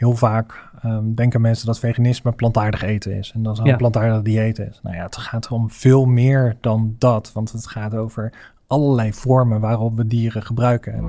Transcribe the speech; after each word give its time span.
heel 0.00 0.14
vaak 0.16 0.68
ehm, 0.82 1.14
denken 1.14 1.40
mensen 1.40 1.66
dat 1.66 1.78
veganisme 1.78 2.32
plantaardig 2.32 2.82
eten 2.82 3.12
is. 3.12 3.32
En 3.34 3.42
dat 3.42 3.56
het 3.56 3.66
Ja. 3.66 3.72
een 3.72 3.78
plantaardig 3.78 4.22
dieet 4.22 4.58
is. 4.58 4.80
Nou 4.82 4.96
ja, 4.96 5.02
het 5.02 5.16
gaat 5.16 5.48
om 5.48 5.70
veel 5.70 6.04
meer 6.04 6.56
dan 6.60 6.94
dat. 6.98 7.30
Want 7.34 7.52
het 7.52 7.66
gaat 7.66 7.94
over 7.94 8.32
allerlei 8.66 9.12
vormen 9.12 9.60
waarop 9.60 9.96
we 9.96 10.06
dieren 10.06 10.42
gebruiken. 10.42 10.92
En 10.94 11.04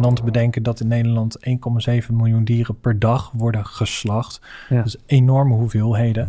dan 0.00 0.14
te 0.14 0.22
bedenken 0.24 0.62
dat 0.62 0.80
in 0.80 0.88
Nederland 0.88 1.36
1,7 1.46 2.14
miljoen 2.16 2.44
dieren 2.44 2.80
per 2.80 2.98
dag 2.98 3.30
worden 3.34 3.66
geslacht. 3.66 4.40
Ja. 4.68 4.82
Dus 4.82 4.96
enorme 5.06 5.54
hoeveelheden. 5.54 6.28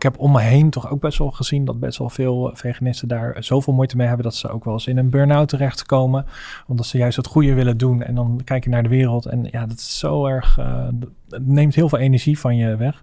Ik 0.00 0.06
heb 0.06 0.18
om 0.18 0.32
me 0.32 0.40
heen 0.40 0.70
toch 0.70 0.90
ook 0.90 1.00
best 1.00 1.18
wel 1.18 1.30
gezien 1.30 1.64
dat 1.64 1.80
best 1.80 1.98
wel 1.98 2.08
veel 2.10 2.50
veganisten 2.54 3.08
daar 3.08 3.36
zoveel 3.44 3.72
moeite 3.72 3.96
mee 3.96 4.06
hebben 4.06 4.24
dat 4.24 4.34
ze 4.34 4.48
ook 4.48 4.64
wel 4.64 4.72
eens 4.72 4.86
in 4.86 4.96
een 4.98 5.10
burn-out 5.10 5.48
terechtkomen. 5.48 6.26
Omdat 6.66 6.86
ze 6.86 6.98
juist 6.98 7.16
het 7.16 7.26
goede 7.26 7.54
willen 7.54 7.78
doen. 7.78 8.02
En 8.02 8.14
dan 8.14 8.40
kijk 8.44 8.64
je 8.64 8.70
naar 8.70 8.82
de 8.82 8.88
wereld 8.88 9.26
en 9.26 9.48
ja, 9.50 9.66
dat 9.66 9.76
is 9.76 9.98
zo 9.98 10.26
erg. 10.26 10.58
eh, 10.58 10.86
het 11.28 11.46
neemt 11.46 11.74
heel 11.74 11.88
veel 11.88 11.98
energie 11.98 12.38
van 12.38 12.56
je 12.56 12.76
weg. 12.76 13.02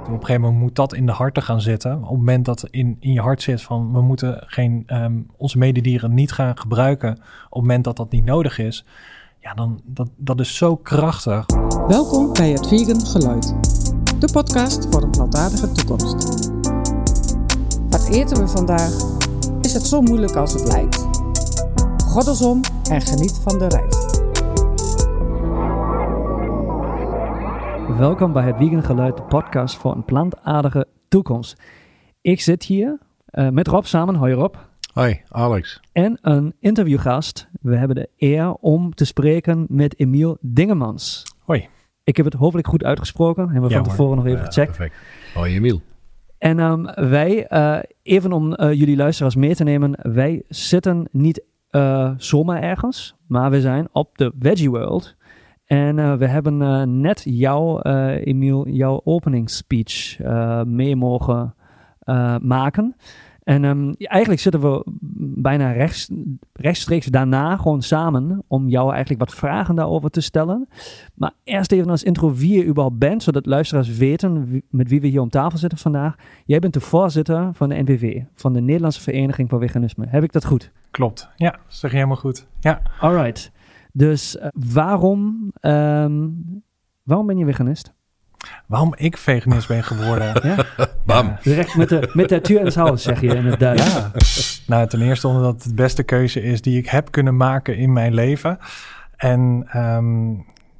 Op 0.00 0.14
een 0.14 0.20
gegeven 0.20 0.40
moment 0.40 0.60
moet 0.60 0.74
dat 0.74 0.94
in 0.94 1.06
de 1.06 1.12
harten 1.12 1.42
gaan 1.42 1.60
zitten. 1.60 1.94
Op 1.94 2.08
het 2.08 2.18
moment 2.18 2.44
dat 2.44 2.68
in, 2.70 2.96
in 3.00 3.12
je 3.12 3.20
hart 3.20 3.42
zit 3.42 3.62
van 3.62 3.92
we 3.92 4.00
moeten 4.00 4.42
geen, 4.46 4.82
ehm, 4.86 5.16
onze 5.36 5.58
mededieren 5.58 6.14
niet 6.14 6.32
gaan 6.32 6.58
gebruiken. 6.58 7.10
Op 7.10 7.18
het 7.50 7.60
moment 7.60 7.84
dat 7.84 7.96
dat 7.96 8.10
niet 8.10 8.24
nodig 8.24 8.58
is. 8.58 8.84
Ja, 9.40 9.54
dan 9.54 9.80
dat, 9.84 10.08
dat 10.16 10.40
is 10.40 10.56
zo 10.56 10.76
krachtig. 10.76 11.46
Welkom 11.86 12.32
bij 12.32 12.50
het 12.50 12.68
Vegan 12.68 13.00
Geluid. 13.00 13.87
De 14.18 14.28
podcast 14.32 14.86
voor 14.90 15.02
een 15.02 15.10
plantaardige 15.10 15.72
toekomst. 15.72 16.48
Wat 17.88 18.08
eten 18.08 18.36
we 18.36 18.48
vandaag? 18.48 18.92
Is 19.60 19.72
het 19.72 19.82
zo 19.86 20.00
moeilijk 20.00 20.34
als 20.36 20.52
het 20.52 20.66
lijkt? 20.66 21.06
Goddelsom 22.04 22.60
en 22.90 23.00
geniet 23.00 23.40
van 23.42 23.58
de 23.58 23.66
reis. 23.68 24.06
Welkom 27.98 28.32
bij 28.32 28.44
het 28.44 28.56
Vegan 28.56 28.82
Geluid, 28.82 29.16
de 29.16 29.22
podcast 29.22 29.76
voor 29.76 29.94
een 29.94 30.04
plantaardige 30.04 30.86
toekomst. 31.08 31.60
Ik 32.20 32.40
zit 32.40 32.62
hier 32.62 32.98
eh, 33.24 33.48
met 33.48 33.68
Rob 33.68 33.84
samen, 33.84 34.14
hoi 34.14 34.32
Rob, 34.32 34.54
Hoi, 34.92 35.20
Alex. 35.28 35.80
en 35.92 36.18
een 36.20 36.54
interviewgast. 36.60 37.48
We 37.60 37.76
hebben 37.76 37.96
de 37.96 38.08
eer 38.16 38.54
om 38.54 38.94
te 38.94 39.04
spreken 39.04 39.66
met 39.68 39.98
Emiel 39.98 40.36
Dingemans. 40.40 41.22
Hoi. 41.44 41.68
Ik 42.08 42.16
heb 42.16 42.24
het 42.24 42.34
hopelijk 42.34 42.66
goed 42.66 42.84
uitgesproken, 42.84 43.42
hebben 43.42 43.62
we 43.62 43.74
Ja, 43.76 43.82
van 43.82 43.88
tevoren 43.88 44.16
nog 44.16 44.26
even 44.26 44.44
gecheckt. 44.44 44.76
Perfect. 44.76 44.96
Hoi, 45.34 45.54
Emiel. 45.54 45.80
En 46.38 46.58
ehm, 46.58 47.08
wij, 47.08 47.46
eh, 47.46 47.78
even 48.02 48.32
om 48.32 48.54
eh, 48.54 48.72
jullie 48.72 48.96
luisteraars 48.96 49.36
mee 49.36 49.54
te 49.54 49.64
nemen, 49.64 49.98
wij 50.12 50.42
zitten 50.48 51.08
niet 51.12 51.42
eh, 51.70 52.10
zomaar 52.16 52.62
ergens, 52.62 53.16
maar 53.26 53.50
we 53.50 53.60
zijn 53.60 53.88
op 53.92 54.18
de 54.18 54.32
Veggie 54.38 54.70
World. 54.70 55.16
En 55.64 56.18
we 56.18 56.26
hebben 56.26 57.00
net 57.00 57.22
jou, 57.24 57.80
Emiel, 58.20 58.68
jouw 58.68 59.00
opening 59.04 59.50
speech 59.50 60.18
mee 60.66 60.96
mogen 60.96 61.54
maken. 62.40 62.96
En 63.48 63.64
ehm, 63.64 63.92
eigenlijk 63.98 64.40
zitten 64.40 64.60
we 64.60 64.82
bijna 65.40 65.72
rechts, 65.72 66.10
rechtstreeks 66.52 67.06
daarna 67.06 67.56
gewoon 67.56 67.82
samen 67.82 68.42
om 68.46 68.68
jou 68.68 68.90
eigenlijk 68.90 69.20
wat 69.20 69.34
vragen 69.34 69.74
daarover 69.74 70.10
te 70.10 70.20
stellen. 70.20 70.68
Maar 71.14 71.32
eerst 71.44 71.72
even 71.72 71.90
als 71.90 72.02
intro 72.02 72.34
wie 72.34 72.56
je 72.58 72.64
überhaupt 72.66 72.98
bent, 72.98 73.22
zodat 73.22 73.46
luisteraars 73.46 73.96
weten 73.96 74.44
wie- 74.46 74.64
met 74.70 74.88
wie 74.88 75.00
we 75.00 75.06
hier 75.06 75.20
om 75.20 75.28
tafel 75.28 75.58
zitten 75.58 75.78
vandaag. 75.78 76.14
Jij 76.44 76.58
bent 76.58 76.72
de 76.74 76.80
voorzitter 76.80 77.50
van 77.54 77.68
de 77.68 77.82
NVV, 77.82 78.22
van 78.34 78.52
de 78.52 78.60
Nederlandse 78.60 79.00
Vereniging 79.00 79.48
voor 79.48 79.60
Veganisme. 79.60 80.06
Heb 80.08 80.22
ik 80.22 80.32
dat 80.32 80.44
goed? 80.44 80.72
Klopt. 80.90 81.28
Ja, 81.36 81.58
zeg 81.66 81.90
je 81.90 81.96
helemaal 81.96 82.16
goed. 82.18 82.46
Ja. 82.60 82.82
Alright. 83.00 83.52
Dus 83.92 84.38
eh, 84.38 84.48
waarom, 84.72 85.50
ehm, 85.60 86.28
waarom 87.02 87.26
ben 87.26 87.36
je 87.38 87.44
veganist? 87.44 87.92
Waarom 88.66 88.94
ik 88.96 89.16
veganist 89.16 89.68
ben 89.68 89.84
geworden? 89.84 90.26
Ja? 90.48 90.64
Bam. 91.04 91.26
Ja. 91.26 91.38
Direct 91.42 91.74
met 91.76 91.88
de, 91.88 92.10
met 92.12 92.28
de 92.28 92.40
tuur 92.40 92.76
huis, 92.76 93.02
zeg 93.02 93.20
je 93.20 93.34
in 93.34 93.46
het 93.46 93.60
Duits. 93.60 93.94
Ja, 93.94 94.10
nou 94.66 94.88
ten 94.88 95.02
eerste 95.02 95.28
omdat 95.28 95.54
het 95.54 95.62
de 95.62 95.74
beste 95.74 96.02
keuze 96.02 96.42
is 96.42 96.62
die 96.62 96.78
ik 96.78 96.88
heb 96.88 97.10
kunnen 97.10 97.36
maken 97.36 97.76
in 97.76 97.92
mijn 97.92 98.14
leven. 98.14 98.58
En 99.16 99.66
ehm, 99.68 100.30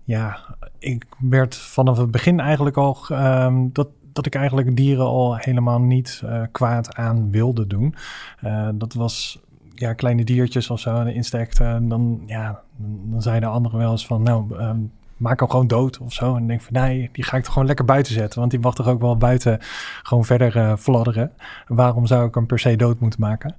ja, 0.05 0.39
ik 0.79 1.05
werd 1.19 1.57
vanaf 1.57 1.99
het 1.99 2.11
begin 2.11 2.41
eigenlijk 2.41 2.77
al 2.77 2.99
ehm, 3.09 3.67
dat, 3.73 3.89
dat 4.13 4.27
ik 4.27 4.35
eigenlijk 4.35 4.77
dieren 4.77 5.07
al 5.07 5.37
helemaal 5.37 5.81
niet 5.81 6.23
eh, 6.25 6.43
kwaad 6.53 6.95
aan 6.95 7.31
wilde 7.31 7.67
doen. 7.67 7.95
Eh, 8.41 8.69
dat 8.75 8.95
was 8.95 9.41
ja, 9.75 9.93
kleine 9.93 10.25
diertjes 10.25 10.71
of 10.71 10.81
zo, 10.81 11.03
insecten. 11.03 11.67
En 11.67 11.89
dan, 11.89 12.23
ja, 12.27 12.61
dan 13.05 13.23
zeiden 13.23 13.49
anderen 13.51 13.79
wel 13.79 13.91
eens 13.91 14.07
van, 14.07 14.23
nou, 14.23 14.59
ehm, 14.59 14.79
maak 15.19 15.41
hem 15.41 15.51
gewoon 15.51 15.67
dood 15.67 15.99
of 15.99 16.13
zo. 16.13 16.37
En 16.37 16.47
denk 16.47 16.61
van, 16.61 16.73
nee, 16.73 17.09
die 17.13 17.25
ga 17.25 17.37
ik 17.37 17.43
toch 17.43 17.53
gewoon 17.53 17.69
lekker 17.69 17.85
buiten 17.85 18.13
zetten. 18.13 18.39
Want 18.39 18.51
die 18.51 18.61
mag 18.61 18.75
toch 18.75 18.89
ook 18.89 19.01
wel 19.01 19.17
buiten 19.17 19.59
gewoon 20.03 20.25
verder 20.25 20.57
eh 20.57 20.77
fladderen. 20.77 21.33
Waarom 21.67 22.07
zou 22.07 22.29
ik 22.29 22.35
hem 22.35 22.47
per 22.47 22.59
se 22.59 22.77
dood 22.77 23.01
moeten 23.01 23.21
maken? 23.21 23.57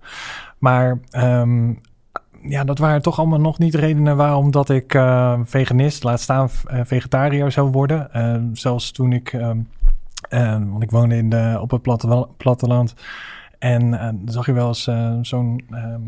Maar 0.57 0.99
ehm, 1.09 1.73
ja, 2.43 2.63
dat 2.63 2.77
waren 2.77 3.01
toch 3.01 3.19
allemaal 3.19 3.39
nog 3.39 3.57
niet 3.57 3.75
redenen 3.75 4.17
waarom 4.17 4.51
dat 4.51 4.69
ik 4.69 4.93
eh, 4.93 5.39
veganist, 5.43 6.03
laat 6.03 6.19
staan 6.19 6.49
eh, 6.65 6.81
vegetariër 6.83 7.51
zou 7.51 7.71
worden. 7.71 8.13
Eh, 8.13 8.35
zelfs 8.53 8.91
toen 8.91 9.13
ik, 9.13 9.33
ehm, 9.33 9.59
eh, 10.29 10.51
want 10.51 10.83
ik 10.83 10.91
woonde 10.91 11.15
in 11.15 11.29
de, 11.29 11.57
op 11.61 11.71
het 11.71 11.81
platte, 11.81 12.27
platteland. 12.37 12.93
En 13.59 14.21
zag 14.25 14.45
je 14.45 14.53
wel 14.53 14.67
eens 14.67 14.89
zo'n, 15.21 15.63
ehm, 15.69 16.01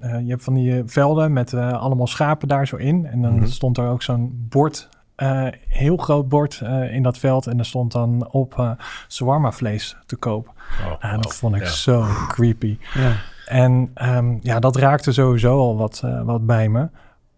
eh, 0.00 0.20
je 0.20 0.28
hebt 0.30 0.44
van 0.44 0.54
die 0.54 0.76
eh, 0.76 0.82
velden 0.86 1.32
met 1.32 1.52
eh, 1.52 1.72
allemaal 1.72 2.06
schapen 2.06 2.48
daar 2.48 2.66
zo 2.66 2.76
in. 2.76 3.06
En 3.06 3.22
dan 3.22 3.34
Mhm. 3.34 3.46
stond 3.46 3.78
er 3.78 3.88
ook 3.88 4.02
zo'n 4.02 4.46
bord, 4.48 4.88
eh, 5.14 5.46
heel 5.68 5.96
groot 5.96 6.28
bord 6.28 6.60
eh, 6.60 6.94
in 6.94 7.02
dat 7.02 7.18
veld. 7.18 7.46
En 7.46 7.58
er 7.58 7.64
stond 7.66 7.92
dan 7.92 8.28
op 8.30 8.54
uh, 8.58 8.70
shawarma 9.08 9.52
vlees 9.52 9.96
te 10.06 10.16
koop. 10.16 10.46
Oh, 10.48 10.92
Ja, 11.00 11.14
oh, 11.16 11.22
dat 11.22 11.36
vond 11.36 11.54
ik 11.54 11.62
ja. 11.62 11.68
zo 11.68 12.04
creepy. 12.28 12.78
Ja. 12.94 13.12
En 13.46 13.90
ehm, 13.94 14.36
ja, 14.40 14.58
dat 14.58 14.76
raakte 14.76 15.12
sowieso 15.12 15.58
al 15.58 15.76
wat, 15.76 16.00
eh, 16.04 16.22
wat 16.22 16.46
bij 16.46 16.68
me. 16.68 16.88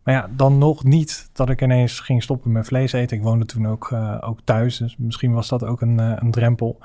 Maar 0.02 0.14
ja, 0.14 0.28
dan 0.30 0.58
nog 0.58 0.84
niet 0.84 1.30
dat 1.32 1.48
ik 1.50 1.62
ineens 1.62 2.00
ging 2.00 2.22
stoppen 2.22 2.52
met 2.52 2.66
vlees 2.66 2.92
eten. 2.92 3.16
Ik 3.16 3.22
woonde 3.22 3.44
toen 3.44 3.66
ook, 3.68 3.90
eh, 3.92 4.16
ook 4.20 4.38
thuis, 4.44 4.76
dus 4.76 4.96
misschien 4.98 5.32
was 5.32 5.48
dat 5.48 5.64
ook 5.64 5.80
een, 5.80 5.98
een 5.98 6.30
drempel. 6.30 6.78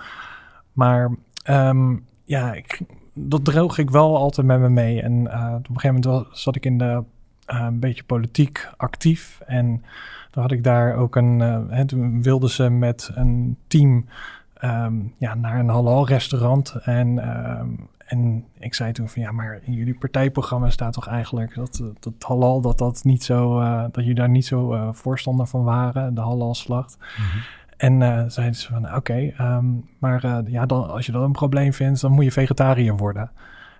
Maar 0.73 1.11
ehm, 1.43 1.95
ja, 2.23 2.53
ik, 2.53 2.81
dat 3.13 3.45
droog 3.45 3.77
ik 3.77 3.89
wel 3.89 4.17
altijd 4.17 4.47
met 4.47 4.59
me 4.59 4.69
mee. 4.69 5.01
En 5.01 5.31
eh, 5.31 5.53
op 5.57 5.69
een 5.69 5.79
gegeven 5.79 6.01
moment 6.01 6.27
zat 6.37 6.55
ik 6.55 6.65
in 6.65 6.77
de 6.77 7.03
eh, 7.45 7.59
een 7.59 7.79
beetje 7.79 8.03
politiek 8.03 8.69
actief. 8.77 9.41
En 9.45 9.83
dan 10.31 10.43
had 10.43 10.51
ik 10.51 10.63
daar 10.63 10.95
ook 10.95 11.15
een. 11.15 11.39
hè, 11.69 11.85
toen 11.85 12.23
wilden 12.23 12.49
ze 12.49 12.69
met 12.69 13.11
een 13.15 13.57
team 13.67 14.05
ehm, 14.53 14.93
ja, 15.17 15.35
naar 15.35 15.59
een 15.59 15.69
halal 15.69 16.07
restaurant. 16.07 16.75
En, 16.83 17.19
ehm, 17.19 17.67
en 17.97 18.45
ik 18.59 18.73
zei 18.73 18.91
toen 18.91 19.09
van 19.09 19.21
ja, 19.21 19.31
maar 19.31 19.59
in 19.63 19.73
jullie 19.73 19.97
partijprogramma 19.97 20.69
staat 20.69 20.93
toch 20.93 21.07
eigenlijk 21.07 21.55
dat, 21.55 21.83
dat 21.99 22.13
halal, 22.19 22.61
dat 22.61 22.77
dat 22.77 23.03
niet 23.03 23.23
zo, 23.23 23.59
eh, 23.59 23.81
dat 23.81 23.95
jullie 23.95 24.13
daar 24.13 24.29
niet 24.29 24.45
zo 24.45 24.91
voorstander 24.91 25.47
van 25.47 25.63
waren, 25.63 26.13
de 26.13 26.21
halal 26.21 26.55
slacht. 26.55 26.97
Mhm. 26.97 27.37
En 27.81 28.01
eh, 28.01 28.23
zeiden 28.27 28.55
ze 28.55 28.67
van 28.67 28.95
oké, 28.95 29.33
ehm, 29.37 29.65
maar 29.97 30.23
eh, 30.23 30.37
ja, 30.45 30.65
dan, 30.65 30.89
als 30.89 31.05
je 31.05 31.11
dat 31.11 31.23
een 31.23 31.31
probleem 31.31 31.73
vindt, 31.73 32.01
dan 32.01 32.11
moet 32.11 32.23
je 32.23 32.31
vegetariër 32.31 32.95
worden. 32.95 33.31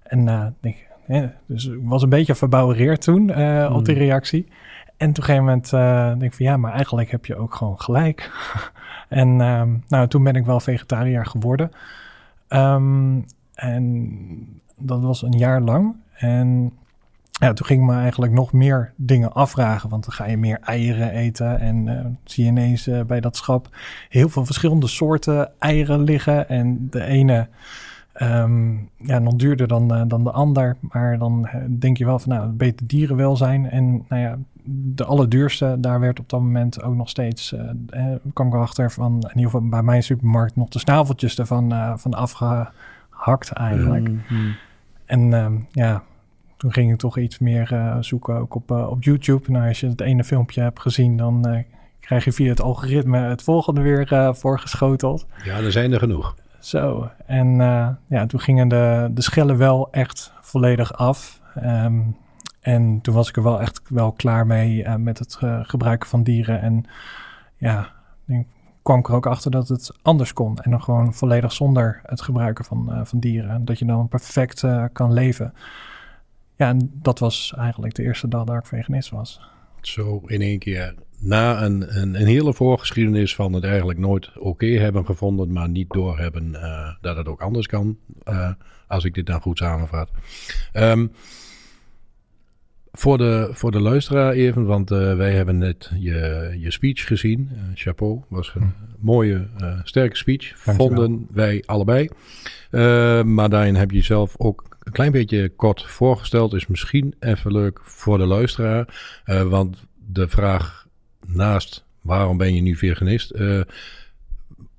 En 0.04 0.28
eh, 0.28 0.46
denk, 0.60 0.76
dus 1.46 1.66
ik 1.66 1.80
was 1.84 2.04
een 2.04 2.10
beetje 2.10 2.36
verbouwereerd 2.36 3.02
toen 3.02 3.30
eh, 3.30 3.74
op 3.76 3.86
die 3.86 3.96
Hmm. 3.96 4.04
reactie. 4.04 4.48
En 4.98 5.10
op 5.10 5.18
een 5.18 5.24
gegeven 5.24 5.46
moment 5.46 5.70
denk 6.20 6.32
ik 6.32 6.34
van 6.34 6.46
ja, 6.46 6.58
maar 6.58 6.74
eigenlijk 6.74 7.12
heb 7.12 7.26
je 7.26 7.36
ook 7.36 7.56
gewoon 7.56 7.82
gelijk. 7.82 8.32
en 9.10 9.42
ehm, 9.42 9.76
nou, 9.88 10.08
toen 10.08 10.24
ben 10.24 10.36
ik 10.36 10.46
wel 10.46 10.60
vegetariër 10.60 11.26
geworden. 11.26 11.72
Ehm, 12.48 13.22
en 13.54 14.62
dat 14.78 15.02
was 15.02 15.24
een 15.24 15.38
jaar 15.38 15.62
lang. 15.62 15.96
En 16.14 16.74
ja, 17.42 17.54
toen 17.54 17.66
ging 17.66 17.82
ik 17.82 17.88
me 17.88 17.96
eigenlijk 17.96 18.32
nog 18.32 18.54
meer 18.54 18.94
dingen 18.96 19.34
afvragen. 19.34 19.90
Want 19.90 20.04
dan 20.04 20.14
ga 20.14 20.26
je 20.26 20.38
meer 20.38 20.60
eieren 20.62 21.12
eten. 21.12 21.60
En 21.60 21.88
eh, 21.88 22.06
zie 22.24 22.44
je 22.44 22.50
ineens 22.50 22.88
eh, 22.88 23.02
bij 23.02 23.20
dat 23.20 23.36
schap 23.36 23.70
heel 24.10 24.30
veel 24.30 24.46
verschillende 24.46 24.88
soorten 24.88 25.52
eieren 25.60 26.04
liggen. 26.04 26.50
En 26.50 26.88
de 26.90 27.04
ene 27.04 27.48
ehm, 28.14 28.72
ja, 28.98 29.20
nog 29.20 29.36
duurder 29.36 29.68
dan, 29.68 29.94
eh, 29.94 30.02
dan 30.08 30.24
de 30.24 30.32
ander. 30.32 30.78
Maar 30.80 31.18
dan 31.18 31.48
eh, 31.48 31.62
denk 31.70 31.98
je 31.98 32.06
wel 32.06 32.20
van 32.20 32.30
nou, 32.30 32.50
beter 32.50 32.88
dierenwelzijn. 32.88 33.70
En 33.70 34.06
nou 34.08 34.22
ja, 34.22 34.38
de 34.64 35.06
allerduurste, 35.06 35.78
daar 35.80 36.00
werd 36.00 36.20
op 36.20 36.30
dat 36.30 36.40
moment 36.40 36.84
ook 36.84 36.96
nog 36.96 37.10
steeds, 37.10 37.54
eh 37.54 37.70
eh, 37.90 38.16
kwam 38.34 38.48
ik 38.48 38.54
erachter 38.54 38.92
van, 38.92 39.14
in 39.14 39.28
ieder 39.28 39.52
geval 39.52 39.70
bij 39.70 39.84
mijn 39.84 40.04
supermarkt, 40.04 40.56
nog 40.56 40.70
de 40.70 40.80
snaveltjes 40.80 41.40
ervan 41.40 41.72
eh, 41.72 41.94
van 41.98 42.14
afgehakt 42.14 43.52
eigenlijk. 43.54 44.10
Mhm. 44.10 44.52
En 45.06 45.34
ehm, 45.34 45.54
ja, 45.72 46.04
toen 46.62 46.74
ging 46.74 46.92
ik 46.92 46.98
toch 46.98 47.18
iets 47.18 47.40
meer 47.40 47.74
eh, 47.74 47.98
zoeken, 48.00 48.36
ook 48.36 48.56
op, 48.56 48.72
eh, 48.72 48.90
op 48.90 49.04
YouTube. 49.04 49.52
Nou, 49.52 49.68
als 49.68 49.80
je 49.80 49.88
het 49.88 50.02
ene 50.02 50.24
filmpje 50.24 50.62
hebt 50.62 50.80
gezien, 50.80 51.18
dan 51.18 51.48
eh, 51.48 51.64
krijg 52.00 52.24
je 52.24 52.32
via 52.32 52.50
het 52.50 52.62
algoritme 52.62 53.18
het 53.18 53.42
volgende 53.42 53.82
weer 53.82 54.36
voorgeschoteld. 54.36 55.26
Ja, 55.44 55.58
er 55.58 55.72
zijn 55.72 55.92
er 55.92 56.00
genoeg. 56.00 56.36
Zo, 56.60 57.10
en 57.26 57.56
ja, 58.08 58.26
toen 58.28 58.40
gingen 58.40 58.68
de, 58.68 59.10
de 59.12 59.22
schellen 59.22 59.58
wel 59.58 59.88
echt 59.92 60.34
volledig 60.42 60.94
af. 60.94 61.42
Ehm, 61.56 62.00
En 62.60 63.02
toen 63.02 63.14
was 63.14 63.30
ik 63.30 63.36
er 63.36 63.44
wel 63.44 63.62
echt 63.62 63.82
wel 63.88 64.12
klaar 64.12 64.48
mee 64.48 64.88
met 64.98 65.20
het 65.20 65.38
gebruiken 65.62 66.10
van 66.10 66.24
dieren. 66.24 66.62
En 66.62 66.86
ja, 67.58 67.92
ik 68.28 68.46
kwam 68.82 69.00
ik 69.00 69.08
er 69.08 69.16
ook 69.16 69.26
achter 69.26 69.52
dat 69.52 69.68
het 69.68 69.92
anders 70.02 70.34
kon. 70.34 70.58
En 70.58 70.72
dan 70.72 70.82
gewoon 70.82 71.14
volledig 71.14 71.52
zonder 71.52 72.02
het 72.04 72.22
gebruiken 72.22 72.66
van, 72.66 73.02
van 73.04 73.20
dieren. 73.20 73.66
Dat 73.66 73.80
je 73.80 73.86
dan 73.86 74.08
perfect 74.08 74.64
kan 74.94 75.14
leven. 75.14 75.54
Ja, 76.62 76.68
en 76.68 76.92
dat 76.94 77.20
was 77.20 77.54
eigenlijk 77.58 77.96
de 77.96 78.04
eerste 78.04 78.28
dag 78.28 78.44
dat 78.44 78.58
ik 78.58 78.66
veganist 78.66 79.10
was. 79.10 79.42
Zo 79.82 80.22
in 80.26 80.42
één 80.42 80.60
keer 80.60 80.94
na 81.20 81.64
een, 81.64 82.02
een, 82.02 82.22
een, 82.22 82.28
hele 82.28 82.54
voorgeschiedenis 82.54 83.36
van 83.36 83.54
het 83.54 83.64
eigenlijk 83.64 84.00
nooit 84.00 84.38
oké 84.38 84.66
hebben 84.66 85.06
gevonden, 85.06 85.52
maar 85.52 85.70
niet 85.70 85.90
doorhebben 85.90 86.50
uh, 86.52 86.90
dat 87.02 87.18
het 87.18 87.28
ook 87.28 87.42
anders 87.42 87.68
kan, 87.68 87.98
uh, 88.30 88.52
als 88.88 89.04
ik 89.04 89.14
dit 89.14 89.26
dan 89.26 89.42
goed 89.42 89.58
samenvat. 89.58 90.10
Um, 90.74 91.12
voor, 92.92 93.18
de, 93.18 93.50
voor 93.52 93.72
de 93.72 93.82
luisteraar 93.82 94.32
even, 94.32 94.66
want 94.66 94.92
uh, 94.92 95.16
wij 95.16 95.34
hebben 95.34 95.58
net 95.58 95.92
je, 96.00 96.56
je 96.60 96.72
speech 96.72 97.08
gezien. 97.08 97.52
chapeau, 97.74 98.22
was 98.28 98.52
een 98.56 98.62
hm. 98.62 99.06
mooie, 99.06 99.48
sterke 99.84 100.18
speech. 100.18 100.54
Vonden 100.56 101.28
wij 101.32 101.64
allebei. 101.66 102.10
maar 103.24 103.50
daarin 103.50 103.76
heb 103.76 103.92
je 103.92 104.02
zelf 104.02 104.36
ook 104.38 104.71
een 104.84 104.92
klein 104.92 105.12
beetje 105.12 105.50
kort 105.50 105.84
voorgesteld. 105.86 106.54
Is 106.54 106.68
misschien 106.68 107.16
even 107.20 107.52
leuk 107.52 107.80
voor 107.84 108.18
de 108.18 108.26
luisteraar. 108.26 108.88
want 109.26 109.78
de 110.08 110.28
vraag 110.28 110.88
naast 111.26 111.86
waarom 112.02 112.38
ben 112.38 112.54
je 112.56 112.62
nu 112.62 112.76
veganist, 112.76 113.34
uh, 113.36 113.62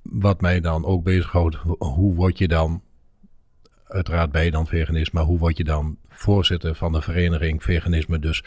wat 0.01 0.41
mij 0.41 0.61
dan 0.61 0.85
ook 0.85 1.03
bezighoudt, 1.03 1.55
hoe 1.77 2.15
word 2.15 2.37
je 2.37 2.47
dan, 2.47 2.81
uiteraard 3.87 4.31
ben 4.31 4.51
dan 4.51 4.67
veganist, 4.67 5.13
maar 5.13 5.23
hoe 5.23 5.39
word 5.39 5.57
je 5.57 5.63
dan 5.63 5.97
voorzitter 6.09 6.75
van 6.75 6.91
de 6.91 7.01
vereniging 7.01 7.63
veganisme? 7.63 8.19
Dus 8.19 8.43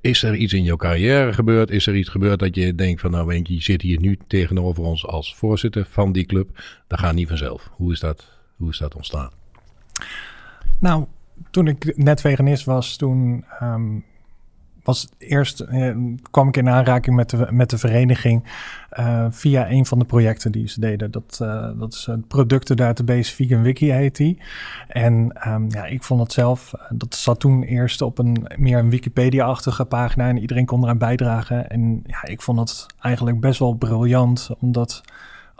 is 0.00 0.22
er 0.22 0.34
iets 0.34 0.52
in 0.52 0.62
jouw 0.62 0.76
carrière 0.76 1.32
gebeurd? 1.32 1.70
Is 1.70 1.86
er 1.86 1.96
iets 1.96 2.08
gebeurd 2.08 2.38
dat 2.38 2.54
je 2.54 2.74
denkt 2.74 3.00
van 3.00 3.10
nou, 3.10 3.40
je 3.42 3.62
zit 3.62 3.82
hier 3.82 4.00
nu 4.00 4.18
tegenover 4.26 4.84
ons 4.84 5.06
als 5.06 5.34
voorzitter 5.34 5.86
van 5.90 6.12
die 6.12 6.26
club? 6.26 6.62
Dat 6.86 6.98
gaat 6.98 7.14
niet 7.14 7.28
vanzelf. 7.28 7.70
Hoe 7.72 7.92
is 7.92 8.00
dat, 8.00 8.28
hoe 8.56 8.70
is 8.70 8.78
dat 8.78 8.94
ontstaan? 8.94 9.30
Nou, 10.78 11.04
toen 11.50 11.66
ik 11.66 11.96
net 11.96 12.20
veganist 12.20 12.64
was, 12.64 12.96
toen 12.96 13.44
um, 13.62 14.04
was 14.86 15.08
eerst 15.18 15.60
eh, 15.60 15.96
kwam 16.30 16.48
ik 16.48 16.56
in 16.56 16.68
aanraking 16.68 17.16
met 17.16 17.30
de, 17.30 17.46
met 17.50 17.70
de 17.70 17.78
vereniging 17.78 18.44
uh, 18.98 19.26
via 19.30 19.70
een 19.70 19.86
van 19.86 19.98
de 19.98 20.04
projecten 20.04 20.52
die 20.52 20.68
ze 20.68 20.80
deden. 20.80 21.10
Dat, 21.10 21.38
uh, 21.42 21.68
dat 21.78 21.92
is 21.92 22.06
een 22.06 22.26
productendatabase 22.26 23.34
Vegan 23.34 23.62
Wiki 23.62 23.90
heet 23.92 24.16
die. 24.16 24.38
En 24.88 25.36
um, 25.48 25.70
ja, 25.70 25.84
ik 25.84 26.02
vond 26.02 26.20
het 26.20 26.32
zelf, 26.32 26.72
dat 26.88 27.14
zat 27.14 27.40
toen 27.40 27.62
eerst 27.62 28.02
op 28.02 28.18
een 28.18 28.46
meer 28.56 28.78
een 28.78 28.90
Wikipedia-achtige 28.90 29.84
pagina 29.84 30.28
en 30.28 30.38
iedereen 30.38 30.66
kon 30.66 30.82
eraan 30.82 30.98
bijdragen. 30.98 31.70
En 31.70 32.02
ja, 32.06 32.24
ik 32.24 32.42
vond 32.42 32.58
het 32.58 32.86
eigenlijk 33.00 33.40
best 33.40 33.58
wel 33.58 33.74
briljant, 33.74 34.50
omdat 34.58 35.02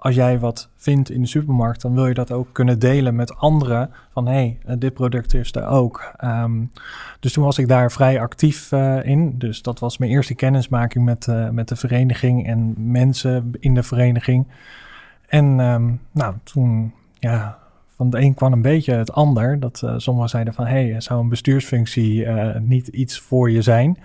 als 0.07 0.15
jij 0.15 0.39
wat 0.39 0.69
vindt 0.77 1.11
in 1.11 1.21
de 1.21 1.29
supermarkt, 1.29 1.83
dan 1.83 1.95
wil 1.95 2.07
je 2.07 2.15
dat 2.15 2.33
ook 2.33 2.49
kunnen 2.53 2.79
delen 2.79 3.15
met 3.15 3.37
anderen. 3.37 3.91
Van 4.13 4.27
hé, 4.27 4.33
hey, 4.33 4.59
eh, 4.65 4.77
dit 4.79 4.95
product 4.95 5.35
is 5.35 5.55
er 5.55 5.67
ook. 5.67 6.15
Um, 6.25 6.71
dus 7.21 7.33
toen 7.33 7.45
was 7.45 7.59
ik 7.59 7.69
daar 7.69 7.93
vrij 7.93 8.21
actief 8.21 8.73
uh, 8.73 9.05
in. 9.05 9.39
Dus 9.39 9.63
dat 9.63 9.79
was 9.79 9.99
mijn 9.99 10.11
eerste 10.11 10.35
kennismaking 10.35 11.05
met, 11.05 11.27
uh, 11.27 11.49
met 11.49 11.69
de 11.69 11.77
vereniging 11.77 12.47
en 12.47 12.75
mensen 12.77 13.53
in 13.59 13.75
de 13.75 13.83
vereniging. 13.83 14.47
En 15.27 15.45
um, 15.59 16.01
nou, 16.13 16.35
toen, 16.43 16.93
ja, 17.19 17.59
van 17.97 18.07
het 18.07 18.15
een 18.15 18.35
kwam 18.35 18.53
een 18.53 18.63
beetje 18.63 18.93
het 18.93 19.13
ander. 19.13 19.61
Dat 19.61 19.83
sommigen 19.97 20.31
zeiden 20.31 20.55
van 20.55 20.67
hé, 20.67 20.91
hey, 20.91 21.01
zou 21.01 21.21
een 21.21 21.29
bestuursfunctie 21.29 22.29
niet 22.61 22.89
iets 22.89 23.21
voor 23.21 23.51
je 23.51 23.63
zijn? 23.63 23.99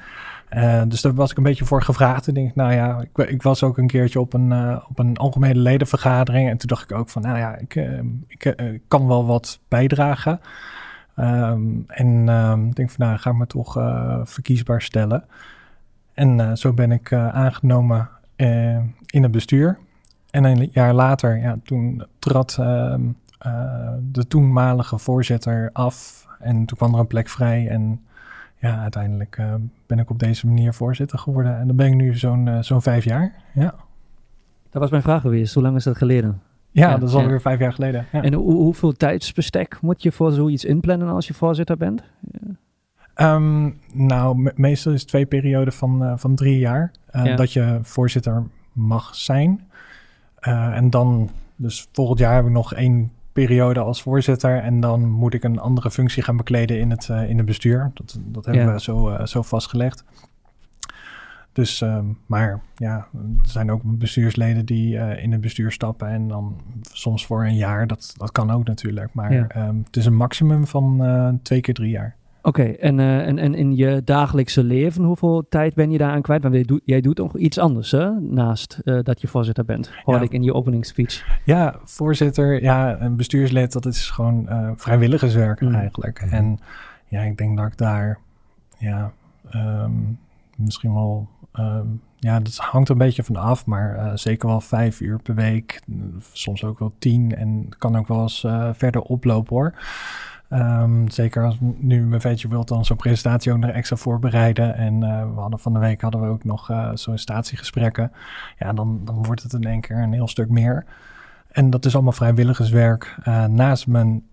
Uh, 0.57 0.81
dus 0.87 1.01
daar 1.01 1.13
was 1.13 1.31
ik 1.31 1.37
een 1.37 1.43
beetje 1.43 1.65
voor 1.65 1.81
gevraagd. 1.81 2.27
En 2.27 2.33
denk 2.33 2.55
nou 2.55 2.73
ja, 2.73 3.01
ik, 3.01 3.27
ik 3.27 3.41
was 3.41 3.63
ook 3.63 3.77
een 3.77 3.87
keertje 3.87 4.19
op 4.19 4.33
een, 4.33 4.51
uh, 4.51 4.77
op 4.89 4.99
een 4.99 5.17
algemene 5.17 5.59
ledenvergadering. 5.59 6.49
En 6.49 6.57
toen 6.57 6.67
dacht 6.67 6.91
ik 6.91 6.97
ook 6.97 7.09
van, 7.09 7.21
nou 7.21 7.37
ja, 7.37 7.55
ik, 7.57 7.75
uh, 7.75 7.99
ik 8.27 8.81
kan 8.87 9.07
wel 9.07 9.25
wat 9.25 9.59
bijdragen. 9.67 10.39
Um, 11.15 11.83
en 11.87 12.29
ehm, 12.29 12.65
ik 12.65 12.75
denk 12.75 12.89
van, 12.89 13.05
nou, 13.05 13.19
ga 13.19 13.33
me 13.33 13.47
toch 13.47 13.73
verkiesbaar 14.23 14.81
stellen. 14.81 15.23
En 16.13 16.57
zo 16.57 16.73
ben 16.73 16.91
ik 16.91 17.13
aangenomen 17.13 18.09
in 19.05 19.23
het 19.23 19.31
bestuur. 19.31 19.77
En 20.29 20.43
een 20.43 20.69
jaar 20.71 20.93
later, 20.93 21.37
ja, 21.37 21.57
toen 21.63 22.03
trad 22.19 22.57
ehm, 22.59 23.01
de 24.01 24.27
toenmalige 24.27 24.97
voorzitter 24.97 25.69
af. 25.73 26.27
En 26.39 26.65
toen 26.65 26.77
kwam 26.77 26.93
er 26.93 26.99
een 26.99 27.07
plek 27.07 27.29
vrij 27.29 27.67
en 27.67 28.01
ja, 28.61 28.81
uiteindelijk 28.81 29.37
uh, 29.39 29.53
ben 29.85 29.99
ik 29.99 30.09
op 30.09 30.19
deze 30.19 30.47
manier 30.47 30.73
voorzitter 30.73 31.19
geworden. 31.19 31.59
En 31.59 31.67
dan 31.67 31.75
ben 31.75 31.87
ik 31.87 31.95
nu 31.95 32.15
zo'n 32.15 32.47
uh, 32.47 32.61
zo'n 32.61 32.81
vijf 32.81 33.03
jaar. 33.03 33.33
Ja. 33.53 33.75
Dat 34.69 34.81
was 34.81 34.89
mijn 34.89 35.01
vraag 35.01 35.21
geweest. 35.21 35.53
Hoe 35.53 35.63
lang 35.63 35.75
is 35.75 35.83
dat 35.83 35.97
geleden? 35.97 36.41
Ja, 36.71 36.89
ja 36.89 36.97
dat 36.97 37.09
is 37.09 37.15
alweer 37.15 37.33
ja. 37.33 37.39
vijf 37.39 37.59
jaar 37.59 37.73
geleden. 37.73 38.05
Ja. 38.11 38.21
En 38.23 38.33
hoe, 38.33 38.53
hoeveel 38.53 38.91
tijdsbestek 38.91 39.81
moet 39.81 40.03
je 40.03 40.11
voor 40.11 40.31
zoiets 40.31 40.65
inplannen 40.65 41.07
als 41.07 41.27
je 41.27 41.33
voorzitter 41.33 41.77
bent? 41.77 42.03
Um, 43.15 43.79
nou, 43.93 44.37
me 44.37 44.51
meestal 44.55 44.93
is 44.93 44.99
het 44.99 45.09
twee 45.09 45.25
perioden 45.25 45.73
van, 45.73 46.03
uh, 46.03 46.13
van 46.15 46.35
drie 46.35 46.59
jaar 46.59 46.91
dat 47.35 47.53
je 47.53 47.79
voorzitter 47.81 48.43
mag 48.71 49.15
zijn. 49.15 49.67
en 50.39 50.89
dan, 50.89 51.29
dus 51.55 51.87
volgend 51.91 52.19
jaar 52.19 52.35
heb 52.35 52.45
ik 52.45 52.51
nog 52.51 52.73
één 52.73 53.11
periode 53.33 53.79
als 53.79 54.01
voorzitter. 54.01 54.57
En 54.57 54.79
dan 54.79 55.09
moet 55.09 55.33
ik 55.33 55.43
een 55.43 55.59
andere 55.59 55.91
functie 55.91 56.23
gaan 56.23 56.37
bekleden 56.37 56.79
in 56.79 56.89
het, 56.89 57.07
uh, 57.11 57.29
in 57.29 57.37
het 57.37 57.45
bestuur. 57.45 57.91
Dat, 57.93 58.19
dat 58.25 58.45
hebben 58.45 58.73
we 58.73 58.81
zo, 58.81 59.09
uh, 59.09 59.25
zo 59.25 59.41
vastgelegd. 59.41 60.03
Dus, 61.53 61.81
uh, 61.81 61.99
maar 62.25 62.61
ja, 62.75 63.07
er 63.13 63.49
zijn 63.49 63.71
ook 63.71 63.81
bestuursleden 63.83 64.65
die 64.65 64.95
uh, 64.95 65.23
in 65.23 65.31
het 65.31 65.41
bestuur 65.41 65.71
stappen 65.71 66.07
en 66.07 66.27
dan 66.27 66.61
soms 66.91 67.25
voor 67.25 67.45
een 67.45 67.55
jaar. 67.55 67.87
Dat, 67.87 68.13
dat 68.17 68.31
kan 68.31 68.51
ook 68.51 68.67
natuurlijk. 68.67 69.13
Maar 69.13 69.33
ja. 69.33 69.67
um, 69.67 69.81
het 69.85 69.97
is 69.97 70.05
een 70.05 70.15
maximum 70.15 70.67
van 70.67 71.39
twee 71.43 71.61
keer 71.61 71.73
drie 71.73 71.89
jaar. 71.89 72.15
Oké, 72.43 72.63
en, 72.63 72.97
uh, 72.97 73.27
en, 73.27 73.37
en 73.39 73.55
in 73.55 73.75
je 73.75 74.01
dagelijkse 74.03 74.63
leven, 74.63 75.03
hoeveel 75.03 75.45
tijd 75.49 75.73
ben 75.73 75.91
je 75.91 75.97
daaraan 75.97 76.21
kwijt? 76.21 76.41
Want 76.41 76.53
jij 76.53 76.63
doet, 76.63 76.81
jij 76.85 77.01
doet 77.01 77.17
nog 77.17 77.37
iets 77.37 77.57
anders, 77.57 77.91
hè? 77.91 78.19
Naast 78.19 78.81
uh, 78.83 78.99
dat 79.03 79.21
je 79.21 79.27
voorzitter 79.27 79.65
bent, 79.65 79.91
hoorde 80.03 80.19
ja. 80.19 80.25
ik 80.25 80.31
in 80.31 80.43
je 80.43 80.53
opening 80.53 80.85
speech. 80.85 81.39
Ja, 81.45 81.75
voorzitter, 81.83 82.61
ja, 82.61 83.01
een 83.01 83.15
bestuurslid, 83.15 83.71
dat 83.71 83.85
is 83.85 84.09
gewoon 84.09 84.45
uh, 84.49 84.71
vrijwilligerswerk 84.75 85.61
mm. 85.61 85.75
eigenlijk. 85.75 86.21
Mm. 86.25 86.31
En 86.31 86.59
ja, 87.07 87.21
ik 87.21 87.37
denk 87.37 87.57
dat 87.57 87.67
ik 87.67 87.77
daar, 87.77 88.19
ja, 88.77 89.11
um, 89.55 90.19
misschien 90.55 90.93
wel, 90.93 91.27
um, 91.53 92.01
ja, 92.17 92.39
dat 92.39 92.57
hangt 92.57 92.89
een 92.89 92.97
beetje 92.97 93.23
van 93.23 93.35
af, 93.35 93.65
maar 93.65 94.19
zeker 94.19 94.47
wel 94.47 94.61
vijf 94.61 95.01
uur 95.01 95.19
per 95.19 95.35
week, 95.35 95.81
soms 96.31 96.63
ook 96.63 96.79
wel 96.79 96.93
tien 96.99 97.35
en 97.35 97.69
kan 97.77 97.95
ook 97.95 98.07
wel 98.07 98.21
eens 98.21 98.47
verder 98.73 99.01
oplopen 99.01 99.55
hoor. 99.55 99.73
Um, 100.53 101.09
zeker 101.09 101.45
als 101.45 101.57
nu 101.77 102.05
mijn 102.05 102.21
Venture 102.21 102.53
World 102.53 102.67
dan 102.67 102.85
zo'n 102.85 102.97
presentatie 102.97 103.51
ook 103.51 103.57
nog 103.57 103.69
extra 103.69 103.95
voorbereiden. 103.95 104.75
En 104.75 104.93
uh, 104.93 105.33
we 105.33 105.39
hadden 105.39 105.59
van 105.59 105.73
de 105.73 105.79
week 105.79 106.01
hadden 106.01 106.21
we 106.21 106.27
ook 106.27 106.43
nog 106.43 106.69
uh, 106.69 106.89
sollicitatiegesprekken. 106.93 108.11
Ja, 108.59 108.73
dan, 108.73 109.01
dan 109.05 109.23
wordt 109.23 109.43
het 109.43 109.53
in 109.53 109.63
één 109.63 109.81
keer 109.81 109.97
een 109.97 110.13
heel 110.13 110.27
stuk 110.27 110.49
meer. 110.49 110.85
En 111.47 111.69
dat 111.69 111.85
is 111.85 111.93
allemaal 111.93 112.11
vrijwilligerswerk 112.11 113.17
uh, 113.27 113.45
naast 113.45 113.87
mijn 113.87 114.23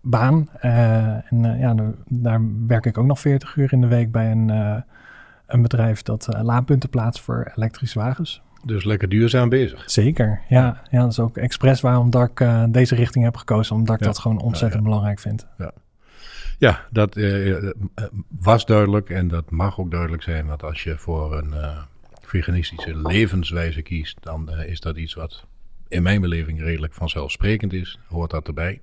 baan. 0.00 0.48
en 0.60 1.58
ja, 1.58 1.74
daar 2.08 2.40
werk 2.66 2.86
ik 2.86 2.98
ook 2.98 3.06
nog 3.06 3.20
40 3.20 3.56
uur 3.56 3.72
in 3.72 3.80
de 3.80 3.86
week 3.86 4.12
bij 4.12 4.30
een, 4.30 4.48
een 5.46 5.62
bedrijf 5.62 6.02
dat 6.02 6.28
laadpunten 6.42 6.90
plaatst 6.90 7.22
voor 7.22 7.52
elektrische 7.56 7.98
wagens. 7.98 8.42
Dus 8.64 8.84
lekker 8.84 9.08
duurzaam 9.08 9.48
bezig. 9.48 9.90
Zeker, 9.90 10.40
ja. 10.48 10.82
ja 10.90 11.00
dat 11.00 11.10
is 11.10 11.18
ook 11.18 11.36
expres 11.36 11.80
waarom 11.80 12.10
dat 12.10 12.30
ik 12.30 12.40
uh, 12.40 12.64
deze 12.68 12.94
richting 12.94 13.24
heb 13.24 13.36
gekozen. 13.36 13.76
Omdat 13.76 13.94
ik 13.94 14.00
ja. 14.00 14.06
dat 14.06 14.18
gewoon 14.18 14.40
ontzettend 14.40 14.72
ja, 14.72 14.78
ja. 14.78 14.84
belangrijk 14.84 15.20
vind. 15.20 15.46
Ja, 15.58 15.72
ja 16.58 16.86
dat 16.90 17.16
uh, 17.16 17.70
was 18.38 18.66
duidelijk 18.66 19.10
en 19.10 19.28
dat 19.28 19.50
mag 19.50 19.78
ook 19.78 19.90
duidelijk 19.90 20.22
zijn. 20.22 20.46
Want 20.46 20.62
als 20.62 20.82
je 20.82 20.96
voor 20.96 21.38
een 21.38 21.52
uh, 21.54 21.82
veganistische 22.20 22.96
levenswijze 22.96 23.82
kiest, 23.82 24.16
dan 24.20 24.50
is 24.50 24.80
dat 24.80 24.96
iets 24.96 25.14
wat 25.14 25.44
in 25.88 26.02
mijn 26.02 26.20
beleving 26.20 26.60
redelijk 26.60 26.94
vanzelfsprekend 26.94 27.72
is. 27.72 27.98
Hoort 28.08 28.30
dat 28.30 28.46
erbij. 28.46 28.80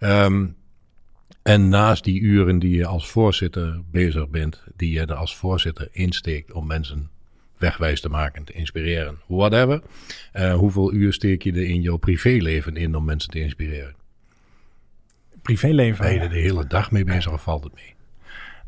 Um, 0.00 0.56
en 1.42 1.68
naast 1.68 2.04
die 2.04 2.20
uren 2.20 2.58
die 2.58 2.76
je 2.76 2.86
als 2.86 3.10
voorzitter 3.10 3.80
bezig 3.90 4.28
bent, 4.28 4.62
die 4.76 4.92
je 4.92 5.00
er 5.00 5.14
als 5.14 5.36
voorzitter 5.36 5.88
insteekt 5.90 6.52
om 6.52 6.66
mensen 6.66 7.10
wegwijs 7.62 8.00
te 8.00 8.08
maken, 8.08 8.44
te 8.44 8.52
inspireren, 8.52 9.18
whatever. 9.26 9.82
Uh, 10.34 10.54
hoeveel 10.54 10.92
uur 10.92 11.12
steek 11.12 11.42
je 11.42 11.52
er 11.52 11.68
in 11.68 11.80
jouw 11.80 11.96
privéleven 11.96 12.76
in 12.76 12.96
om 12.96 13.04
mensen 13.04 13.30
te 13.30 13.40
inspireren? 13.40 13.94
Privéleven? 15.42 16.04
Ben 16.04 16.14
je 16.14 16.20
er 16.20 16.28
de 16.28 16.38
hele 16.38 16.66
dag 16.66 16.90
mee 16.90 17.04
bezig 17.04 17.32
of 17.32 17.42
valt 17.42 17.64
het 17.64 17.74
mee? 17.74 17.94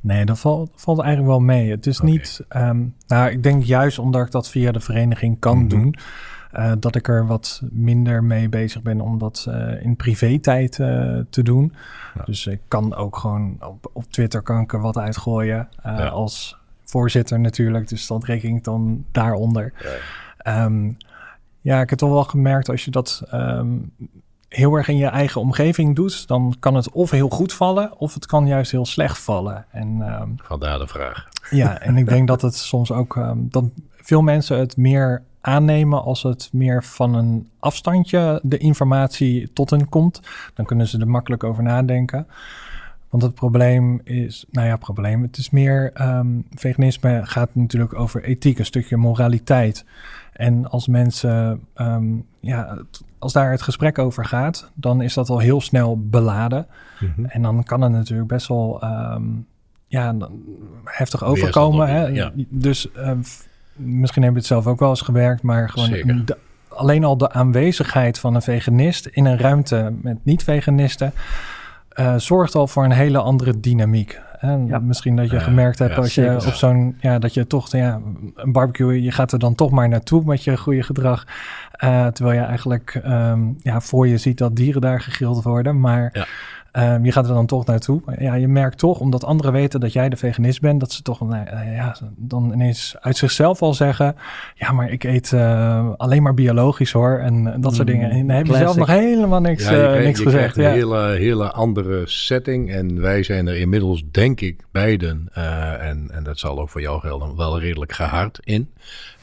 Nee, 0.00 0.24
dat 0.24 0.40
valt, 0.40 0.70
valt 0.74 1.00
eigenlijk 1.00 1.28
wel 1.30 1.40
mee. 1.40 1.70
Het 1.70 1.86
is 1.86 2.00
okay. 2.00 2.10
niet, 2.10 2.40
um, 2.56 2.94
nou, 3.06 3.30
ik 3.30 3.42
denk 3.42 3.62
juist 3.62 3.98
omdat 3.98 4.26
ik 4.26 4.32
dat 4.32 4.50
via 4.50 4.72
de 4.72 4.80
vereniging 4.80 5.38
kan 5.38 5.58
mm 5.58 5.60
-hmm. 5.60 5.68
doen. 5.68 5.96
eh, 6.52 6.72
dat 6.78 6.94
ik 6.94 7.08
er 7.08 7.26
wat 7.26 7.62
minder 7.70 8.24
mee 8.24 8.48
bezig 8.48 8.82
ben 8.82 9.00
om 9.00 9.18
dat 9.18 9.46
uh, 9.48 9.84
in 9.84 9.96
privé-tijd 9.96 10.78
uh, 10.78 11.18
te 11.30 11.42
doen. 11.42 11.72
Ja. 12.14 12.22
Dus 12.24 12.46
ik 12.46 12.60
kan 12.68 12.94
ook 12.94 13.16
gewoon 13.16 13.56
op, 13.60 13.90
op 13.92 14.04
Twitter 14.04 14.42
kan 14.42 14.60
ik 14.60 14.72
er 14.72 14.80
wat 14.80 14.98
uitgooien 14.98 15.68
ja. 15.82 16.06
als 16.06 16.56
voorzitter 16.94 17.40
natuurlijk. 17.40 17.88
Dus 17.88 18.06
dat 18.06 18.24
reken 18.24 18.48
ik 18.48 18.64
dan 18.64 19.04
daaronder. 19.12 19.72
Ja. 20.44 20.64
Um, 20.64 20.96
ja, 21.60 21.80
ik 21.80 21.90
heb 21.90 21.98
toch 21.98 22.10
wel 22.10 22.24
gemerkt 22.24 22.68
als 22.68 22.84
je 22.84 22.90
dat 22.90 23.22
um, 23.32 23.92
heel 24.48 24.74
erg 24.74 24.88
in 24.88 24.96
je 24.96 25.06
eigen 25.06 25.40
omgeving 25.40 25.96
doet, 25.96 26.28
dan 26.28 26.56
kan 26.60 26.74
het 26.74 26.90
of 26.90 27.10
heel 27.10 27.28
goed 27.28 27.52
vallen, 27.52 27.98
of 27.98 28.14
het 28.14 28.26
kan 28.26 28.46
juist 28.46 28.70
heel 28.70 28.86
slecht 28.86 29.18
vallen. 29.18 29.64
En, 29.70 30.00
um, 30.20 30.34
Vandaar 30.42 30.78
de 30.78 30.86
vraag. 30.86 31.28
Ja, 31.50 31.80
en 31.80 31.96
ik 31.96 32.08
denk 32.08 32.28
dat 32.28 32.42
het 32.42 32.56
soms 32.56 32.92
ook 32.92 33.34
dat 33.36 33.64
veel 33.90 34.22
mensen 34.22 34.58
het 34.58 34.76
meer 34.76 35.22
aannemen 35.40 36.02
als 36.02 36.22
het 36.22 36.48
meer 36.52 36.84
van 36.84 37.14
een 37.14 37.48
afstandje 37.58 38.40
de 38.42 38.58
informatie 38.58 39.52
tot 39.52 39.70
hen 39.70 39.88
komt. 39.88 40.20
Dan 40.54 40.64
kunnen 40.64 40.88
ze 40.88 40.98
er 40.98 41.08
makkelijk 41.08 41.44
over 41.44 41.62
nadenken. 41.62 42.26
Want 43.14 43.26
het 43.26 43.34
probleem 43.34 44.00
is, 44.04 44.44
nou 44.50 44.66
ja, 44.66 44.76
probleem. 44.76 45.22
Het 45.22 45.36
is 45.36 45.50
meer, 45.50 45.92
um, 46.00 46.46
veganisme 46.54 47.20
gaat 47.24 47.54
natuurlijk 47.54 47.98
over 47.98 48.24
ethiek, 48.24 48.58
een 48.58 48.64
stukje 48.64 48.96
moraliteit. 48.96 49.84
En 50.32 50.70
als 50.70 50.86
mensen, 50.86 51.60
um, 51.76 52.26
ja, 52.40 52.78
als 53.18 53.32
daar 53.32 53.50
het 53.50 53.62
gesprek 53.62 53.98
over 53.98 54.24
gaat, 54.24 54.70
dan 54.74 55.02
is 55.02 55.14
dat 55.14 55.28
al 55.28 55.38
heel 55.38 55.60
snel 55.60 55.98
beladen. 56.00 56.66
Mm-hmm. 57.00 57.24
En 57.24 57.42
dan 57.42 57.64
kan 57.64 57.80
het 57.80 57.92
natuurlijk 57.92 58.28
best 58.28 58.48
wel 58.48 58.84
um, 58.84 59.46
ja, 59.86 60.16
heftig 60.84 61.24
overkomen. 61.24 61.88
Hè? 61.88 62.06
Ja. 62.06 62.32
Dus 62.48 62.88
uh, 62.96 63.10
misschien 63.74 64.22
heb 64.22 64.32
je 64.32 64.38
het 64.38 64.46
zelf 64.46 64.66
ook 64.66 64.80
wel 64.80 64.90
eens 64.90 65.00
gewerkt, 65.00 65.42
maar 65.42 65.68
gewoon 65.70 66.24
de, 66.24 66.36
alleen 66.68 67.04
al 67.04 67.16
de 67.16 67.30
aanwezigheid 67.30 68.18
van 68.18 68.34
een 68.34 68.42
veganist 68.42 69.06
in 69.06 69.24
een 69.24 69.38
ruimte 69.38 69.94
met 70.02 70.24
niet-veganisten. 70.24 71.12
Uh, 71.94 72.14
zorgt 72.16 72.54
al 72.54 72.66
voor 72.66 72.84
een 72.84 72.92
hele 72.92 73.18
andere 73.18 73.60
dynamiek. 73.60 74.20
En 74.38 74.66
ja. 74.66 74.78
misschien 74.78 75.16
dat 75.16 75.30
je 75.30 75.40
gemerkt 75.40 75.78
hebt 75.78 75.94
ja, 75.94 76.00
als 76.00 76.14
je 76.14 76.34
op 76.46 76.52
zo'n, 76.52 76.96
ja, 77.00 77.18
dat 77.18 77.34
je 77.34 77.46
toch, 77.46 77.72
ja, 77.72 78.00
een 78.34 78.52
barbecue, 78.52 79.02
je 79.02 79.12
gaat 79.12 79.32
er 79.32 79.38
dan 79.38 79.54
toch 79.54 79.70
maar 79.70 79.88
naartoe 79.88 80.24
met 80.24 80.44
je 80.44 80.56
goede 80.56 80.82
gedrag. 80.82 81.26
Uh, 81.84 82.06
terwijl 82.06 82.40
je 82.40 82.44
eigenlijk 82.44 83.00
um, 83.06 83.56
ja, 83.62 83.80
voor 83.80 84.08
je 84.08 84.18
ziet 84.18 84.38
dat 84.38 84.56
dieren 84.56 84.80
daar 84.80 85.00
gegrild 85.00 85.42
worden. 85.42 85.80
Maar 85.80 86.10
ja. 86.12 86.26
Um, 86.78 87.04
je 87.04 87.12
gaat 87.12 87.28
er 87.28 87.34
dan 87.34 87.46
toch 87.46 87.66
naartoe. 87.66 88.02
Ja, 88.18 88.34
je 88.34 88.48
merkt 88.48 88.78
toch, 88.78 89.00
omdat 89.00 89.24
anderen 89.24 89.52
weten 89.52 89.80
dat 89.80 89.92
jij 89.92 90.08
de 90.08 90.16
veganist 90.16 90.60
bent, 90.60 90.80
dat 90.80 90.92
ze 90.92 91.02
toch 91.02 91.20
nou, 91.20 91.44
ja, 91.74 91.96
dan 92.16 92.52
ineens 92.52 92.96
uit 93.00 93.16
zichzelf 93.16 93.62
al 93.62 93.74
zeggen: 93.74 94.16
Ja, 94.54 94.72
maar 94.72 94.90
ik 94.90 95.04
eet 95.04 95.32
uh, 95.32 95.88
alleen 95.96 96.22
maar 96.22 96.34
biologisch 96.34 96.92
hoor. 96.92 97.18
En 97.18 97.60
dat 97.60 97.74
soort 97.74 97.86
dingen. 97.86 98.10
En 98.10 98.26
dan 98.26 98.36
heb 98.36 98.46
je 98.46 98.56
zelf 98.56 98.76
nog 98.76 98.86
helemaal 98.86 99.40
niks, 99.40 99.64
ja, 99.64 99.70
je 99.70 99.76
krijgt, 99.76 99.98
uh, 99.98 100.04
niks 100.04 100.18
je 100.18 100.24
gezegd. 100.24 100.56
Een 100.56 100.64
hele, 100.64 101.08
hele 101.08 101.52
andere 101.52 102.02
setting. 102.04 102.72
En 102.72 103.00
wij 103.00 103.22
zijn 103.22 103.46
er 103.46 103.56
inmiddels, 103.56 104.04
denk 104.10 104.40
ik, 104.40 104.64
beiden. 104.72 105.28
Uh, 105.38 105.86
en, 105.88 106.10
en 106.12 106.24
dat 106.24 106.38
zal 106.38 106.60
ook 106.60 106.70
voor 106.70 106.80
jou 106.80 107.00
gelden, 107.00 107.36
wel 107.36 107.60
redelijk 107.60 107.92
gehard 107.92 108.40
in. 108.44 108.70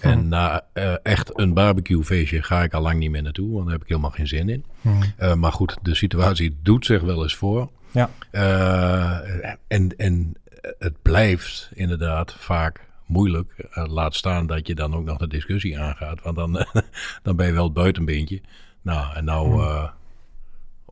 En 0.02 0.20
hmm. 0.20 0.28
na 0.28 0.66
uh, 0.74 0.94
echt 1.04 1.40
een 1.40 1.54
barbecue 1.54 2.04
feestje 2.04 2.44
ga 2.44 2.64
ik 2.64 2.74
al 2.74 2.82
lang 2.82 3.00
niet 3.00 3.12
meer 3.12 3.22
naartoe, 3.22 3.52
want 3.52 3.64
daar 3.64 3.74
heb 3.74 3.82
ik 3.82 3.88
helemaal 3.88 4.12
geen 4.12 4.28
zin 4.28 4.50
in. 4.50 4.66
Hmm. 4.82 5.02
Uh, 5.20 5.34
maar 5.34 5.52
goed, 5.52 5.78
de 5.82 5.96
situatie 5.96 6.60
doet 6.62 6.86
zich 6.86 7.02
wel 7.02 7.24
eens 7.24 7.36
voor. 7.36 7.70
Ja. 7.92 8.10
Uh, 8.32 9.50
en, 9.68 9.98
en 9.98 10.34
het 10.80 11.02
blijft 11.02 11.72
inderdaad 11.74 12.34
vaak 12.34 12.90
moeilijk. 13.06 13.54
laat 13.74 14.16
staan 14.16 14.48
dat 14.48 14.68
je 14.68 14.76
dan 14.76 14.96
ook 14.96 15.06
nog 15.06 15.18
de 15.18 15.28
discussie 15.28 15.80
aangaat, 15.80 16.22
want 16.22 16.36
dan, 16.36 16.66
dan 17.24 17.36
ben 17.36 17.48
je 17.48 17.54
wel 17.54 17.64
het 17.64 17.74
buitenbeentje. 17.74 18.42
Nou, 18.82 19.16
en 19.16 19.26
nou, 19.26 19.62
hmm. 19.62 19.90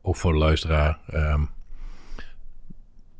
ook 0.02 0.16
voor 0.16 0.32
de 0.32 0.38
luisteraar, 0.38 0.98
um, 1.14 1.48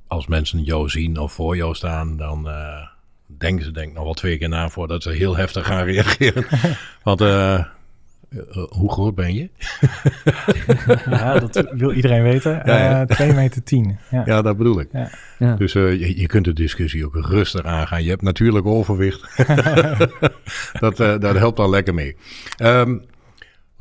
als 0.07 0.27
mensen 0.27 0.63
jou 0.63 0.89
zien 0.89 1.19
of 1.19 1.33
voor 1.33 1.57
jou 1.57 1.75
staan, 1.75 2.17
dan 2.17 2.49
denken 3.39 3.65
ze 3.65 3.71
denk 3.71 3.89
ik 3.89 3.95
nog 3.95 4.05
wel 4.05 4.15
twee 4.15 4.39
keer 4.39 4.49
na 4.49 4.69
voordat 4.69 5.03
ze 5.03 5.11
heel 5.11 5.37
heftig 5.37 5.67
gaan 5.67 5.85
reageren. 5.85 6.47
Want 7.03 7.21
uh, 7.21 7.65
hoe 8.69 8.93
groot 8.93 9.15
ben 9.15 9.35
je? 9.35 9.51
ja, 11.11 11.39
dat 11.39 11.69
wil 11.71 11.93
iedereen 11.93 12.23
weten. 12.23 12.63
Ja, 12.65 13.05
2 13.05 13.29
uh, 13.29 13.35
meter 13.35 13.63
10. 13.63 13.99
Ja. 14.11 14.23
ja, 14.27 14.43
dat 14.43 14.57
bedoel 14.57 14.81
ik. 14.81 14.89
Ja. 14.93 15.11
Ja. 15.39 15.55
Dus 15.55 15.75
uh, 15.75 16.01
je, 16.01 16.21
je, 16.21 16.27
kunt 16.27 16.45
de 16.45 16.53
discussie 16.53 17.07
ook 17.07 17.15
rustig 17.15 17.65
aangaan. 17.65 18.03
Je 18.03 18.11
hebt 18.11 18.23
natuurlijk 18.23 18.67
overwicht. 18.67 19.37
dat, 20.81 20.97
dat 20.97 21.37
helpt 21.37 21.59
al 21.59 21.71
lekker 21.71 21.95
mee. 21.95 22.17
Um, 22.63 23.03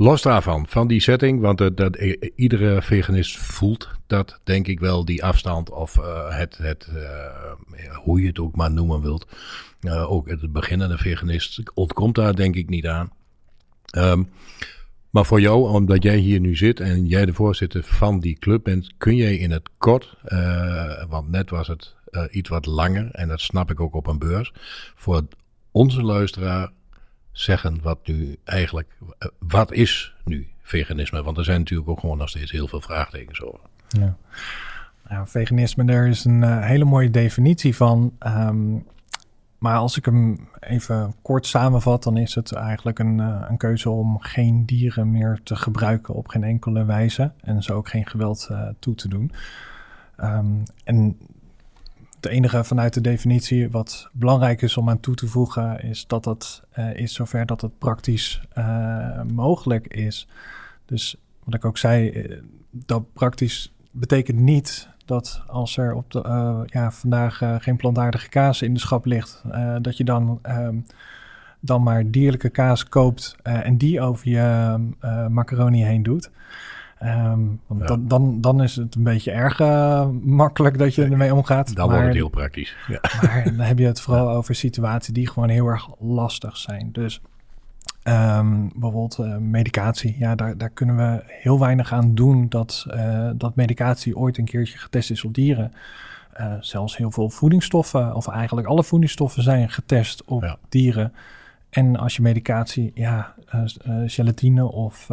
Los 0.02 0.22
daarvan, 0.22 0.66
van 0.68 0.88
die 0.88 1.00
setting, 1.00 1.42
want 1.42 1.58
dat, 1.58 1.78
dat, 1.78 1.96
iedere 2.36 2.82
veganist 2.82 3.38
voelt 3.38 3.99
dat, 4.10 4.40
denk 4.44 4.68
ik 4.68 4.80
wel, 4.80 5.06
die 5.06 5.24
afstand 5.24 5.70
of 5.70 5.98
uh, 5.98 6.38
het, 6.38 6.58
het 6.58 6.90
uh, 6.94 7.94
hoe 7.94 8.22
je 8.22 8.28
het 8.28 8.40
ook 8.40 8.56
maar 8.56 8.72
noemen 8.72 9.02
wilt. 9.02 9.28
Uh, 9.82 10.12
ook 10.12 10.30
het 10.30 10.52
beginnende 10.52 10.98
veganist 10.98 11.62
ontkomt 11.74 12.16
daar 12.16 12.36
denk 12.36 12.56
ik 12.56 12.70
niet 12.70 12.88
aan. 12.88 13.12
Um, 13.98 14.30
maar 15.10 15.26
voor 15.26 15.42
jou, 15.42 15.70
omdat 15.70 16.04
jij 16.04 16.18
hier 16.18 16.40
nu 16.40 16.56
zit 16.56 16.80
en 16.80 17.06
jij 17.06 17.26
de 17.26 17.34
voorzitter 17.34 17.84
van 17.84 18.20
die 18.20 18.38
club 18.40 18.64
bent, 18.64 18.92
kun 18.98 19.16
jij 19.16 19.36
in 19.36 19.52
het 19.52 19.70
kort, 19.78 20.16
want 21.10 21.30
net 21.30 21.50
was 21.50 21.68
het 21.68 21.96
iets 22.32 22.50
wat 22.50 22.66
langer 22.66 23.12
en 23.12 23.28
dat 23.28 23.42
snap 23.42 23.72
ik 23.72 23.80
ook 23.80 23.94
op 23.94 24.08
een 24.08 24.20
beurs, 24.20 24.54
voor 24.96 25.24
onze 25.72 26.02
luisteraar 26.02 26.72
zeggen 27.32 27.82
wat 27.82 28.08
nu 28.08 28.38
eigenlijk, 28.44 28.98
wat 29.40 29.72
is 29.72 30.14
nu 30.24 30.48
veganisme? 30.62 31.24
Want 31.24 31.38
er 31.38 31.44
zijn 31.44 31.60
natuurlijk 31.60 31.90
ook 31.90 32.00
gewoon 32.00 32.18
nog 32.18 32.30
steeds 32.30 32.52
heel 32.52 32.68
veel 32.68 32.82
vraagtekens 32.82 33.42
over. 33.42 33.60
Ja. 33.90 34.16
Nou, 35.10 35.28
veganisme, 35.28 35.86
er 35.86 36.08
is 36.08 36.26
een 36.26 36.42
uh, 36.42 36.66
hele 36.66 36.86
mooie 36.86 37.10
definitie 37.10 37.76
van. 37.76 38.14
Um, 38.20 38.86
maar 39.58 39.78
als 39.78 39.98
ik 39.98 40.06
hem 40.06 40.48
even 40.60 41.14
kort 41.22 41.46
samenvat, 41.46 42.04
dan 42.04 42.18
is 42.18 42.36
het 42.36 42.52
eigenlijk 42.52 43.00
een, 43.00 43.18
uh, 43.18 43.46
een 43.50 43.58
keuze 43.58 43.90
om 43.90 44.20
geen 44.20 44.66
dieren 44.66 45.12
meer 45.12 45.40
te 45.44 45.56
gebruiken 45.56 46.14
op 46.14 46.28
geen 46.28 46.44
enkele 46.44 46.86
wijze. 46.86 47.32
En 47.42 47.64
zo 47.64 47.74
ook 47.74 47.90
geen 47.90 48.08
geweld 48.08 48.48
uh, 48.52 48.68
toe 48.80 48.96
te 48.96 49.08
doen. 49.08 49.32
Um, 50.18 50.64
en 50.84 51.18
het 52.16 52.26
enige 52.26 52.64
vanuit 52.64 52.94
de 52.94 53.02
definitie 53.02 53.70
wat 53.70 54.10
belangrijk 54.12 54.62
is 54.62 54.78
om 54.78 54.90
aan 54.90 55.00
toe 55.00 55.16
te 55.16 55.28
voegen, 55.28 55.84
is 55.84 56.08
dat 56.08 56.24
dat 56.24 56.64
is 56.94 57.14
zover 57.14 57.46
dat 57.46 57.62
het 57.62 57.78
praktisch 57.78 58.42
mogelijk 59.34 59.88
is. 59.88 60.28
Dus 60.86 61.16
wat 61.44 61.54
ik 61.54 61.66
ook 61.66 61.78
zei, 61.78 62.26
dat 62.72 63.14
praktisch 63.14 63.74
betekent 63.92 64.40
niet 64.40 64.90
dat 65.06 65.42
als 65.48 65.78
er 65.78 65.94
op 65.94 66.12
de, 66.12 66.22
ja, 66.66 66.92
vandaag 66.92 67.42
geen 67.60 67.76
plantaardige 67.76 68.30
kaas 68.30 68.62
in 68.62 68.74
de 68.74 68.80
schap 68.80 69.06
ligt, 69.06 69.44
dat 69.82 69.98
je 69.98 70.04
dan, 70.04 70.40
ehm, 70.42 70.76
dan 71.60 71.84
maar 71.84 72.12
dierlijke 72.12 72.50
kaas 72.50 72.90
koopt 72.90 73.36
en 73.42 73.78
die 73.78 74.02
over 74.02 74.30
je 74.30 74.78
macaroni 75.30 75.84
heen 75.84 76.04
doet. 76.04 76.30
Um, 77.04 77.60
want 77.68 77.82
ja. 77.82 77.88
dan, 77.88 78.08
dan, 78.08 78.42
dan 78.42 78.64
is 78.64 78.76
het 78.76 78.96
een 78.96 79.04
beetje 79.04 79.32
erg 79.32 79.60
makkelijk 80.22 80.78
dat 80.78 80.96
je 80.96 81.04
ermee 81.04 81.36
omgaat. 81.36 81.76
Dan 81.76 81.88
maar, 81.88 81.96
wordt 81.96 82.08
het 82.08 82.16
heel 82.16 82.30
praktisch. 82.30 82.76
Ja. 82.88 83.02
Maar 83.22 83.44
dan 83.44 83.60
heb 83.60 83.80
je 83.80 83.86
het 83.86 84.02
vooral 84.06 84.30
over 84.30 84.56
situaties 84.56 85.14
die 85.14 85.28
gewoon 85.28 85.50
heel 85.50 85.68
erg 85.68 85.88
lastig 86.00 86.58
zijn. 86.58 86.90
Dus 86.92 87.22
um, 88.04 88.72
bijvoorbeeld 88.76 89.18
uh, 89.20 89.38
medicatie. 89.38 90.16
Ja, 90.20 90.36
daar, 90.36 90.58
daar 90.58 90.70
kunnen 90.70 90.98
we 90.98 91.24
heel 91.26 91.60
weinig 91.60 91.94
aan 91.94 92.16
doen 92.16 92.50
dat, 92.50 92.86
uh, 92.96 93.30
dat 93.36 93.56
medicatie 93.56 94.18
ooit 94.18 94.38
een 94.38 94.46
keertje 94.46 94.78
getest 94.78 95.12
is 95.12 95.24
op 95.24 95.34
dieren. 95.34 95.74
zelfs 96.60 96.98
heel 96.98 97.12
veel 97.12 97.30
voedingsstoffen, 97.30 98.16
of 98.16 98.28
eigenlijk 98.28 98.68
alle 98.68 98.84
voedingsstoffen 98.84 99.44
zijn 99.44 99.70
getest 99.70 100.24
op 100.26 100.44
ja. 100.44 100.58
dieren. 100.70 101.14
En 101.70 101.96
als 101.96 102.16
je 102.16 102.22
medicatie, 102.22 102.92
ja, 102.94 103.34
gelatine 104.06 104.72
of 104.72 105.06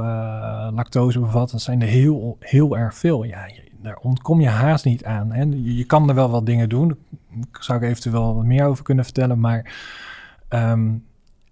lactose 0.74 1.20
bevat, 1.20 1.50
dan 1.50 1.60
zijn 1.60 1.82
er 1.82 1.88
heel, 1.88 2.36
heel 2.40 2.76
erg 2.76 2.94
veel. 2.94 3.24
Ja, 3.24 3.46
je, 3.46 3.66
daar 3.86 3.96
ontkom 3.96 4.40
je 4.40 4.48
haast 4.48 4.84
niet 4.84 5.04
aan. 5.04 5.32
Hè. 5.32 5.42
Je, 5.42 5.76
je, 5.76 5.84
kan 5.84 6.08
er 6.08 6.14
wel 6.14 6.30
wat 6.30 6.46
dingen 6.46 6.68
doen. 6.68 6.88
Daar 7.30 7.62
zou 7.64 7.78
ik 7.78 7.88
eventueel 7.88 8.34
wat 8.34 8.44
meer 8.44 8.64
over 8.64 8.84
kunnen 8.84 9.04
vertellen. 9.04 9.40
Maar 9.40 9.74
um, 10.48 11.04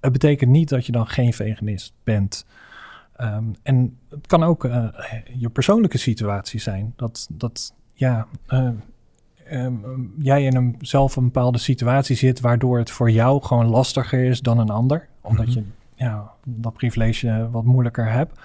het 0.04 0.12
betekent 0.12 0.50
niet 0.50 0.68
dat 0.68 0.86
je 0.86 0.92
dan 0.92 1.06
geen 1.06 1.32
veganist 1.32 1.92
bent. 2.04 2.46
Um, 3.20 3.54
en 3.62 3.98
het 4.08 4.26
kan 4.26 4.42
ook 4.42 4.62
je 5.38 5.48
persoonlijke 5.52 5.98
situatie 5.98 6.60
zijn. 6.60 6.92
Dat, 6.96 7.28
dat 7.30 7.74
ja, 7.92 8.26
um, 8.48 8.82
jij 10.18 10.44
in 10.44 10.56
een, 10.56 10.76
zelf 10.80 11.16
een 11.16 11.24
bepaalde 11.24 11.58
situatie 11.58 12.16
zit 12.16 12.40
waardoor 12.40 12.78
het 12.78 12.90
voor 12.90 13.10
jou 13.10 13.42
gewoon 13.42 13.66
lastiger 13.66 14.24
is 14.24 14.40
dan 14.40 14.58
een 14.58 14.70
ander. 14.70 15.08
Omdat 15.20 15.46
mm 15.46 15.52
-hmm. 15.52 15.72
je 15.94 16.04
ja, 16.04 16.32
dat 16.46 16.72
privilege 16.72 17.48
wat 17.50 17.64
moeilijker 17.64 18.10
hebt. 18.10 18.38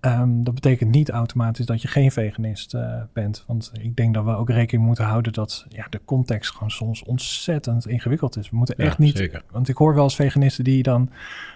Ehm, 0.00 0.42
dat 0.42 0.54
betekent 0.54 0.90
niet 0.90 1.10
automatisch 1.10 1.66
dat 1.66 1.82
je 1.82 1.88
geen 1.88 2.12
veganist 2.12 2.74
eh, 2.74 3.02
bent. 3.12 3.44
Want 3.46 3.70
ik 3.80 3.96
denk 3.96 4.14
dat 4.14 4.24
we 4.24 4.30
ook 4.36 4.50
rekening 4.50 4.86
moeten 4.86 5.04
houden 5.04 5.32
dat 5.32 5.66
ja, 5.68 5.86
de 5.90 6.00
context 6.04 6.52
gewoon 6.52 6.70
soms 6.70 7.02
ontzettend 7.04 7.86
ingewikkeld 7.88 8.36
is. 8.36 8.50
We 8.50 8.56
moeten 8.56 8.74
Ja, 8.78 8.84
echt 8.84 8.98
niet. 8.98 9.16
zeker. 9.16 9.42
Want 9.50 9.68
ik 9.68 9.76
hoor 9.76 9.94
wel 9.94 10.02
eens 10.04 10.14
veganisten 10.14 10.64
die 10.64 10.82
dan 10.82 11.10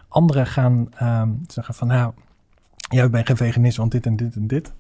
anderen 0.09 0.47
gaan 0.47 0.89
ehm, 0.97 1.29
zeggen 1.47 1.75
van 1.75 1.89
nou, 1.89 2.13
jij 2.77 3.11
bent 3.11 3.27
geen 3.27 3.37
veganist, 3.37 3.77
want 3.77 3.93
dit 3.93 4.07
en 4.07 4.17
dit 4.17 4.35
en 4.37 4.47
dit. 4.47 4.73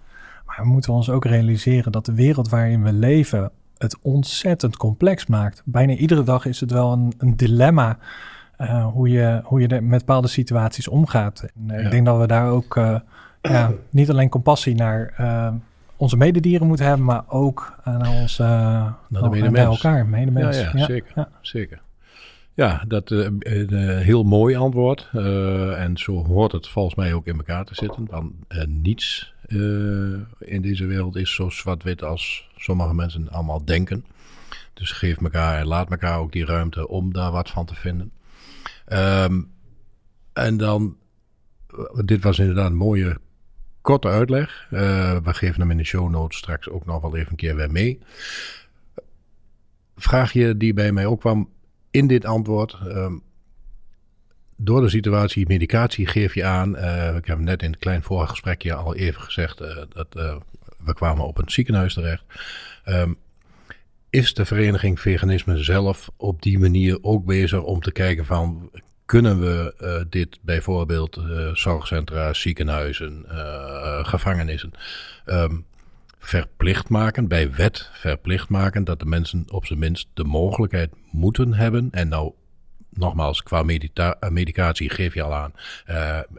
Maar 0.47 0.59
we 0.61 0.66
moeten 0.66 0.92
ons 0.92 1.11
ook 1.11 1.25
realiseren 1.25 1.92
dat 1.92 2.06
de 2.06 2.14
wereld 2.14 2.49
waarin 2.49 2.83
we 2.83 2.92
leven 2.92 3.50
het 3.78 3.99
ontzettend 4.02 4.76
complex 4.76 5.26
maakt. 5.26 5.62
Bijna 5.64 5.92
iedere 5.92 6.23
dag 6.23 6.47
is 6.47 6.61
het 6.61 6.71
wel 6.71 6.92
een, 6.92 7.12
een 7.18 7.37
dilemma 7.37 7.99
eh, 8.56 8.87
hoe, 8.87 9.09
je, 9.09 9.40
hoe 9.44 9.61
je 9.61 9.68
met 9.68 9.99
bepaalde 9.99 10.28
situaties 10.28 10.88
omgaat. 10.88 11.40
En, 11.42 11.71
eh, 11.71 11.78
Ja. 11.78 11.85
Ik 11.85 11.90
denk 11.90 12.06
dat 12.06 12.18
we 12.18 12.26
daar 12.26 12.50
ook 12.50 12.80
ja, 13.53 13.73
niet 13.91 14.11
alleen 14.11 14.29
compassie 14.29 14.75
naar 14.75 15.13
eh, 15.17 15.53
onze 15.97 16.17
mededieren 16.17 16.67
moeten 16.67 16.87
hebben, 16.87 17.05
maar 17.05 17.25
ook 17.29 17.75
eh, 17.85 17.97
naar 17.99 18.21
onze 18.21 18.43
Naar 18.43 18.97
de 19.09 19.19
naar 19.21 19.31
medemens. 19.31 19.83
elkaar, 19.83 20.07
medemens. 20.07 20.61
Ja, 20.61 20.71
ja, 20.75 20.85
zeker. 20.85 21.13
Ja. 21.15 21.29
Zeker. 21.41 21.83
Ja, 22.55 22.85
dat 22.89 23.11
eh, 23.11 23.19
een 23.39 23.69
eh, 23.71 23.99
heel 23.99 24.23
mooi 24.23 24.57
antwoord. 24.57 25.09
Eh, 25.13 25.83
en 25.83 25.97
zo 25.97 26.25
hoort 26.25 26.53
het 26.53 26.69
volgens 26.69 26.95
mij 26.95 27.15
ook 27.15 27.27
in 27.27 27.37
elkaar 27.37 27.65
te 27.65 27.75
zitten. 27.75 28.07
Want 28.11 28.33
eh, 28.49 28.65
niets 28.67 29.35
eh, 29.47 29.57
in 30.39 30.63
deze 30.63 30.87
wereld 30.87 31.17
is 31.17 31.35
zo 31.35 31.49
zwart-wit 31.51 32.03
als 32.03 32.49
sommige 32.57 32.95
mensen 32.95 33.31
allemaal 33.31 33.65
denken. 33.65 34.05
Dus 34.75 34.91
geef 34.93 35.21
elkaar 35.23 35.59
en 35.59 35.67
laat 35.67 35.91
elkaar 35.91 36.19
ook 36.19 36.33
die 36.33 36.45
ruimte 36.45 36.89
om 36.89 37.13
daar 37.13 37.31
wat 37.31 37.51
van 37.51 37.67
te 37.67 37.75
vinden. 37.75 38.11
Ehm, 38.87 39.43
en 40.33 40.57
dan, 40.57 40.97
eh, 41.69 41.77
dit 42.05 42.23
was 42.23 42.39
inderdaad 42.39 42.71
een 42.71 42.77
mooie 42.77 43.17
korte 43.85 44.09
uitleg. 44.09 44.67
Eh, 44.71 45.17
we 45.25 45.35
geven 45.35 45.61
hem 45.61 45.71
in 45.71 45.76
de 45.76 45.85
show 45.85 46.11
notes 46.11 46.38
straks 46.38 46.69
ook 46.69 46.87
nog 46.87 47.00
wel 47.00 47.17
even 47.17 47.31
een 47.31 47.37
keer 47.37 47.57
weer 47.57 47.71
mee 47.71 48.00
vraagje 49.97 50.57
die 50.57 50.75
bij 50.75 50.93
mij 50.93 51.07
ook 51.07 51.21
kwam 51.21 51.50
in 51.91 52.07
dit 52.07 52.25
antwoord. 52.25 52.79
ehm, 52.88 53.12
door 54.57 54.81
de 54.81 54.88
situatie 54.88 55.47
medicatie 55.47 56.07
geef 56.07 56.35
je 56.35 56.45
aan. 56.45 56.76
eh, 56.76 57.17
ik 57.17 57.26
heb 57.26 57.38
net 57.38 57.62
in 57.62 57.71
het 57.71 57.81
klein 57.81 58.03
vorige 58.03 58.31
gesprekje 58.31 58.75
al 58.75 58.95
even 58.95 59.21
gezegd 59.21 59.61
eh, 59.61 59.76
dat 59.88 60.07
we 60.85 60.95
kwamen 60.95 61.26
op 61.26 61.38
een 61.38 61.50
ziekenhuis 61.50 61.95
terecht. 61.95 62.25
Ehm, 62.85 63.12
is 64.11 64.35
de 64.35 64.45
vereniging 64.45 65.00
veganisme 65.00 65.59
zelf 65.59 66.11
op 66.17 66.43
die 66.43 66.59
manier 66.59 66.99
ook 67.03 67.25
bezig 67.25 67.62
om 67.62 67.81
te 67.81 67.93
kijken 67.93 68.25
van 68.25 68.71
kunnen 69.14 69.40
we 69.40 69.75
eh, 69.78 70.04
dit 70.11 70.38
bijvoorbeeld 70.42 71.16
eh, 71.16 71.54
zorgcentra, 71.54 72.33
ziekenhuizen, 72.33 73.25
eh, 73.28 74.04
gevangenissen 74.04 74.71
ehm, 75.25 75.56
verplicht 76.18 76.88
maken, 76.88 77.28
bij 77.28 77.52
wet 77.52 77.90
verplicht 77.92 78.49
maken, 78.49 78.85
dat 78.85 78.99
de 78.99 79.04
mensen 79.04 79.44
op 79.49 79.66
zijn 79.66 79.78
minst 79.78 80.09
de 80.14 80.25
mogelijkheid 80.25 80.90
moeten 81.11 81.54
hebben. 81.54 81.88
En 81.90 82.09
nou, 82.09 82.33
nogmaals, 82.90 83.42
qua 83.42 83.62
medicatie 84.28 84.90
geef 84.90 85.14
je 85.14 85.23
al 85.23 85.35
aan, 85.35 85.52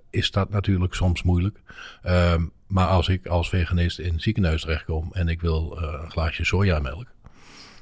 is 0.10 0.32
dat 0.32 0.50
natuurlijk 0.50 0.94
soms 0.94 1.24
moeilijk. 1.24 1.60
Ehm, 2.02 2.46
maar 2.68 2.88
als 2.88 3.08
ik 3.08 3.28
als 3.28 3.50
veganist 3.50 4.00
in 4.00 4.14
het 4.14 4.22
ziekenhuis 4.22 4.62
terechtkom 4.62 5.10
en 5.14 5.28
ik 5.28 5.42
wil 5.42 5.78
een 5.82 6.12
glaasje 6.12 6.46
sojamelk, 6.46 7.08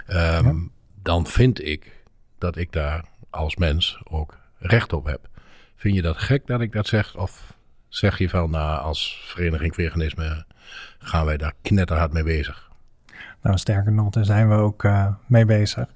ehm, 0.06 0.46
Ja. 0.46 0.54
dan 1.02 1.28
vind 1.28 1.66
ik 1.66 2.04
dat 2.38 2.58
ik 2.58 2.72
daar 2.72 3.06
als 3.30 3.56
mens 3.56 4.02
ook 4.04 4.42
recht 4.64 4.94
op 4.94 5.06
heb. 5.06 5.30
Vind 5.76 5.96
je 5.96 6.02
dat 6.02 6.18
gek 6.18 6.48
dat 6.48 6.62
ik 6.62 6.72
dat 6.72 6.88
zeg? 6.88 7.18
Of 7.18 7.58
zeg 7.88 8.18
je 8.18 8.30
van, 8.30 8.50
nou, 8.50 8.82
als 8.82 9.22
vereniging 9.26 9.76
veganisme 9.76 10.46
gaan 11.00 11.26
wij 11.26 11.38
daar 11.38 11.54
knetterhard 11.62 12.14
mee 12.14 12.24
bezig? 12.24 12.72
Nou, 13.42 13.58
sterker 13.58 13.92
nog, 13.92 14.10
daar 14.10 14.26
zijn 14.26 14.50
we 14.50 14.56
ook 14.56 14.84
eh, 14.84 15.08
mee 15.26 15.46
bezig. 15.46 15.88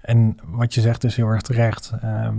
En 0.00 0.36
wat 0.44 0.74
je 0.74 0.80
zegt 0.80 1.04
is 1.04 1.16
heel 1.16 1.28
erg 1.28 1.42
terecht. 1.42 1.92
Ehm, 2.00 2.36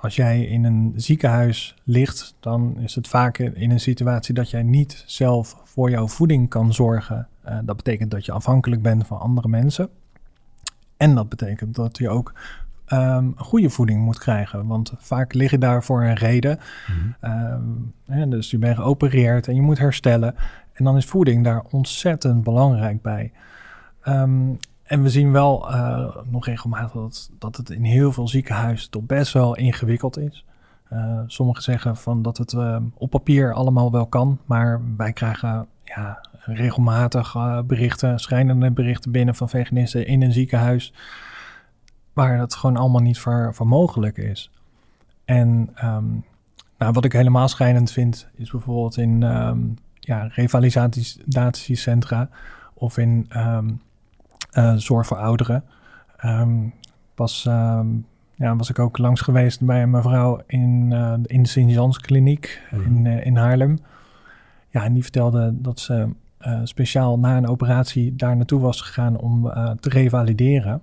als 0.00 0.16
jij 0.16 0.44
in 0.44 0.64
een 0.64 0.92
ziekenhuis 0.96 1.74
ligt, 1.84 2.34
dan 2.40 2.78
is 2.78 2.94
het 2.94 3.08
vaak 3.08 3.38
in 3.38 3.70
een 3.70 3.80
situatie 3.80 4.34
dat 4.34 4.50
jij 4.50 4.62
niet 4.62 5.02
zelf 5.06 5.56
voor 5.64 5.90
jouw 5.90 6.08
voeding 6.08 6.48
kan 6.48 6.72
zorgen. 6.72 7.28
Eh, 7.42 7.58
dat 7.64 7.76
betekent 7.76 8.10
dat 8.10 8.24
je 8.24 8.32
afhankelijk 8.32 8.82
bent 8.82 9.06
van 9.06 9.18
andere 9.18 9.48
mensen. 9.48 9.88
En 10.96 11.14
dat 11.14 11.28
betekent 11.28 11.74
dat 11.74 11.98
je 11.98 12.08
ook 12.08 12.32
ehm, 12.90 13.30
goede 13.36 13.70
voeding 13.70 14.00
moet 14.00 14.18
krijgen. 14.18 14.66
Want 14.66 14.92
vaak 14.98 15.34
lig 15.34 15.50
je 15.50 15.58
daar 15.58 15.84
voor 15.84 16.02
een 16.02 16.14
reden. 16.14 16.58
Ehm, 17.20 17.62
hè, 18.06 18.28
dus 18.28 18.50
je 18.50 18.58
bent 18.58 18.76
geopereerd 18.76 19.48
en 19.48 19.54
je 19.54 19.62
moet 19.62 19.78
herstellen. 19.78 20.34
En 20.72 20.84
dan 20.84 20.96
is 20.96 21.04
voeding 21.04 21.44
daar 21.44 21.62
ontzettend 21.70 22.42
belangrijk 22.42 23.02
bij. 23.02 23.32
Ehm, 24.02 24.52
en 24.82 25.02
we 25.02 25.08
zien 25.08 25.32
wel 25.32 25.70
eh, 25.70 26.16
nog 26.24 26.46
regelmatig 26.46 26.92
dat, 26.92 27.30
dat 27.38 27.56
het 27.56 27.70
in 27.70 27.84
heel 27.84 28.12
veel 28.12 28.28
ziekenhuizen 28.28 28.90
toch 28.90 29.02
best 29.02 29.32
wel 29.32 29.56
ingewikkeld 29.56 30.18
is. 30.18 30.44
Eh, 30.88 31.20
sommigen 31.26 31.62
zeggen 31.62 31.96
van 31.96 32.22
dat 32.22 32.38
het 32.38 32.56
op 32.94 33.10
papier 33.10 33.54
allemaal 33.54 33.90
wel 33.90 34.06
kan, 34.06 34.38
maar 34.46 34.80
wij 34.96 35.12
krijgen 35.12 35.66
ja, 35.94 36.20
regelmatig 36.44 37.34
eh, 37.34 37.60
berichten, 37.62 38.18
schrijnende 38.18 38.70
berichten 38.70 39.10
binnen 39.10 39.34
van 39.34 39.48
veganisten 39.48 40.06
in 40.06 40.22
een 40.22 40.32
ziekenhuis, 40.32 40.92
waar 42.12 42.38
dat 42.38 42.54
gewoon 42.54 42.76
allemaal 42.76 43.00
niet 43.00 43.18
voor, 43.18 43.54
voor 43.54 43.66
mogelijk 43.66 44.16
is. 44.16 44.50
En 45.24 45.70
ehm, 45.74 46.04
nou, 46.78 46.92
wat 46.92 47.04
ik 47.04 47.12
helemaal 47.12 47.48
schrijnend 47.48 47.90
vind, 47.90 48.28
is 48.34 48.50
bijvoorbeeld 48.50 48.96
in 48.96 49.22
ehm, 49.22 49.58
ja, 50.00 50.28
revalidatiecentra 50.32 52.28
of 52.74 52.98
in 52.98 53.26
ehm, 53.28 53.70
eh, 54.50 54.74
zorg 54.74 55.06
voor 55.06 55.16
ouderen. 55.16 55.64
Pas 57.14 57.42
ja, 58.34 58.56
was 58.56 58.70
ik 58.70 58.78
ook 58.78 58.98
langs 58.98 59.20
geweest 59.20 59.60
bij 59.60 59.82
een 59.82 59.90
mevrouw 59.90 60.40
in, 60.46 60.88
eh, 60.92 61.14
in 61.22 61.42
de 61.42 61.48
Sint-Jans 61.48 61.98
kliniek 61.98 62.62
Mhm. 62.70 62.82
in, 62.82 63.06
eh, 63.06 63.26
in 63.26 63.36
Haarlem. 63.36 63.78
Ja, 64.68 64.84
en 64.84 64.92
die 64.92 65.02
vertelde 65.02 65.52
dat 65.54 65.80
ze 65.80 66.08
speciaal 66.64 67.18
na 67.18 67.36
een 67.36 67.48
operatie 67.48 68.16
daar 68.16 68.36
naartoe 68.36 68.60
was 68.60 68.80
gegaan 68.80 69.16
om 69.16 69.52
te 69.80 69.88
revalideren. 69.88 70.82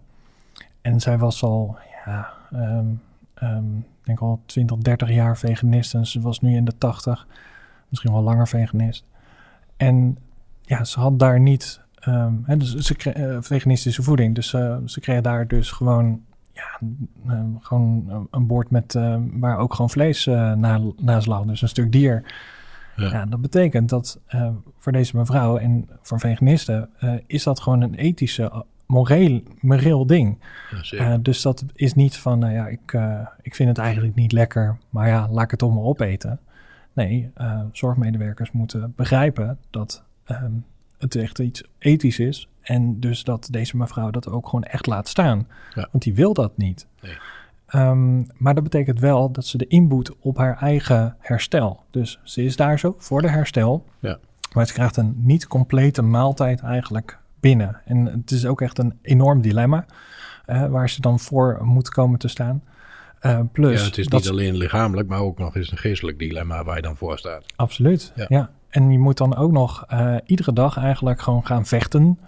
En 0.87 0.99
zij 0.99 1.17
was 1.17 1.43
al, 1.43 1.77
ja, 2.05 2.29
ik 3.99 4.05
denk 4.05 4.19
al 4.19 4.41
20, 4.45 4.77
30 4.77 5.09
jaar 5.11 5.37
veganist. 5.37 5.93
En 5.93 6.07
ze 6.07 6.21
was 6.21 6.39
nu 6.41 6.55
in 6.55 6.65
de 6.65 6.77
80, 6.77 7.27
misschien 7.89 8.11
wel 8.11 8.21
langer 8.21 8.47
veganist. 8.47 9.05
En 9.77 10.17
ja, 10.61 10.83
ze 10.83 10.99
had 10.99 11.19
daar 11.19 11.39
niet, 11.39 11.81
ehm, 11.99 12.33
hè, 12.43 12.57
dus 12.57 12.75
ze 12.75 12.95
kreeg, 12.95 13.13
eh, 13.13 13.37
veganistische 13.39 14.03
voeding. 14.03 14.35
Dus 14.35 14.53
eh, 14.53 14.77
ze 14.85 14.99
kreeg 14.99 15.21
daar 15.21 15.47
dus 15.47 15.71
gewoon, 15.71 16.21
ja, 16.53 16.79
gewoon 17.59 18.27
een- 18.31 18.47
bord 18.47 18.69
met, 18.71 18.93
waar 19.31 19.57
ook 19.57 19.71
gewoon 19.73 19.89
vlees 19.89 20.27
eh 20.27 20.53
na, 20.53 20.81
naast 21.01 21.27
lag. 21.27 21.43
Dus 21.45 21.61
een 21.61 21.67
stuk 21.69 21.91
dier. 21.91 22.33
Ja. 22.95 23.09
Ja, 23.09 23.25
dat 23.25 23.41
betekent 23.41 23.89
dat 23.89 24.19
voor 24.77 24.91
deze 24.91 25.17
mevrouw 25.17 25.57
en 25.57 25.89
voor 26.01 26.19
veganisten 26.19 26.89
is 27.27 27.43
dat 27.43 27.59
gewoon 27.59 27.81
een 27.81 27.95
ethische, 27.95 28.65
moreel, 28.87 29.41
moreel 29.59 30.05
ding. 30.05 30.37
Ja. 30.81 30.97
Eh, 30.97 31.17
dus 31.21 31.41
dat 31.41 31.65
is 31.73 31.93
niet 31.93 32.17
van, 32.17 32.39
nou 32.39 32.53
ja, 32.53 32.67
ik, 32.67 32.93
eh, 32.93 33.27
ik 33.41 33.55
vind 33.55 33.69
het 33.69 33.77
eigenlijk 33.77 34.15
niet 34.15 34.31
lekker, 34.31 34.77
maar 34.89 35.07
ja, 35.07 35.27
laat 35.31 35.43
ik 35.43 35.49
het 35.49 35.59
toch 35.59 35.73
maar 35.73 35.83
opeten. 35.83 36.39
Nee, 36.93 37.31
eh, 37.33 37.59
zorgmedewerkers 37.71 38.51
moeten 38.51 38.93
begrijpen 38.95 39.57
dat 39.69 40.03
ehm, 40.23 40.51
het 40.97 41.15
echt 41.15 41.39
iets 41.39 41.63
ethisch 41.77 42.19
is. 42.19 42.47
En 42.61 42.99
dus 42.99 43.23
dat 43.23 43.47
deze 43.51 43.77
mevrouw 43.77 44.11
dat 44.11 44.29
ook 44.29 44.45
gewoon 44.45 44.63
echt 44.63 44.85
laat 44.85 45.07
staan. 45.07 45.47
Ja. 45.73 45.87
Want 45.91 46.03
die 46.03 46.15
wil 46.15 46.33
dat 46.33 46.57
niet. 46.57 46.87
Nee. 47.01 47.17
Ehm, 47.67 48.23
maar 48.37 48.53
dat 48.53 48.63
betekent 48.63 48.99
wel 48.99 49.31
dat 49.31 49.45
ze 49.45 49.57
de 49.57 49.67
inboet 49.67 50.15
op 50.19 50.37
haar 50.37 50.57
eigen 50.57 51.15
herstel. 51.19 51.83
Dus 51.91 52.19
ze 52.23 52.43
is 52.43 52.55
daar 52.55 52.79
zo 52.79 52.95
voor 52.97 53.21
de 53.21 53.29
herstel. 53.29 53.85
Ja. 53.99 54.17
Maar 54.53 54.67
ze 54.67 54.73
krijgt 54.73 54.97
een 54.97 55.15
niet 55.17 55.47
complete 55.47 56.01
maaltijd 56.01 56.61
eigenlijk 56.61 57.19
binnen. 57.47 57.81
En 57.85 58.05
het 58.05 58.31
is 58.31 58.45
ook 58.45 58.61
echt 58.61 58.77
een 58.77 58.93
enorm 59.01 59.41
dilemma. 59.41 59.85
eh, 60.45 60.65
waar 60.65 60.89
ze 60.89 61.01
dan 61.01 61.19
voor 61.19 61.59
moet 61.61 61.89
komen 61.89 62.19
te 62.19 62.27
staan. 62.27 62.63
Eh, 63.19 63.39
plus, 63.51 63.79
ja, 63.79 63.85
het 63.85 63.97
is 63.97 64.07
dat 64.07 64.19
niet 64.21 64.29
alleen 64.29 64.55
lichamelijk, 64.57 65.07
maar 65.07 65.19
ook 65.19 65.37
nog 65.37 65.55
eens 65.55 65.71
een 65.71 65.77
geestelijk 65.77 66.19
dilemma 66.19 66.63
waar 66.63 66.75
je 66.75 66.81
dan 66.81 66.97
voor 66.97 67.17
staat. 67.17 67.43
Absoluut, 67.55 68.11
Ja. 68.15 68.25
ja. 68.29 68.49
En 68.69 68.91
je 68.91 68.99
moet 68.99 69.17
dan 69.17 69.35
ook 69.35 69.51
nog 69.51 69.85
eh, 69.87 70.15
iedere 70.25 70.53
dag 70.53 70.77
eigenlijk 70.77 71.21
gewoon 71.21 71.45
gaan 71.45 71.65
vechten 71.65 72.19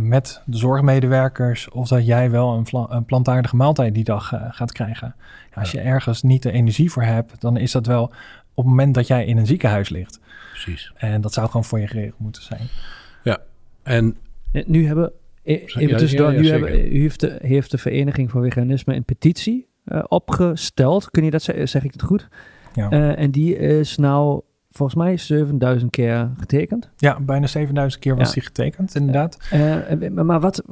met 0.00 0.42
de 0.44 0.56
zorgmedewerkers 0.56 1.68
of 1.68 1.88
dat 1.88 2.06
jij 2.06 2.30
wel 2.30 2.54
een, 2.56 2.86
een 2.96 3.04
plantaardige 3.04 3.56
maaltijd 3.56 3.94
die 3.94 4.04
dag 4.04 4.32
gaat 4.50 4.72
krijgen. 4.72 5.14
Ja, 5.54 5.60
als 5.60 5.70
Ja. 5.70 5.80
je 5.80 5.86
ergens 5.86 6.22
niet 6.22 6.42
de 6.42 6.50
energie 6.52 6.90
voor 6.92 7.02
hebt, 7.02 7.40
dan 7.40 7.56
is 7.56 7.72
dat 7.72 7.86
wel 7.86 8.02
op 8.04 8.12
het 8.54 8.66
moment 8.66 8.94
dat 8.94 9.06
jij 9.06 9.24
in 9.24 9.36
een 9.36 9.46
ziekenhuis 9.46 9.88
ligt. 9.88 10.20
Precies. 10.50 10.92
En 10.96 11.20
dat 11.20 11.32
zou 11.32 11.46
gewoon 11.46 11.64
voor 11.64 11.80
je 11.80 11.86
geregeld 11.86 12.18
moeten 12.18 12.42
zijn. 12.42 12.68
En 13.82 14.04
Eh, 14.04 14.27
Nu 14.66 14.86
hebben, 14.86 15.12
eh, 15.42 15.62
even 15.76 15.96
tussendoor, 15.96 16.32
nu 16.32 16.48
hebben, 16.48 16.94
u 16.96 17.00
heeft 17.00 17.20
de, 17.20 17.38
heeft 17.42 17.70
de 17.70 17.78
Vereniging 17.78 18.30
voor 18.30 18.42
Veganisme 18.42 18.94
een 18.94 19.04
petitie 19.04 19.68
eh, 19.84 20.04
opgesteld. 20.08 21.10
Kun 21.10 21.24
je 21.24 21.30
dat 21.30 21.42
zeggen? 21.42 21.68
Zeg 21.68 21.84
ik 21.84 21.92
het 21.92 22.02
goed? 22.02 22.28
Ja. 22.74 22.90
Eh, 22.90 23.18
en 23.18 23.30
die 23.30 23.56
is 23.56 23.96
nou 23.96 24.40
volgens 24.70 24.98
mij 24.98 25.16
7000 25.16 25.90
keer 25.90 26.30
getekend. 26.38 26.90
Ja, 26.96 27.20
bijna 27.20 27.46
7000 27.46 28.02
keer 28.02 28.16
was 28.16 28.28
Ja. 28.28 28.34
die 28.34 28.42
getekend, 28.42 28.94
inderdaad. 28.94 29.38
Maar 30.14 30.40
wat, 30.40 30.62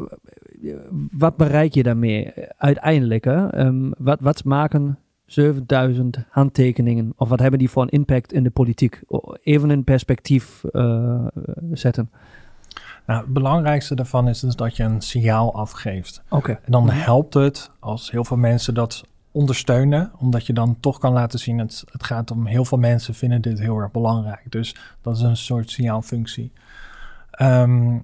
wat 1.10 1.36
bereik 1.36 1.74
je 1.74 1.82
daarmee 1.82 2.32
uiteindelijk? 2.56 3.24
Hè? 3.24 3.46
Ehm, 3.46 3.90
wat, 3.98 4.20
wat 4.20 4.44
maken 4.44 4.98
7000 5.26 6.18
handtekeningen 6.28 7.12
of 7.16 7.28
wat 7.28 7.40
hebben 7.40 7.58
die 7.58 7.70
voor 7.70 7.82
een 7.82 7.88
impact 7.88 8.32
in 8.32 8.42
de 8.42 8.50
politiek? 8.50 9.00
Even 9.42 9.70
in 9.70 9.84
perspectief 9.84 10.64
zetten. 11.72 12.10
Nou, 13.06 13.20
het 13.24 13.32
belangrijkste 13.32 13.94
daarvan 13.94 14.28
is 14.28 14.40
dus 14.40 14.56
dat 14.56 14.76
je 14.76 14.82
een 14.82 15.00
signaal 15.00 15.54
afgeeft. 15.54 16.22
Oké. 16.28 16.50
En 16.52 16.72
dan 16.72 16.84
Mhm. 16.84 16.96
helpt 16.96 17.34
het 17.34 17.70
als 17.80 18.10
heel 18.10 18.24
veel 18.24 18.36
mensen 18.36 18.74
dat 18.74 19.04
ondersteunen, 19.32 20.12
omdat 20.18 20.46
je 20.46 20.52
dan 20.52 20.76
toch 20.80 20.98
kan 20.98 21.12
laten 21.12 21.38
zien, 21.38 21.58
het, 21.58 21.84
het 21.90 22.04
gaat 22.04 22.30
om 22.30 22.46
heel 22.46 22.64
veel 22.64 22.78
mensen 22.78 23.14
vinden 23.14 23.42
dit 23.42 23.58
heel 23.58 23.78
erg 23.78 23.90
belangrijk. 23.90 24.42
Dus 24.48 24.76
dat 25.02 25.16
is 25.16 25.22
een 25.22 25.36
soort 25.36 25.70
signaalfunctie. 25.70 26.52
Eh, 27.30 27.94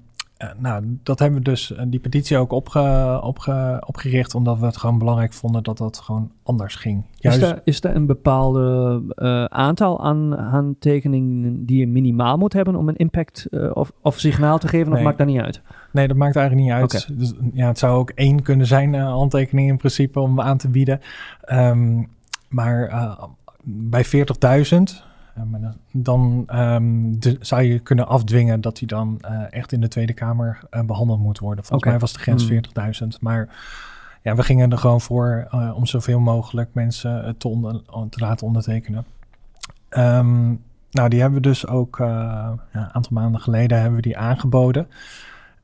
nou, 0.58 0.98
dat 1.02 1.18
hebben 1.18 1.38
we 1.38 1.44
dus, 1.44 1.74
eh, 1.74 1.84
die 1.86 2.00
petitie 2.00 2.36
ook 2.36 2.52
opge, 2.52 3.20
opge, 3.22 3.82
opgericht, 3.86 4.34
omdat 4.34 4.58
we 4.58 4.66
het 4.66 4.76
gewoon 4.76 4.98
belangrijk 4.98 5.32
vonden 5.32 5.62
dat 5.62 5.78
dat 5.78 5.98
gewoon 5.98 6.30
anders 6.42 6.74
ging. 6.74 7.04
Is 7.18 7.36
er, 7.36 7.60
is 7.64 7.84
er 7.84 7.96
een 7.96 8.06
bepaalde 8.06 9.02
eh, 9.14 9.44
aantal 9.44 10.04
aan 10.04 10.32
handtekeningen 10.32 11.66
die 11.66 11.78
je 11.78 11.86
minimaal 11.86 12.36
moet 12.36 12.52
hebben 12.52 12.76
om 12.76 12.88
een 12.88 12.96
impact 12.96 13.46
eh, 13.50 13.70
of, 13.74 13.92
of 14.00 14.18
signaal 14.18 14.58
te 14.58 14.68
geven? 14.68 14.88
Of 14.88 14.94
Nee. 14.94 15.04
maakt 15.04 15.18
dat 15.18 15.26
niet 15.26 15.40
uit? 15.40 15.60
Nee, 15.90 16.08
dat 16.08 16.16
maakt 16.16 16.36
eigenlijk 16.36 16.66
niet 16.66 16.76
uit. 16.76 17.18
Dus, 17.18 17.34
ja, 17.52 17.66
het 17.66 17.78
zou 17.78 17.98
ook 17.98 18.10
één 18.10 18.42
kunnen 18.42 18.66
zijn, 18.66 18.94
eh 18.94 19.04
handtekening 19.04 19.68
in 19.68 19.76
principe, 19.76 20.20
om 20.20 20.40
aan 20.40 20.58
te 20.58 20.68
bieden. 20.68 21.00
Ehm, 21.40 22.02
maar 22.48 22.88
eh, 22.88 23.22
bij 23.64 24.04
40.000, 24.04 24.10
eh, 24.82 25.10
maar 25.50 25.74
dan- 25.92 26.44
ehm, 26.46 27.18
de- 27.18 27.36
zou 27.40 27.62
je 27.62 27.78
kunnen 27.78 28.06
afdwingen 28.08 28.60
dat 28.60 28.78
hij 28.78 28.86
dan 28.88 29.18
eh, 29.20 29.42
echt 29.50 29.72
in 29.72 29.80
de 29.80 29.88
Tweede 29.88 30.12
Kamer 30.12 30.58
eh, 30.70 30.82
behandeld 30.82 31.18
moet 31.20 31.38
worden. 31.38 31.64
Volgens 31.64 31.90
mij 31.90 31.98
was 31.98 32.12
de 32.12 32.18
grens 32.18 32.42
Hmm. 32.48 32.50
40.000. 32.52 33.20
Maar 33.20 33.48
ja, 34.22 34.34
we 34.34 34.42
gingen 34.42 34.70
er 34.72 34.78
gewoon 34.78 35.00
voor 35.00 35.46
eh, 35.50 35.72
om 35.76 35.86
zoveel 35.86 36.20
mogelijk 36.20 36.70
mensen 36.74 37.24
eh, 37.24 37.30
te, 38.08 38.20
laten 38.20 38.46
ondertekenen. 38.46 39.04
Ehm, 39.88 40.48
nou, 40.90 41.08
die 41.08 41.20
hebben 41.20 41.42
we 41.42 41.48
dus 41.48 41.66
ook 41.66 42.00
eh, 42.00 42.06
ja, 42.06 42.58
een 42.72 42.92
aantal 42.92 43.12
maanden 43.12 43.40
geleden 43.40 43.76
hebben 43.78 43.96
we 43.96 44.02
die 44.02 44.18
aangeboden. 44.18 44.88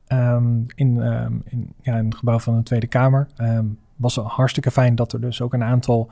Ehm, 0.07 0.57
in, 0.75 1.01
in, 1.45 1.73
ja, 1.81 1.95
in 1.97 2.05
het 2.05 2.15
gebouw 2.15 2.39
van 2.39 2.55
de 2.57 2.63
Tweede 2.63 2.87
Kamer. 2.87 3.27
Was 3.95 4.15
hartstikke 4.15 4.71
fijn 4.71 4.95
dat 4.95 5.13
er 5.13 5.21
dus 5.21 5.41
ook 5.41 5.53
een 5.53 5.63
aantal 5.63 6.09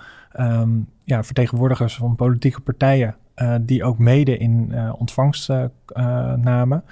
ja, 1.03 1.23
vertegenwoordigers 1.23 1.95
van 1.95 2.15
politieke 2.15 2.59
partijen 2.61 3.15
eh, 3.37 3.55
die 3.61 3.83
ook 3.83 3.97
mede 3.97 4.37
in 4.37 4.71
eh, 4.71 4.93
ontvangst 4.97 5.49
eh, 5.49 5.65
namen. 6.33 6.83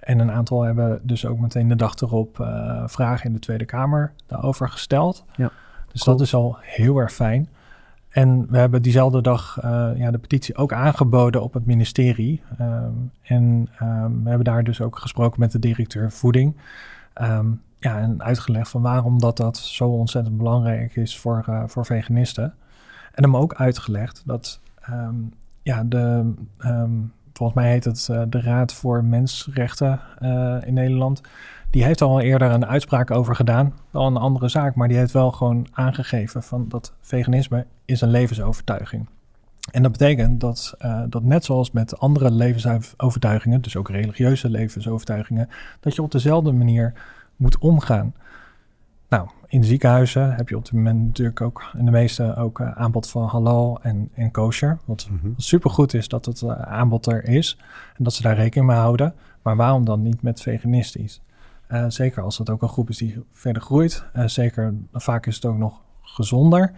En 0.00 0.18
een 0.18 0.30
aantal 0.30 0.62
hebben 0.62 1.00
dus 1.02 1.26
ook 1.26 1.38
meteen 1.38 1.68
de 1.68 1.76
dag 1.76 1.94
erop 1.96 2.36
vragen 2.86 3.26
in 3.26 3.32
de 3.32 3.38
Tweede 3.38 3.64
Kamer 3.64 4.12
daarover 4.26 4.68
gesteld. 4.68 5.24
Ja, 5.36 5.50
dus 5.92 6.02
cool. 6.02 6.16
dat 6.16 6.26
is 6.26 6.34
al 6.34 6.56
heel 6.60 6.96
erg 6.96 7.12
fijn. 7.12 7.48
En 8.08 8.46
we 8.50 8.58
hebben 8.58 8.82
diezelfde 8.82 9.22
dag 9.22 9.58
ja, 9.96 10.10
de 10.10 10.18
petitie 10.18 10.56
ook 10.56 10.72
aangeboden 10.72 11.42
op 11.42 11.52
het 11.52 11.66
ministerie. 11.66 12.42
Ehm, 12.58 12.92
en 13.22 13.68
ehm, 13.78 14.22
we 14.22 14.28
hebben 14.28 14.44
daar 14.44 14.64
dus 14.64 14.80
ook 14.80 14.98
gesproken 14.98 15.40
met 15.40 15.52
de 15.52 15.58
directeur 15.58 16.12
voeding. 16.12 16.56
Ehm, 17.12 17.46
ja, 17.78 17.98
en 17.98 18.22
uitgelegd 18.22 18.70
van 18.70 18.82
waarom 18.82 19.18
dat, 19.18 19.36
dat 19.36 19.56
zo 19.56 19.88
ontzettend 19.88 20.36
belangrijk 20.36 20.96
is 20.96 21.18
voor, 21.18 21.64
voor 21.66 21.86
veganisten. 21.86 22.54
En 23.12 23.22
hem 23.22 23.36
ook 23.36 23.54
uitgelegd 23.54 24.22
dat 24.26 24.60
ja, 25.62 25.84
de, 25.84 26.32
ehm, 26.58 26.90
volgens 27.32 27.58
mij 27.58 27.70
heet 27.70 27.84
het 27.84 28.08
eh, 28.10 28.22
de 28.28 28.40
Raad 28.40 28.72
voor 28.72 29.04
Mensenrechten 29.04 30.00
eh, 30.18 30.56
in 30.64 30.74
Nederland. 30.74 31.20
Die 31.70 31.84
heeft 31.84 32.00
al 32.00 32.20
eerder 32.20 32.50
een 32.50 32.66
uitspraak 32.66 33.10
over 33.10 33.34
gedaan, 33.34 33.74
wel 33.90 34.06
een 34.06 34.16
andere 34.16 34.48
zaak, 34.48 34.74
maar 34.74 34.88
die 34.88 34.96
heeft 34.96 35.12
wel 35.12 35.32
gewoon 35.32 35.66
aangegeven 35.72 36.42
van 36.42 36.68
dat 36.68 36.94
veganisme 37.00 37.66
is 37.84 38.00
een 38.00 38.10
levensovertuiging. 38.10 39.08
En 39.70 39.82
dat 39.82 39.92
betekent 39.92 40.40
dat, 40.40 40.74
eh, 40.78 41.02
dat 41.08 41.22
net 41.22 41.44
zoals 41.44 41.70
met 41.70 41.98
andere 41.98 42.30
levensovertuigingen, 42.30 43.60
dus 43.60 43.76
ook 43.76 43.88
religieuze 43.88 44.50
levensovertuigingen, 44.50 45.48
dat 45.80 45.94
je 45.94 46.02
op 46.02 46.10
dezelfde 46.10 46.52
manier 46.52 46.92
moet 47.36 47.58
omgaan. 47.58 48.14
Nou, 49.08 49.28
in 49.50 49.64
ziekenhuizen 49.64 50.34
heb 50.34 50.48
je 50.48 50.56
op 50.56 50.64
dit 50.64 50.72
moment 50.72 51.06
natuurlijk 51.06 51.40
ook 51.40 51.70
in 51.78 51.84
de 51.84 51.90
meeste 51.90 52.36
ook 52.36 52.60
eh, 52.60 52.70
aanbod 52.72 53.10
van 53.10 53.28
halal 53.28 53.78
en, 53.82 54.08
en 54.14 54.30
kosher. 54.30 54.78
Wat 54.84 55.08
Mhm. 55.10 55.32
supergoed 55.36 55.94
is 55.94 56.08
dat 56.08 56.24
het 56.24 56.42
eh, 56.42 56.50
aanbod 56.50 57.06
er 57.06 57.24
is 57.24 57.58
en 57.96 58.04
dat 58.04 58.12
ze 58.14 58.22
daar 58.22 58.36
rekening 58.36 58.70
mee 58.70 58.78
houden. 58.78 59.14
Maar 59.42 59.56
waarom 59.56 59.84
dan 59.84 60.02
niet 60.02 60.22
met 60.22 60.40
veganistisch? 60.42 61.20
Eh, 61.66 61.84
zeker 61.88 62.22
als 62.22 62.38
het 62.38 62.50
ook 62.50 62.62
een 62.62 62.68
groep 62.68 62.88
is 62.88 62.96
die 62.98 63.22
verder 63.32 63.62
groeit. 63.62 64.04
Zeker, 64.26 64.74
vaak 64.92 65.26
is 65.26 65.34
het 65.34 65.44
ook 65.44 65.58
nog 65.58 65.80
gezonder, 66.02 66.72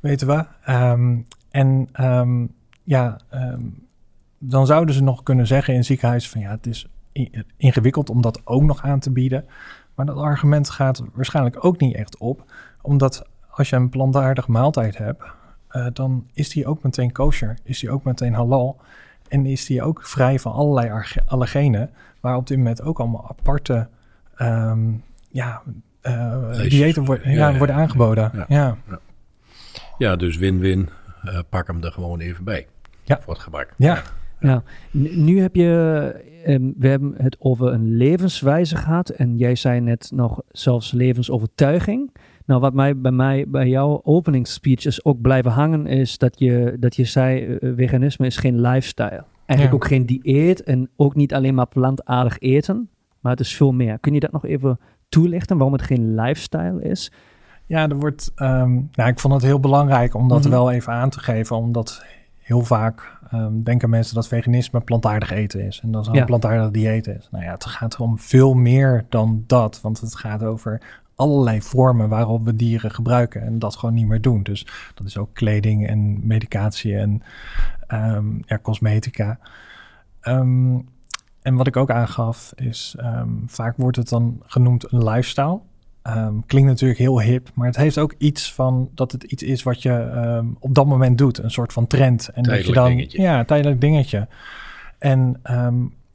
weten 0.00 0.26
we. 0.26 0.44
Ehm, 0.64 1.16
en 1.50 1.88
ehm, 1.92 2.46
ja, 2.82 3.16
ehm, 3.28 3.60
dan 4.38 4.66
zouden 4.66 4.94
ze 4.94 5.02
nog 5.02 5.22
kunnen 5.22 5.46
zeggen 5.46 5.74
in 5.74 5.84
ziekenhuizen 5.84 6.30
van 6.30 6.40
ja, 6.40 6.50
het 6.50 6.66
is 6.66 6.88
ingewikkeld 7.56 8.10
om 8.10 8.20
dat 8.22 8.40
ook 8.44 8.62
nog 8.62 8.82
aan 8.82 8.98
te 9.00 9.10
bieden. 9.10 9.44
Maar 9.94 10.06
dat 10.06 10.16
argument 10.18 10.70
gaat 10.70 11.02
waarschijnlijk 11.14 11.64
ook 11.64 11.78
niet 11.80 11.94
echt 11.94 12.18
op, 12.18 12.44
omdat 12.82 13.26
als 13.50 13.70
je 13.70 13.76
een 13.76 13.88
plantaardige 13.88 14.50
maaltijd 14.50 14.98
hebt, 14.98 15.22
eh, 15.68 15.86
dan 15.92 16.26
is 16.32 16.48
die 16.48 16.66
ook 16.66 16.82
meteen 16.82 17.12
kosher, 17.12 17.58
is 17.62 17.80
die 17.80 17.90
ook 17.90 18.04
meteen 18.04 18.34
halal 18.34 18.80
en 19.28 19.46
is 19.46 19.66
die 19.66 19.82
ook 19.82 20.06
vrij 20.06 20.38
van 20.38 20.52
allerlei 20.52 21.04
allergenen, 21.26 21.90
waar 22.20 22.36
op 22.36 22.46
dit 22.46 22.56
moment 22.56 22.82
ook 22.82 22.98
allemaal 23.00 23.28
aparte 23.38 23.88
ehm, 24.36 24.92
ja, 25.30 25.62
Lijstjes. 26.02 26.68
diëten 26.68 27.04
worden, 27.04 27.30
ja, 27.30 27.36
Ja, 27.36 27.48
ja, 27.48 27.58
worden 27.58 27.76
aangeboden. 27.76 28.44
ja. 28.48 28.76
Ja. 29.98 30.16
Dus 30.16 30.36
win-win. 30.36 30.88
Eh, 31.22 31.38
pak 31.48 31.66
hem 31.66 31.82
er 31.84 31.92
gewoon 31.92 32.20
even 32.20 32.44
bij. 32.44 32.66
Ja. 33.02 33.20
Voor 33.22 33.32
het 33.32 33.42
gebak. 33.42 33.72
Ja. 33.76 34.02
Ja, 34.40 34.62
nu 34.90 35.40
heb 35.40 35.54
je, 35.54 35.70
ehm, 36.44 36.70
we 36.78 36.88
hebben 36.88 37.14
het 37.16 37.36
over 37.38 37.72
een 37.72 37.96
levenswijze 37.96 38.76
gehad 38.76 39.08
en 39.08 39.36
jij 39.36 39.54
zei 39.54 39.80
net 39.80 40.10
nog 40.14 40.40
zelfs 40.48 40.92
levensovertuiging. 40.92 42.10
Nou, 42.46 42.60
wat 42.60 42.74
mij 42.74 42.96
bij 43.00 43.10
mij 43.12 43.44
bij 43.48 43.68
jouw 43.68 44.00
opening 44.04 44.46
speech 44.46 44.84
is 44.86 45.04
ook 45.04 45.20
blijven 45.20 45.50
hangen, 45.50 45.86
is 45.86 46.18
dat 46.18 46.38
je, 46.38 46.76
dat 46.80 46.96
je 46.96 47.04
zei: 47.04 47.44
eh, 47.56 47.72
veganisme 47.76 48.26
is 48.26 48.36
geen 48.36 48.60
lifestyle. 48.60 49.24
Eigenlijk 49.46 49.70
Ja. 49.82 49.84
ook 49.84 49.86
geen 49.86 50.06
dieet 50.06 50.62
en 50.62 50.90
ook 50.96 51.14
niet 51.14 51.34
alleen 51.34 51.54
maar 51.54 51.66
plantaardig 51.68 52.38
eten, 52.38 52.88
maar 53.20 53.32
het 53.32 53.40
is 53.40 53.56
veel 53.56 53.72
meer. 53.72 53.98
Kun 53.98 54.14
je 54.14 54.20
dat 54.20 54.32
nog 54.32 54.44
even 54.44 54.78
toelichten 55.08 55.56
waarom 55.56 55.72
het 55.74 55.82
geen 55.86 56.14
lifestyle 56.14 56.82
is? 56.82 57.12
Ja, 57.66 57.88
er 57.88 57.96
wordt. 57.96 58.32
ehm, 58.34 58.72
nou, 58.92 59.08
ik 59.10 59.18
vond 59.20 59.34
het 59.34 59.42
heel 59.42 59.60
belangrijk 59.60 60.14
om 60.14 60.28
dat 60.28 60.40
Mhm. 60.40 60.50
wel 60.50 60.70
even 60.70 60.92
aan 60.92 61.10
te 61.10 61.20
geven, 61.20 61.56
omdat 61.56 62.04
heel 62.46 62.60
vaak 62.64 63.18
ehm, 63.30 63.62
denken 63.62 63.90
mensen 63.90 64.14
dat 64.14 64.28
veganisme 64.28 64.80
plantaardig 64.80 65.30
eten 65.30 65.60
is 65.60 65.80
en 65.80 65.90
dat 65.90 66.06
het 66.06 66.14
Ja. 66.14 66.20
een 66.20 66.26
plantaardig 66.26 66.70
dieet 66.70 67.06
is. 67.06 67.28
Nou 67.30 67.44
ja, 67.44 67.50
het 67.50 67.64
gaat 67.66 67.96
om 68.00 68.18
veel 68.18 68.54
meer 68.54 69.04
dan 69.08 69.44
dat, 69.46 69.80
want 69.80 70.00
het 70.00 70.16
gaat 70.16 70.42
over 70.42 70.80
allerlei 71.14 71.62
vormen 71.62 72.08
waarop 72.08 72.44
we 72.44 72.56
dieren 72.56 72.90
gebruiken 72.90 73.42
en 73.42 73.58
dat 73.58 73.76
gewoon 73.76 73.94
niet 73.94 74.06
meer 74.06 74.20
doen. 74.20 74.42
Dus 74.42 74.66
dat 74.94 75.06
is 75.06 75.18
ook 75.18 75.28
kleding 75.32 75.86
en 75.88 76.26
medicatie 76.26 76.96
en 76.96 77.22
ehm, 77.86 78.26
ja, 78.46 78.58
cosmetica. 78.62 79.38
Ehm, 80.20 80.78
en 81.42 81.54
wat 81.54 81.66
ik 81.66 81.76
ook 81.76 81.90
aangaf 81.90 82.52
is, 82.56 82.96
vaak 83.46 83.76
wordt 83.76 83.96
het 83.96 84.08
dan 84.08 84.42
genoemd 84.46 84.92
een 84.92 85.04
lifestyle. 85.04 85.60
Ehm, 86.06 86.34
klinkt 86.46 86.68
natuurlijk 86.68 86.98
heel 86.98 87.20
hip, 87.20 87.50
maar 87.54 87.66
het 87.66 87.76
heeft 87.76 87.98
ook 87.98 88.14
iets 88.18 88.52
van 88.52 88.90
dat 88.94 89.12
het 89.12 89.22
iets 89.22 89.42
is 89.42 89.62
wat 89.62 89.82
je 89.82 89.90
ehm, 89.90 90.46
op 90.58 90.74
dat 90.74 90.86
moment 90.86 91.18
doet. 91.18 91.38
Een 91.38 91.50
soort 91.50 91.72
van 91.72 91.86
trend. 91.86 92.28
En 92.28 92.42
dat 92.42 92.66
je 92.66 92.72
dan, 92.72 92.88
dingetje. 92.88 93.22
Ja, 93.22 93.44
tijdelijk 93.44 93.80
dingetje. 93.80 94.28
En, 94.98 95.40
ehm, 95.42 95.74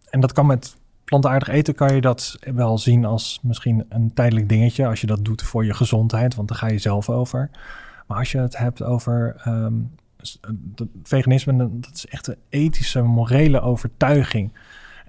en 0.10 0.20
dat 0.20 0.34
kan 0.34 0.46
met 0.46 0.76
plantaardig 1.04 1.48
eten 1.48 1.76
kan 1.76 1.96
je 1.96 2.02
dat 2.02 2.40
wel 2.54 2.78
zien 2.78 3.06
als 3.06 3.40
misschien 3.42 3.86
een 3.90 4.14
tijdelijk 4.14 4.50
dingetje. 4.50 4.88
Als 4.88 5.02
je 5.02 5.08
dat 5.08 5.26
doet 5.26 5.42
voor 5.42 5.66
je 5.66 5.74
gezondheid, 5.74 6.36
want 6.36 6.48
daar 6.48 6.58
ga 6.58 6.68
je 6.68 6.78
zelf 6.78 7.10
over. 7.10 7.50
Maar 8.08 8.18
als 8.18 8.32
je 8.32 8.38
het 8.38 8.58
hebt 8.58 8.84
over 8.84 9.36
veganisme, 11.04 11.70
dat 11.72 11.92
is 11.94 12.06
echt 12.06 12.28
een 12.28 12.38
ethische, 12.50 13.02
morele 13.02 13.62
overtuiging. 13.62 14.52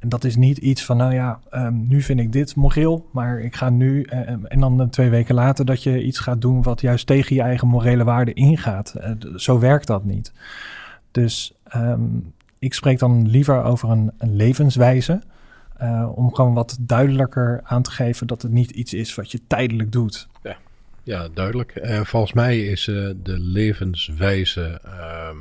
En 0.02 0.08
dat 0.08 0.24
is 0.24 0.36
niet 0.36 0.58
iets 0.58 0.84
van, 0.84 0.96
nou 0.96 1.14
ja, 1.14 1.40
ehm, 1.50 1.86
nu 1.86 2.02
vind 2.02 2.20
ik 2.20 2.32
dit 2.32 2.56
moreel, 2.56 3.08
maar 3.12 3.40
ik 3.40 3.54
ga 3.54 3.70
nu, 3.70 4.02
eh, 4.02 4.18
en 4.28 4.60
dan 4.60 4.80
eh, 4.80 4.86
twee 4.86 5.10
weken 5.10 5.34
later 5.34 5.64
dat 5.64 5.82
je 5.82 6.02
iets 6.02 6.18
gaat 6.18 6.40
doen 6.40 6.62
wat 6.62 6.80
juist 6.80 7.06
tegen 7.06 7.36
je 7.36 7.42
eigen 7.42 7.68
morele 7.68 8.04
waarden 8.04 8.34
ingaat. 8.34 8.94
Eh, 8.94 9.10
zo 9.36 9.58
werkt 9.58 9.86
dat 9.86 10.04
niet. 10.04 10.32
Dus 11.10 11.54
ehm, 11.64 12.02
ik 12.58 12.74
spreek 12.74 12.98
dan 12.98 13.28
liever 13.28 13.62
over 13.62 13.90
een, 13.90 14.12
een 14.18 14.36
levenswijze, 14.36 15.22
eh, 15.76 16.12
om 16.14 16.34
gewoon 16.34 16.54
wat 16.54 16.76
duidelijker 16.80 17.60
aan 17.64 17.82
te 17.82 17.90
geven 17.90 18.26
dat 18.26 18.42
het 18.42 18.52
niet 18.52 18.70
iets 18.70 18.94
is 18.94 19.14
wat 19.14 19.30
je 19.30 19.40
tijdelijk 19.46 19.92
doet. 19.92 20.28
Ja, 21.04 21.28
duidelijk. 21.34 21.70
Eh, 21.70 22.00
volgens 22.00 22.32
mij 22.32 22.60
is 22.60 22.84
de 22.84 23.38
levenswijze 23.38 24.80
ehm, 24.84 25.36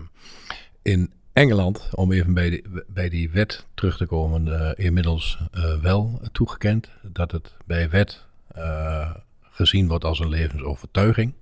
in 0.82 1.10
Engeland, 1.34 1.90
om 1.92 2.12
even 2.12 2.34
bij, 2.34 2.64
bij 2.88 3.10
die 3.10 3.30
wet 3.30 3.66
terug 3.74 3.98
te 3.98 4.06
komen, 4.06 4.48
uh, 4.48 4.72
inmiddels 4.76 5.40
uh, 5.54 5.82
wel 5.82 6.22
toegekend 6.32 6.90
dat 7.02 7.32
het 7.32 7.54
bij 7.66 7.90
wet 7.90 8.26
uh, 8.58 9.12
gezien 9.42 9.88
wordt 9.88 10.04
als 10.04 10.20
een 10.20 10.30
levensovertuiging. 10.30 11.34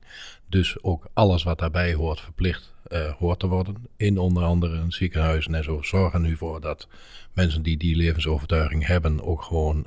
Dus 0.47 0.83
ook 0.83 1.07
alles 1.13 1.43
wat 1.43 1.59
daarbij 1.59 1.93
hoort 1.93 2.19
verplicht 2.19 2.73
hoort 3.19 3.39
te 3.39 3.47
worden. 3.47 3.75
In 3.95 4.17
onder 4.17 4.43
andere 4.43 4.75
een 4.75 4.91
ziekenhuis 4.91 5.47
en 5.47 5.63
zo 5.63 5.81
zorgen 5.81 6.21
nu 6.21 6.35
voor 6.35 6.61
dat 6.61 6.87
mensen 7.33 7.61
die 7.61 7.77
die 7.77 7.95
levensovertuiging 7.95 8.85
hebben 8.85 9.23
ook 9.23 9.41
gewoon 9.41 9.85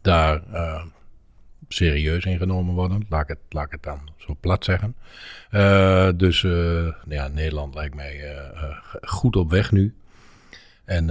daar 0.00 0.42
serieus 1.68 2.24
ingenomen 2.24 2.74
worden. 2.74 3.06
Laat 3.08 3.22
ik 3.22 3.28
het, 3.28 3.38
laat 3.48 3.64
ik 3.64 3.70
het 3.70 3.82
dan 3.82 3.98
zo 4.16 4.36
plat 4.40 4.64
zeggen. 4.64 4.94
Uh, 5.50 6.08
dus 6.16 6.42
uh, 6.42 6.92
ja, 7.08 7.28
Nederland 7.28 7.74
lijkt 7.74 7.94
mij 7.94 8.34
uh, 8.34 8.76
goed 9.02 9.36
op 9.36 9.50
weg 9.50 9.72
nu. 9.72 9.94
En, 10.84 11.10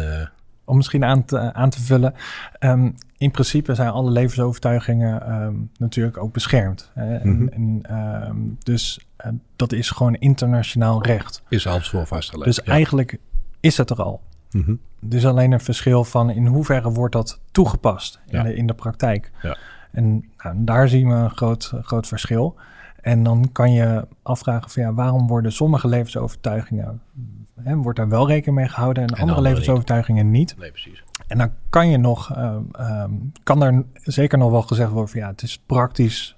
Om 0.65 0.77
misschien 0.77 1.03
aan 1.03 1.25
te, 1.25 1.53
aan 1.53 1.69
te 1.69 1.81
vullen. 1.81 2.13
Um, 2.59 2.95
in 3.17 3.31
principe 3.31 3.75
zijn 3.75 3.89
alle 3.89 4.11
levensovertuigingen 4.11 5.33
um, 5.33 5.69
natuurlijk 5.77 6.17
ook 6.17 6.33
beschermd. 6.33 6.91
Hè? 6.93 7.15
En, 7.15 7.29
mm 7.29 7.37
-hmm. 7.37 7.81
en 7.87 7.97
um, 8.27 8.57
dus 8.63 8.99
dat 9.55 9.71
is 9.71 9.89
gewoon 9.89 10.15
internationaal 10.15 11.03
recht. 11.03 11.43
Is 11.49 11.67
alles 11.67 11.89
voor 11.89 12.07
vastgelegd. 12.07 12.45
Dus 12.45 12.65
ja. 12.65 12.71
eigenlijk 12.71 13.17
is 13.59 13.77
het 13.77 13.89
er 13.89 14.01
al. 14.01 14.21
Mm 14.51 14.63
-hmm. 14.63 14.79
Dus 14.99 15.25
alleen 15.25 15.51
een 15.51 15.59
verschil 15.59 16.03
van 16.03 16.29
in 16.29 16.45
hoeverre 16.45 16.91
wordt 16.91 17.13
dat 17.13 17.39
toegepast 17.51 18.19
in, 18.27 18.43
de, 18.43 18.55
in 18.55 18.67
de 18.67 18.73
praktijk. 18.73 19.31
Ja. 19.41 19.57
En 19.95 20.25
nou, 20.37 20.55
daar 20.57 20.89
zien 20.89 21.07
we 21.07 21.13
een 21.13 21.29
groot, 21.29 21.73
groot 21.81 22.07
verschil. 22.07 22.55
En 23.01 23.23
dan 23.23 23.49
kan 23.51 23.71
je 23.71 24.07
afvragen 24.21 24.69
van 24.69 24.83
ja, 24.83 24.93
waarom 24.93 25.27
worden 25.27 25.51
sommige 25.51 25.87
levensovertuigingen, 25.87 27.01
hè, 27.61 27.75
wordt 27.75 27.97
daar 27.97 28.09
wel 28.09 28.27
rekening 28.27 28.57
mee 28.57 28.67
gehouden 28.67 29.03
en, 29.03 29.09
en 29.09 29.21
andere 29.21 29.41
levensovertuigingen 29.41 30.31
niet. 30.31 30.55
Nee, 30.57 30.71
precies. 30.71 31.03
En 31.27 31.37
dan 31.37 31.51
kan 31.69 31.89
je 31.89 31.97
nog, 31.97 32.37
uh, 32.37 32.55
um, 33.03 33.31
kan 33.43 33.63
er 33.63 33.83
zeker 34.03 34.37
nog 34.37 34.51
wel 34.51 34.61
gezegd 34.61 34.91
worden 34.91 35.09
van 35.09 35.19
ja, 35.19 35.27
het 35.27 35.41
is 35.41 35.59
praktisch 35.65 36.37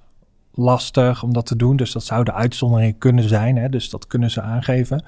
lastig 0.52 1.24
om 1.24 1.34
dat 1.34 1.46
te 1.46 1.56
doen. 1.56 1.76
Dus 1.76 1.92
dat 1.92 2.04
zou 2.04 2.24
de 2.24 2.34
uitzondering 2.34 2.98
kunnen 2.98 3.30
zijn. 3.30 3.58
Hè, 3.58 3.70
dus 3.70 3.90
dat 3.90 4.08
kunnen 4.08 4.32
ze 4.32 4.42
aangeven. 4.42 5.06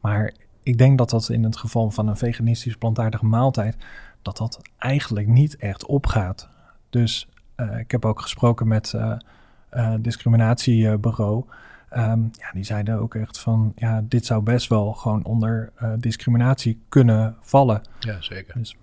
Maar 0.00 0.32
ik 0.62 0.78
denk 0.78 0.98
dat 0.98 1.10
dat 1.10 1.28
in 1.28 1.44
het 1.44 1.56
geval 1.56 1.90
van 1.90 2.08
een 2.08 2.16
veganistisch 2.16 2.76
plantaardige 2.76 3.24
maaltijd, 3.24 3.76
dat 4.22 4.36
dat 4.36 4.60
eigenlijk 4.78 5.26
niet 5.26 5.56
echt 5.56 5.86
opgaat. 5.86 6.48
Dus 6.90 7.28
uh, 7.56 7.78
ik 7.78 7.90
heb 7.90 8.04
ook 8.04 8.20
gesproken 8.20 8.68
met 8.68 8.92
uh, 8.96 9.12
uh, 9.74 9.94
discriminatiebureau. 10.00 11.44
Um, 11.96 12.30
ja, 12.32 12.50
die 12.52 12.64
zeiden 12.64 12.98
ook 12.98 13.14
echt 13.14 13.38
van, 13.38 13.72
ja, 13.76 14.02
dit 14.04 14.26
zou 14.26 14.42
best 14.42 14.68
wel 14.68 14.92
gewoon 14.92 15.24
onder 15.24 15.72
discriminatie 15.98 16.80
kunnen 16.88 17.36
vallen. 17.40 17.82
Ja, 17.98 18.16
zeker. 18.20 18.54
Dus 18.58 18.76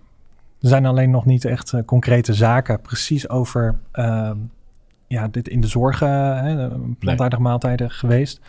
er 0.61 0.67
zijn 0.69 0.85
alleen 0.85 1.09
nog 1.09 1.25
niet 1.25 1.45
echt 1.45 1.73
concrete 1.85 2.33
zaken 2.33 2.81
precies 2.81 3.29
over 3.29 3.75
ehm, 3.91 4.37
ja, 5.07 5.27
dit 5.27 5.47
in 5.47 5.61
de 5.61 5.67
zorgen, 5.67 6.07
plantaardige 6.99 7.41
nee. 7.41 7.51
maaltijden 7.51 7.91
geweest. 7.91 8.41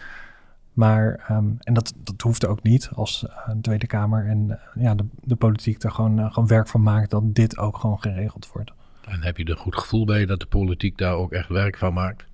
Maar, 0.77 1.27
um, 1.31 1.57
en 1.61 1.75
dat, 1.75 1.93
dat 1.97 2.21
hoeft 2.21 2.47
ook 2.47 2.63
niet 2.63 2.91
als 2.95 3.27
uh, 3.29 3.55
Tweede 3.61 3.87
Kamer 3.87 4.27
en 4.27 4.47
uh, 4.49 4.83
ja, 4.83 4.95
de, 4.95 5.05
de 5.25 5.37
politiek 5.37 5.83
er 5.83 5.91
gewoon, 5.91 6.19
uh, 6.19 6.33
gewoon 6.33 6.49
werk 6.49 6.69
van 6.69 6.83
maakt 6.83 7.11
dat 7.11 7.35
dit 7.35 7.59
ook 7.59 7.79
gewoon 7.79 8.01
geregeld 8.01 8.49
wordt. 8.53 8.73
En 9.07 9.23
heb 9.23 9.37
je 9.37 9.45
er 9.45 9.57
goed 9.57 9.77
gevoel 9.77 10.05
bij 10.05 10.27
dat 10.27 10.41
de 10.41 10.47
politiek 10.47 10.99
daar 10.99 11.15
ook 11.15 11.33
echt 11.33 11.49
werk 11.49 11.79
van 11.79 11.93
maakt? 11.93 12.25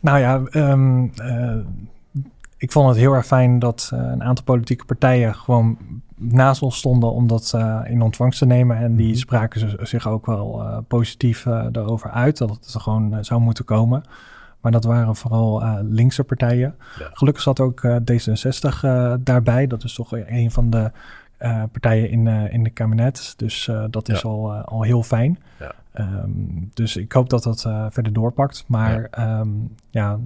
Nou 0.00 0.18
ja, 0.18 0.42
um, 0.52 1.12
ik 2.56 2.72
vond 2.72 2.88
het 2.88 2.96
heel 2.96 3.12
erg 3.12 3.26
fijn 3.26 3.58
dat 3.58 3.90
een 3.92 4.22
aantal 4.22 4.44
politieke 4.44 4.84
partijen 4.84 5.34
gewoon 5.34 5.78
naast 6.16 6.62
ons 6.62 6.76
stonden 6.76 7.12
om 7.12 7.26
dat 7.26 7.56
in 7.84 8.02
ontvangst 8.02 8.38
te 8.38 8.46
nemen. 8.46 8.76
En 8.76 8.96
die 8.96 9.16
spraken 9.16 9.86
zich 9.86 10.08
ook 10.08 10.26
wel 10.26 10.84
positief 10.88 11.42
daarover 11.70 12.10
uit, 12.10 12.38
dat 12.38 12.50
het 12.50 12.74
er 12.74 12.80
gewoon 12.80 13.24
zou 13.24 13.40
moeten 13.40 13.64
komen. 13.64 14.02
Maar 14.60 14.72
dat 14.72 14.84
waren 14.84 15.16
vooral 15.16 15.82
linkse 15.82 16.24
partijen. 16.24 16.74
Ja. 16.98 17.10
Gelukkig 17.12 17.42
zat 17.42 17.60
ook 17.60 17.82
uh, 17.82 17.96
D66 17.96 18.84
uh, 18.84 19.14
daarbij. 19.20 19.66
Dat 19.66 19.84
is 19.84 19.94
toch 19.94 20.12
een 20.12 20.50
van 20.50 20.70
de 20.70 20.90
partijen 21.72 22.10
in, 22.10 22.26
in 22.26 22.62
de 22.62 22.70
kabinet. 22.70 23.34
Dus 23.36 23.70
dat 23.90 24.08
is 24.08 24.20
ja. 24.20 24.28
al, 24.28 24.52
al 24.52 24.82
heel 24.82 25.02
fijn. 25.02 25.38
Ja. 25.58 25.74
Um, 26.00 26.70
dus 26.74 26.96
ik 26.96 27.12
hoop 27.12 27.30
dat 27.30 27.42
dat 27.42 27.60
verder 27.90 28.12
doorpakt. 28.12 28.64
Maar 28.66 29.08
ja. 29.10 29.40
Um, 29.40 29.74
ja, 29.90 30.18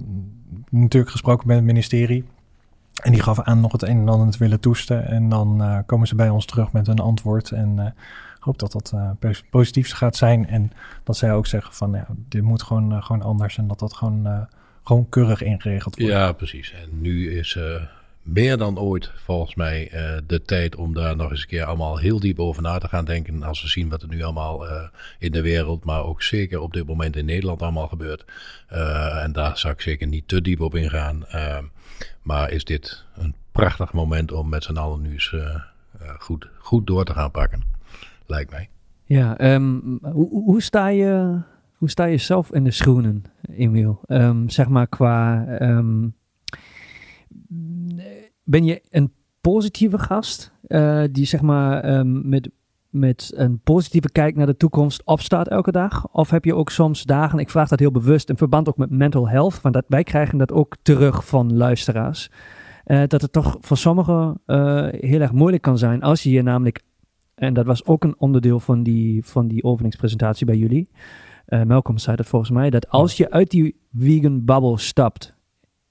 natuurlijk 0.69 1.11
gesproken 1.11 1.47
met 1.47 1.55
het 1.55 1.65
ministerie. 1.65 2.23
En 3.03 3.11
die 3.11 3.21
gaf 3.21 3.39
aan 3.39 3.59
nog 3.59 3.71
het 3.71 3.81
een 3.81 3.99
en 3.99 4.09
ander 4.09 4.31
te 4.31 4.37
willen 4.37 4.59
toesten. 4.59 5.07
En 5.07 5.29
dan 5.29 5.83
komen 5.85 6.07
ze 6.07 6.15
bij 6.15 6.29
ons 6.29 6.45
terug 6.45 6.71
met 6.71 6.87
een 6.87 6.99
antwoord. 6.99 7.51
En 7.51 7.93
hoop 8.43 8.59
dat 8.59 8.71
dat 8.71 8.91
uh, 8.95 9.09
positief 9.49 9.91
gaat 9.91 10.15
zijn. 10.15 10.47
En 10.47 10.71
dat 11.03 11.17
zij 11.17 11.33
ook 11.33 11.47
zeggen 11.47 11.73
van 11.73 11.91
ja, 11.91 12.07
dit 12.29 12.41
moet 12.41 12.63
gewoon, 12.63 12.93
uh, 12.93 13.03
gewoon 13.03 13.21
anders. 13.21 13.57
En 13.57 13.67
dat 13.67 13.79
dat 13.79 13.93
gewoon, 13.93 14.27
uh, 14.27 14.41
gewoon 14.83 15.09
keurig 15.09 15.41
ingeregeld 15.41 15.95
wordt. 15.95 16.11
Ja, 16.11 16.31
precies. 16.31 16.73
En 16.73 17.01
nu 17.01 17.37
is 17.37 17.59
meer 18.23 18.57
dan 18.57 18.79
ooit 18.79 19.11
volgens 19.15 19.55
mij 19.55 19.91
de 20.27 20.41
tijd 20.41 20.75
om 20.75 20.93
daar 20.93 21.15
nog 21.15 21.31
eens 21.31 21.41
een 21.41 21.47
keer 21.47 21.63
allemaal 21.63 21.97
heel 21.97 22.19
diep 22.19 22.39
over 22.39 22.61
na 22.61 22.77
te 22.77 22.87
gaan 22.87 23.05
denken. 23.05 23.43
Als 23.43 23.61
we 23.61 23.67
zien 23.67 23.89
wat 23.89 24.01
er 24.01 24.07
nu 24.07 24.23
allemaal 24.23 24.65
in 25.19 25.31
de 25.31 25.41
wereld, 25.41 25.85
maar 25.85 26.03
ook 26.03 26.21
zeker 26.21 26.59
op 26.59 26.73
dit 26.73 26.87
moment 26.87 27.15
in 27.15 27.25
Nederland 27.25 27.61
allemaal 27.61 27.87
gebeurt. 27.87 28.25
en 29.21 29.31
daar 29.31 29.57
zou 29.57 29.73
ik 29.73 29.81
zeker 29.81 30.07
niet 30.07 30.27
te 30.27 30.41
diep 30.41 30.59
op 30.59 30.75
ingaan. 30.75 31.25
maar 32.21 32.51
is 32.51 32.63
dit 32.63 33.05
een 33.15 33.35
prachtig 33.51 33.93
moment 33.93 34.31
om 34.31 34.49
met 34.49 34.63
z'n 34.63 34.77
allen 34.77 35.01
nu 35.01 35.11
eens 35.11 35.35
goed, 36.17 36.47
goed 36.59 36.87
door 36.87 37.05
te 37.05 37.13
gaan 37.13 37.31
pakken 37.31 37.73
lijkt 38.27 38.51
mij. 38.51 38.69
Ja, 39.05 39.53
um, 39.53 39.99
hoe, 40.11 40.61
sta 40.61 40.87
je, 40.87 41.39
hoe 41.73 41.89
sta 41.89 42.05
je 42.05 42.17
zelf 42.17 42.51
in 42.51 42.63
de 42.63 42.71
schoenen, 42.71 43.23
Emiel? 43.55 44.01
Um, 44.07 44.49
zeg 44.49 44.67
maar 44.67 44.87
qua, 44.87 45.45
um, 45.61 46.13
ben 48.43 48.65
je 48.65 48.81
een 48.89 49.11
positieve 49.41 49.97
gast 49.97 50.53
uh, 50.67 51.03
die 51.11 51.25
zeg 51.25 51.41
maar 51.41 52.05
met, 52.05 52.49
met 52.89 53.31
een 53.35 53.59
positieve 53.59 54.11
kijk 54.11 54.35
naar 54.35 54.45
de 54.45 54.57
toekomst 54.57 55.01
opstaat 55.05 55.47
elke 55.47 55.71
dag? 55.71 56.07
Of 56.11 56.29
heb 56.29 56.45
je 56.45 56.55
ook 56.55 56.69
soms 56.69 57.03
dagen, 57.03 57.39
ik 57.39 57.49
vraag 57.49 57.69
dat 57.69 57.79
heel 57.79 57.91
bewust 57.91 58.29
in 58.29 58.37
verband 58.37 58.69
ook 58.69 58.77
met 58.77 58.89
mental 58.89 59.29
health, 59.29 59.61
want 59.61 59.73
dat, 59.73 59.85
wij 59.87 60.03
krijgen 60.03 60.37
dat 60.37 60.51
ook 60.51 60.75
terug 60.81 61.25
van 61.25 61.55
luisteraars. 61.55 62.29
Uh, 62.85 63.03
dat 63.07 63.21
het 63.21 63.31
toch 63.31 63.57
voor 63.59 63.77
sommigen 63.77 64.41
uh, 64.47 64.87
heel 64.91 65.21
erg 65.21 65.31
moeilijk 65.31 65.63
kan 65.63 65.77
zijn 65.77 66.01
als 66.01 66.23
je 66.23 66.31
je 66.31 66.41
namelijk 66.41 66.81
en 67.35 67.53
dat 67.53 67.65
was 67.65 67.85
ook 67.85 68.03
een 68.03 68.19
onderdeel 68.19 68.59
van 68.59 68.83
die, 68.83 69.25
van 69.25 69.47
die 69.47 69.63
openingspresentatie 69.63 70.45
bij 70.45 70.57
jullie. 70.57 70.89
Malcolm 71.45 71.97
zei 71.97 72.15
dat 72.15 72.25
volgens 72.25 72.51
mij, 72.51 72.69
dat 72.69 72.89
als 72.89 73.17
je 73.17 73.31
uit 73.31 73.49
die 73.49 73.75
vegan 73.93 74.45
bubble 74.45 74.77
stapt 74.77 75.35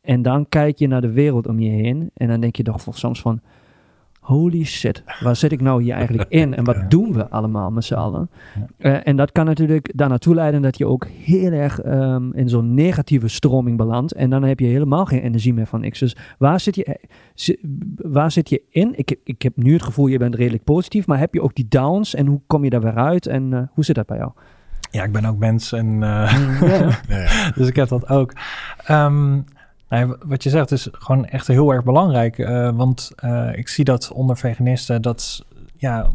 en 0.02 0.22
dan 0.22 0.48
kijk 0.48 0.78
je 0.78 0.86
naar 0.86 1.00
de 1.00 1.12
wereld 1.12 1.46
om 1.46 1.60
je 1.60 1.70
heen 1.70 2.10
en 2.14 2.28
dan 2.28 2.40
denk 2.40 2.56
je 2.56 2.62
toch 2.62 2.80
soms 2.90 3.20
van, 3.20 3.40
holy 4.22 4.64
shit, 4.64 5.02
waar 5.20 5.36
zit 5.36 5.52
ik 5.52 5.60
nou 5.60 5.82
hier 5.82 5.94
eigenlijk 5.94 6.30
in 6.30 6.54
en 6.54 6.64
wat 6.64 6.76
ja. 6.76 6.88
doen 6.88 7.12
we 7.12 7.28
allemaal 7.28 7.70
met 7.70 7.84
z'n 7.84 7.94
allen? 7.94 8.30
Ja. 8.78 8.90
Uh, 8.90 9.00
en 9.04 9.16
dat 9.16 9.32
kan 9.32 9.44
natuurlijk 9.44 9.92
daar 9.94 10.08
naartoe 10.08 10.34
leiden 10.34 10.62
dat 10.62 10.78
je 10.78 10.86
ook 10.86 11.06
heel 11.06 11.52
erg 11.52 11.84
um, 11.84 12.32
in 12.32 12.48
zo'n 12.48 12.74
negatieve 12.74 13.28
stroming 13.28 13.76
belandt 13.76 14.12
en 14.12 14.30
dan 14.30 14.42
heb 14.42 14.60
je 14.60 14.66
helemaal 14.66 15.04
geen 15.04 15.22
energie 15.22 15.54
meer 15.54 15.66
van 15.66 15.80
niks. 15.80 15.98
Dus 15.98 16.16
waar 16.38 16.60
zit 16.60 16.74
je, 16.74 17.00
waar 17.96 18.30
zit 18.30 18.48
je 18.48 18.62
in? 18.70 18.92
Ik, 18.96 19.16
ik 19.24 19.42
heb 19.42 19.56
nu 19.56 19.72
het 19.72 19.82
gevoel, 19.82 20.06
je 20.06 20.18
bent 20.18 20.34
redelijk 20.34 20.64
positief, 20.64 21.06
maar 21.06 21.18
heb 21.18 21.34
je 21.34 21.42
ook 21.42 21.54
die 21.54 21.68
downs 21.68 22.14
en 22.14 22.26
hoe 22.26 22.40
kom 22.46 22.64
je 22.64 22.70
daar 22.70 22.82
weer 22.82 22.96
uit 22.96 23.26
en 23.26 23.52
uh, 23.52 23.60
hoe 23.70 23.84
zit 23.84 23.94
dat 23.94 24.06
bij 24.06 24.16
jou? 24.16 24.30
Ja, 24.90 25.04
ik 25.04 25.12
ben 25.12 25.24
ook 25.24 25.38
mens 25.38 25.72
en 25.72 25.86
uh, 25.86 26.58
ja. 27.08 27.52
dus 27.56 27.68
ik 27.68 27.76
heb 27.76 27.88
dat 27.88 28.08
ook. 28.08 28.32
Um, 28.90 29.44
Wat 30.26 30.42
je 30.42 30.50
zegt 30.50 30.70
is 30.70 30.88
gewoon 30.92 31.24
echt 31.24 31.46
heel 31.46 31.72
erg 31.72 31.84
belangrijk. 31.84 32.38
Uh, 32.38 32.70
want 32.70 33.10
uh, 33.24 33.56
ik 33.56 33.68
zie 33.68 33.84
dat 33.84 34.12
onder 34.12 34.36
veganisten 34.36 35.02
dat 35.02 35.44
ja, 35.76 36.10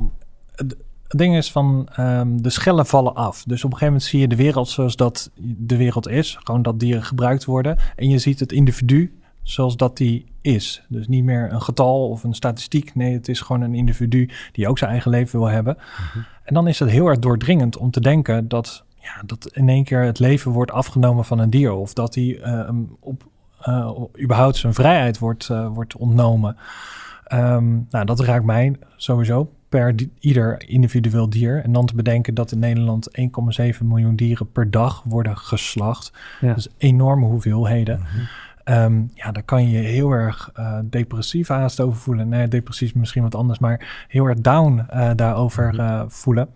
het, 0.56 0.76
ding 1.08 1.36
is 1.36 1.52
van 1.52 1.90
um, 2.00 2.42
de 2.42 2.50
schellen 2.50 2.86
vallen 2.86 3.16
af. 3.16 3.44
Dus 3.44 3.63
op 3.63 3.72
een 3.72 3.78
gegeven 3.78 3.86
moment 3.86 4.04
zie 4.04 4.20
je 4.20 4.28
de 4.28 4.36
wereld 4.36 4.70
zoals 4.70 4.96
dat 4.96 5.32
de 5.42 5.78
wereld 5.78 6.08
is. 6.08 6.38
Gewoon 6.44 6.62
dat 6.62 6.80
dieren 6.80 7.04
gebruikt 7.04 7.46
worden. 7.46 7.78
En 7.96 8.10
je 8.10 8.18
ziet 8.18 8.40
het 8.40 8.52
individu 8.52 9.20
zoals 9.44 9.78
dat 9.78 9.98
die 9.98 10.26
is. 10.42 10.84
Dus 10.88 11.08
niet 11.08 11.24
meer 11.24 11.52
een 11.52 11.62
getal 11.62 12.10
of 12.10 12.24
een 12.24 12.34
statistiek. 12.34 12.96
Nee, 12.96 13.13
het 13.13 13.28
is 13.28 13.42
gewoon 13.42 13.62
een 13.62 13.76
individu 13.76 14.30
die 14.52 14.68
ook 14.68 14.78
zijn 14.78 14.92
eigen 14.92 15.12
leven 15.12 15.40
wil 15.40 15.48
hebben. 15.48 15.78
Mm-hmm. 15.78 16.26
En 16.44 16.54
dan 16.54 16.68
is 16.68 16.80
het 16.80 16.90
heel 16.90 17.08
erg 17.08 17.20
doordringend 17.20 17.78
om 17.78 17.92
te 17.92 18.00
denken 18.00 18.48
dat, 18.48 18.84
ja, 18.96 19.22
dat 19.26 19.48
in 19.54 19.70
één 19.70 19.84
keer 19.84 20.04
het 20.04 20.20
leven 20.20 20.52
wordt 20.52 20.72
afgenomen 20.72 21.26
van 21.26 21.40
een 21.40 21.50
dier. 21.50 21.74
Of 21.74 21.94
dat 21.94 22.16
hij 22.16 22.24
uh, 22.24 22.70
op 23.00 23.24
uh, 23.24 23.37
überhaupt 24.21 24.56
zijn 24.56 24.73
vrijheid 24.73 25.19
wordt, 25.19 25.49
uh, 25.51 25.67
wordt 25.67 25.95
ontnomen. 25.95 26.58
Um, 27.34 27.88
nou, 27.89 28.06
dat 28.06 28.19
raakt 28.19 28.45
mij 28.45 28.75
sowieso 28.95 29.51
per 29.69 29.95
di 29.95 30.12
ieder 30.19 30.69
individueel 30.69 31.30
dier. 31.30 31.63
En 31.63 31.71
dan 31.71 31.86
te 31.86 31.95
bedenken 31.95 32.34
dat 32.34 32.51
in 32.51 32.60
Nederland 32.60 33.10
1,7 33.19 33.84
miljoen 33.84 34.15
dieren 34.15 34.51
per 34.51 34.71
dag 34.71 35.03
worden 35.03 35.38
geslacht. 35.38 36.13
Ja. 36.41 36.53
Dus 36.53 36.67
enorme 36.77 37.25
hoeveelheden. 37.25 37.99
Mm 37.99 38.06
-hmm. 38.06 38.27
Ehm, 38.63 39.01
ja, 39.13 39.32
dan 39.32 39.45
kan 39.45 39.69
je 39.69 39.77
heel 39.77 40.12
erg 40.12 40.51
uh, 40.60 40.80
depressief 40.84 41.47
haast 41.47 41.80
over 41.80 41.99
voelen. 41.99 42.30
Nee, 42.30 42.47
depressief 42.47 42.95
misschien 42.95 43.23
wat 43.23 43.36
anders, 43.36 43.60
maar 43.60 44.06
heel 44.08 44.25
erg 44.25 44.41
down 44.41 44.86
uh, 44.93 45.12
daarover 45.15 45.73
uh, 45.73 46.01
voelen. 46.08 46.49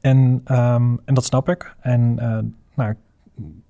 En, 0.00 0.16
um, 0.46 1.00
en 1.04 1.14
dat 1.14 1.24
snap 1.24 1.48
ik. 1.48 1.74
En 1.80 2.14
nou, 2.74 2.94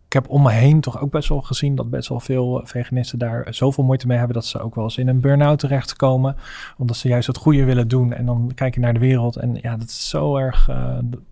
ik 0.09 0.14
heb 0.14 0.29
om 0.29 0.42
me 0.42 0.51
heen 0.51 0.81
toch 0.81 1.01
ook 1.01 1.11
best 1.11 1.29
wel 1.29 1.40
gezien 1.40 1.75
dat 1.75 1.90
best 1.90 2.09
wel 2.09 2.21
veel 2.21 2.61
veganisten 2.64 3.18
daar 3.18 3.47
zoveel 3.55 3.85
moeite 3.85 4.07
mee 4.07 4.16
hebben 4.18 4.35
dat 4.35 4.47
ze 4.47 4.61
ook 4.61 4.75
wel 4.75 4.85
eens 4.85 4.99
in 4.99 5.09
een 5.09 5.21
burn-out 5.21 5.59
terechtkomen. 5.59 6.37
Omdat 6.77 6.97
ze 6.97 7.09
juist 7.09 7.27
het 7.27 7.37
goede 7.37 7.64
willen 7.64 7.88
doen. 7.88 8.12
En 8.12 8.27
dan 8.27 8.53
kijk 8.55 8.75
je 8.75 8.81
naar 8.81 8.92
de 8.92 8.99
wereld. 8.99 9.37
En 9.37 9.55
ja, 9.55 9.77
dat 9.77 9.88
is 9.88 10.09
zo 10.09 10.37
erg. 10.37 10.66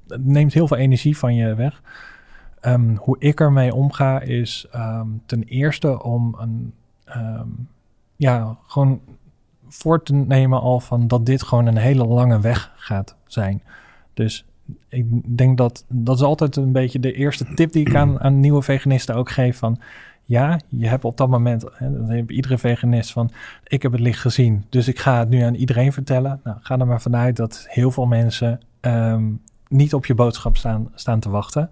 het 0.08 0.26
neemt 0.26 0.52
heel 0.52 0.66
veel 0.66 0.76
energie 0.76 1.18
van 1.18 1.34
je 1.34 1.54
weg. 1.54 1.82
Um, 2.62 2.96
hoe 2.96 3.16
ik 3.18 3.40
ermee 3.40 3.74
omga 3.74 4.20
is 4.20 4.66
um, 4.74 5.22
ten 5.26 5.42
eerste 5.42 6.02
om 6.02 6.36
een, 6.38 6.72
um, 7.16 7.68
ja, 8.16 8.56
gewoon 8.66 9.00
voor 9.68 10.02
te 10.02 10.14
nemen 10.14 10.60
al 10.60 10.80
van 10.80 11.08
dat 11.08 11.26
dit 11.26 11.42
gewoon 11.42 11.66
een 11.66 11.76
hele 11.76 12.06
lange 12.06 12.40
weg 12.40 12.72
gaat 12.76 13.16
zijn. 13.26 13.62
Dus 14.14 14.45
ik 14.88 15.36
denk 15.36 15.58
dat 15.58 15.84
dat 15.88 16.16
is 16.16 16.22
altijd 16.22 16.56
een 16.56 16.72
beetje 16.72 17.00
de 17.00 17.12
eerste 17.12 17.54
tip 17.54 17.72
die 17.72 17.86
ik 17.86 17.94
aan, 17.94 18.20
aan 18.20 18.40
nieuwe 18.40 18.62
veganisten 18.62 19.14
ook 19.14 19.30
geef 19.30 19.58
van 19.58 19.80
ja, 20.26 20.60
je 20.68 20.88
hebt 20.88 21.04
op 21.04 21.16
dat 21.16 21.28
moment, 21.28 21.64
hè, 21.72 22.06
dan 22.06 22.24
iedere 22.28 22.58
veganist 22.58 23.12
van, 23.12 23.30
ik 23.64 23.82
heb 23.82 23.92
het 23.92 24.00
licht 24.00 24.20
gezien, 24.20 24.64
dus 24.68 24.88
ik 24.88 24.98
ga 24.98 25.18
het 25.18 25.28
nu 25.28 25.40
aan 25.40 25.54
iedereen 25.54 25.92
vertellen. 25.92 26.40
Nou, 26.44 26.56
ga 26.60 26.78
er 26.78 26.86
maar 26.86 27.00
vanuit 27.00 27.36
dat 27.36 27.66
heel 27.68 27.90
veel 27.90 28.06
mensen 28.06 28.60
um, 28.80 29.40
niet 29.68 29.94
op 29.94 30.06
je 30.06 30.14
boodschap 30.14 30.56
staan, 30.56 30.90
staan 30.94 31.20
te 31.20 31.30
wachten. 31.30 31.70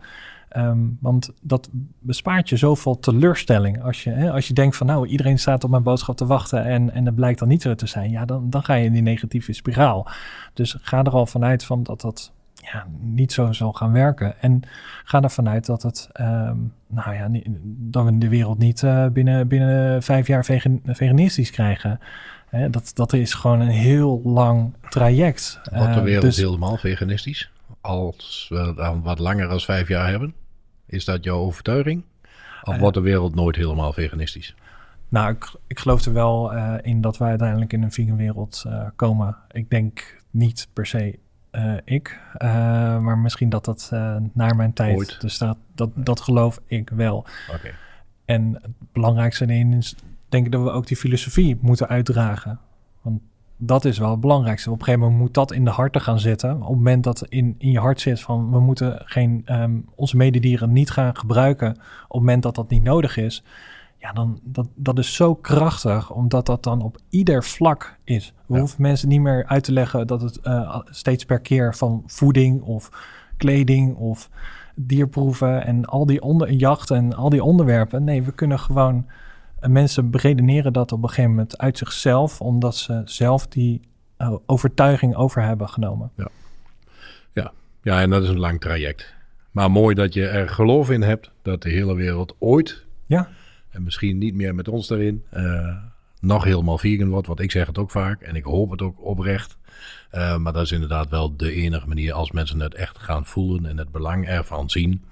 Um, 0.57 0.99
want 1.01 1.33
dat 1.41 1.71
bespaart 1.99 2.49
je 2.49 2.57
zoveel 2.57 2.99
teleurstelling. 2.99 3.83
Als 3.83 4.05
je, 4.05 4.11
hè, 4.11 4.33
als 4.33 4.49
je 4.49 4.55
denkt 4.55 4.77
van 4.77 4.87
nou, 4.87 5.07
iedereen 5.07 5.39
staat 5.39 5.65
op 5.65 5.71
mijn 5.71 5.83
boodschap 5.83 6.17
te 6.17 6.27
wachten 6.27 6.65
en, 6.65 6.93
en 6.93 7.05
dat 7.05 7.15
blijkt 7.15 7.39
dan 7.39 7.49
niet 7.49 7.63
zo 7.63 7.75
te 7.75 7.87
zijn. 7.87 8.11
Ja, 8.11 8.25
dan, 8.25 8.51
dan 8.51 8.63
ga 8.63 8.75
je 8.75 8.85
in 8.85 8.93
die 8.93 9.03
negatieve 9.03 9.53
spiraal. 9.53 10.09
Dus 10.53 10.77
ga 10.81 11.05
er 11.05 11.13
al 11.13 11.27
vanuit 11.27 11.65
van 11.65 11.83
dat 11.83 12.01
dat 12.01 12.33
ja, 12.73 12.87
niet 13.01 13.33
zo 13.33 13.53
zal 13.53 13.73
gaan 13.73 13.93
werken. 13.93 14.41
En 14.41 14.63
ga 15.05 15.23
ervan 15.23 15.49
uit 15.49 15.67
dat 15.67 15.83
het, 15.83 16.09
um, 16.21 16.73
nou 16.87 17.15
ja, 17.15 17.29
dat 17.65 18.05
we 18.05 18.19
de 18.19 18.29
wereld 18.29 18.59
niet 18.59 18.83
uh, 18.83 19.07
binnen, 19.07 19.49
binnen 19.49 20.03
vijf 20.03 20.27
jaar 20.27 20.45
vegan, 20.45 20.81
veganistisch 20.85 21.51
krijgen. 21.51 22.01
Hè, 22.49 22.71
dat, 22.71 22.91
dat 22.95 23.13
is 23.13 23.35
gewoon 23.35 23.61
een 23.61 23.69
heel 23.69 24.21
lang 24.25 24.75
traject. 24.89 25.61
Wordt 25.73 25.95
de 25.95 25.99
eh, 25.99 26.05
wereld 26.05 26.25
dus, 26.25 26.37
helemaal 26.37 26.77
veganistisch? 26.77 27.51
Als 27.81 28.47
we 28.49 28.73
dan 28.77 29.03
wat 29.03 29.19
langer 29.19 29.49
dan 29.49 29.61
vijf 29.61 29.89
jaar 29.89 30.09
hebben? 30.09 30.35
Is 30.87 31.05
dat 31.05 31.25
jouw 31.25 31.39
overtuiging? 31.39 32.03
Of 32.63 32.79
wordt 32.79 32.97
de 32.97 33.03
wereld 33.03 33.35
nooit 33.35 33.57
helemaal 33.57 33.93
veganistisch? 33.93 34.55
Nou, 35.09 35.31
ik, 35.31 35.55
ik 35.67 35.79
geloof 35.79 36.05
er 36.05 36.13
wel 36.13 36.55
uh, 36.55 36.75
in 36.83 37.01
dat 37.01 37.19
wij 37.19 37.29
uiteindelijk 37.29 37.73
in 37.73 37.83
een 37.83 37.93
vegan 37.93 38.17
wereld 38.17 38.65
uh, 38.67 38.87
komen. 38.97 39.37
Ik 39.51 39.71
denk 39.71 40.23
niet 40.31 40.69
per 40.73 40.87
se 40.87 41.19
uh, 41.57 41.75
ik, 41.85 42.21
maar 43.01 43.19
misschien 43.19 43.49
dat 43.49 43.65
dat 43.65 43.91
naar 44.33 44.57
mijn 44.57 44.73
tijd. 44.73 44.97
Ooit. 44.97 45.21
Dus 45.21 45.39
dat, 45.39 45.59
dat, 45.75 45.91
dat 45.95 46.21
geloof 46.21 46.61
ik 46.67 46.91
wel. 46.91 47.27
Okay. 47.51 47.75
En 48.25 48.59
het 48.63 48.93
belangrijkste 48.93 49.47
in 49.47 49.73
is, 49.73 49.97
denk 50.29 50.47
ik 50.47 50.53
dat 50.53 50.63
we 50.63 50.71
ook 50.71 50.87
die 50.87 50.97
filosofie 50.97 51.59
moeten 51.61 51.89
uitdragen. 51.89 52.59
Want 53.03 53.21
dat 53.57 53.85
is 53.85 53.99
wel 53.99 54.11
het 54.11 54.21
belangrijkste. 54.21 54.71
Op 54.71 54.79
een 54.79 54.85
gegeven 54.85 55.05
moment 55.07 55.21
moet 55.21 55.35
dat 55.35 55.53
in 55.53 55.65
de 55.65 55.71
harten 55.71 56.01
gaan 56.01 56.19
zitten. 56.19 56.55
Op 56.55 56.61
het 56.61 56.77
moment 56.77 57.05
dat 57.05 57.27
in, 57.29 57.55
in 57.59 57.71
je 57.71 57.79
hart 57.79 58.01
zit 58.01 58.21
van 58.21 58.51
we 58.51 58.61
moeten 58.61 59.03
geen, 59.05 59.43
um, 59.47 59.89
onze 59.95 60.17
mededieren 60.17 60.73
niet 60.73 60.91
gaan 60.91 61.17
gebruiken 61.17 61.71
op 61.71 61.79
het 62.09 62.21
moment 62.21 62.43
dat 62.43 62.55
dat 62.55 62.71
niet 62.71 62.83
nodig 62.83 63.17
is. 63.17 63.45
Ja, 64.05 64.13
dan 64.13 64.41
dat, 64.43 64.69
dat 64.75 64.99
is 64.99 65.15
zo 65.15 65.35
krachtig, 65.35 66.11
omdat 66.11 66.47
dat 66.47 66.63
dan 66.63 66.83
op 66.83 66.99
ieder 67.09 67.45
vlak 67.45 67.99
is. 68.05 68.33
We 68.47 68.55
ja. 68.55 68.61
hoeven 68.61 68.83
mensen 68.83 69.09
niet 69.09 69.21
meer 69.21 69.47
uit 69.47 69.65
te 69.65 69.73
leggen 69.73 70.07
dat 70.07 70.21
het 70.21 70.39
uh, 70.43 70.79
steeds 70.85 71.25
per 71.25 71.41
keer 71.41 71.75
van 71.75 72.03
voeding 72.07 72.63
of 72.63 72.91
kleding 73.37 73.97
of 73.97 74.31
dierproeven 74.75 75.65
en 75.65 75.85
al 75.85 76.07
die 76.07 76.23
onder 76.23 76.51
jachten 76.51 76.97
en 76.97 77.15
al 77.15 77.29
die 77.29 77.43
onderwerpen. 77.43 78.05
Nee, 78.05 78.23
we 78.23 78.33
kunnen 78.33 78.59
gewoon 78.59 79.07
mensen 79.61 80.11
beredeneren 80.11 80.73
dat 80.73 80.93
op 80.93 81.03
een 81.03 81.09
gegeven 81.09 81.31
moment 81.31 81.59
uit 81.59 81.79
zichzelf, 81.79 82.41
omdat 82.41 82.77
ze 82.77 83.03
zelf 83.05 83.47
die 83.47 83.81
uh, 84.19 84.35
overtuiging 84.47 85.15
over 85.15 85.43
hebben 85.43 85.69
genomen. 85.69 86.11
Ja. 86.17 86.29
ja. 87.33 87.53
ja, 87.83 88.01
en 88.01 88.11
dat 88.11 88.23
is 88.23 88.29
een 88.29 88.39
lang 88.39 88.61
traject. 88.61 89.15
Maar 89.51 89.71
mooi 89.71 89.95
dat 89.95 90.15
je 90.15 90.27
er 90.27 90.49
geloof 90.49 90.91
in 90.91 91.03
hebt 91.03 91.31
dat 91.43 91.63
de 91.63 91.71
hele 91.71 91.95
wereld 91.95 92.37
ooit, 92.39 92.85
ja. 93.07 93.29
En 93.75 93.83
misschien 93.83 94.19
niet 94.19 94.35
meer 94.35 94.55
met 94.55 94.69
ons 94.69 94.87
daarin, 94.87 95.25
uh, 95.37 95.77
nog 96.21 96.45
helemaal 96.45 96.79
vegan 96.79 97.09
wordt. 97.09 97.27
Want 97.27 97.41
ik 97.41 97.51
zeg 97.51 97.67
het 97.67 97.79
ook 97.79 97.91
vaak 97.91 98.21
en 98.21 98.37
ik 98.37 98.45
hoop 98.45 98.71
het 98.71 98.83
ook 98.83 99.05
oprecht. 99.05 99.57
Uh, 100.15 100.37
maar 100.37 100.53
dat 100.53 100.63
is 100.63 100.73
inderdaad 100.73 101.09
wel 101.09 101.37
de 101.37 101.53
enige 101.53 101.89
manier 101.89 102.13
als 102.13 102.31
mensen 102.31 102.61
het 102.61 102.75
echt 102.75 102.99
gaan 102.99 103.27
voelen 103.27 103.67
en 103.67 103.79
het 103.79 103.93
belang 103.93 104.29
ervan 104.29 104.71
zien. 104.71 105.05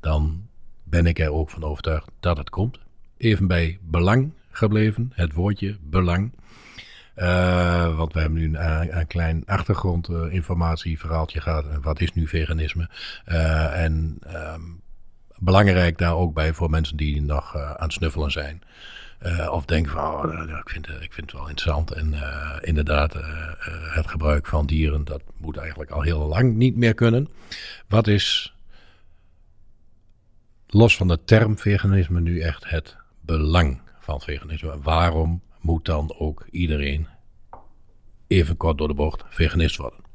Dan 0.00 0.46
ben 0.82 1.06
ik 1.06 1.18
er 1.18 1.32
ook 1.32 1.50
van 1.50 1.64
overtuigd 1.64 2.10
dat 2.20 2.36
het 2.38 2.50
komt 2.50 2.78
even 3.16 3.46
bij 3.46 3.78
belang 3.82 4.32
gebleven, 4.50 5.12
het 5.14 5.32
woordje 5.32 5.76
belang. 5.80 6.32
Uh, 7.16 7.96
want 7.96 8.12
we 8.12 8.20
hebben 8.20 8.38
nu 8.38 8.44
een, 8.44 8.98
een 8.98 9.06
klein 9.06 9.42
achtergrondinformatieverhaaltje 9.46 11.38
uh, 11.38 11.44
gehad. 11.44 11.64
Wat 11.82 12.00
is 12.00 12.12
nu 12.12 12.28
veganisme? 12.28 12.88
En 13.74 14.18
um, 14.54 14.80
belangrijk 15.40 15.98
daar 15.98 16.14
ook 16.14 16.34
bij 16.34 16.52
voor 16.52 16.70
mensen 16.70 16.96
die 16.96 17.22
nog 17.22 17.56
aan 17.56 17.76
het 17.78 17.92
snuffelen 17.92 18.30
zijn. 18.30 18.62
of 19.50 19.64
denken 19.64 19.92
van, 19.92 20.04
oh, 20.04 20.58
ik, 20.58 20.68
vind, 20.68 20.88
ik 20.88 21.12
vind 21.12 21.30
het 21.30 21.40
wel 21.40 21.48
interessant. 21.48 21.92
En 21.92 22.14
inderdaad, 22.60 23.14
het 23.90 24.08
gebruik 24.08 24.46
van 24.46 24.66
dieren, 24.66 25.04
dat 25.04 25.22
moet 25.36 25.56
eigenlijk 25.56 25.90
al 25.90 26.02
heel 26.02 26.26
lang 26.26 26.54
niet 26.54 26.76
meer 26.76 26.94
kunnen. 26.94 27.28
Wat 27.88 28.06
is, 28.06 28.54
los 30.66 30.96
van 30.96 31.08
de 31.08 31.24
term 31.24 31.58
veganisme, 31.58 32.20
nu 32.20 32.40
echt 32.40 32.68
het 32.68 32.96
belang 33.20 33.80
van 34.00 34.20
veganisme. 34.20 34.80
Waarom 34.80 35.42
moet 35.60 35.84
dan 35.84 36.14
ook 36.18 36.46
iedereen 36.50 37.06
even 38.26 38.56
kort 38.56 38.78
door 38.78 38.88
de 38.88 38.94
bocht 38.94 39.24
veganist 39.28 39.76
worden? 39.76 40.06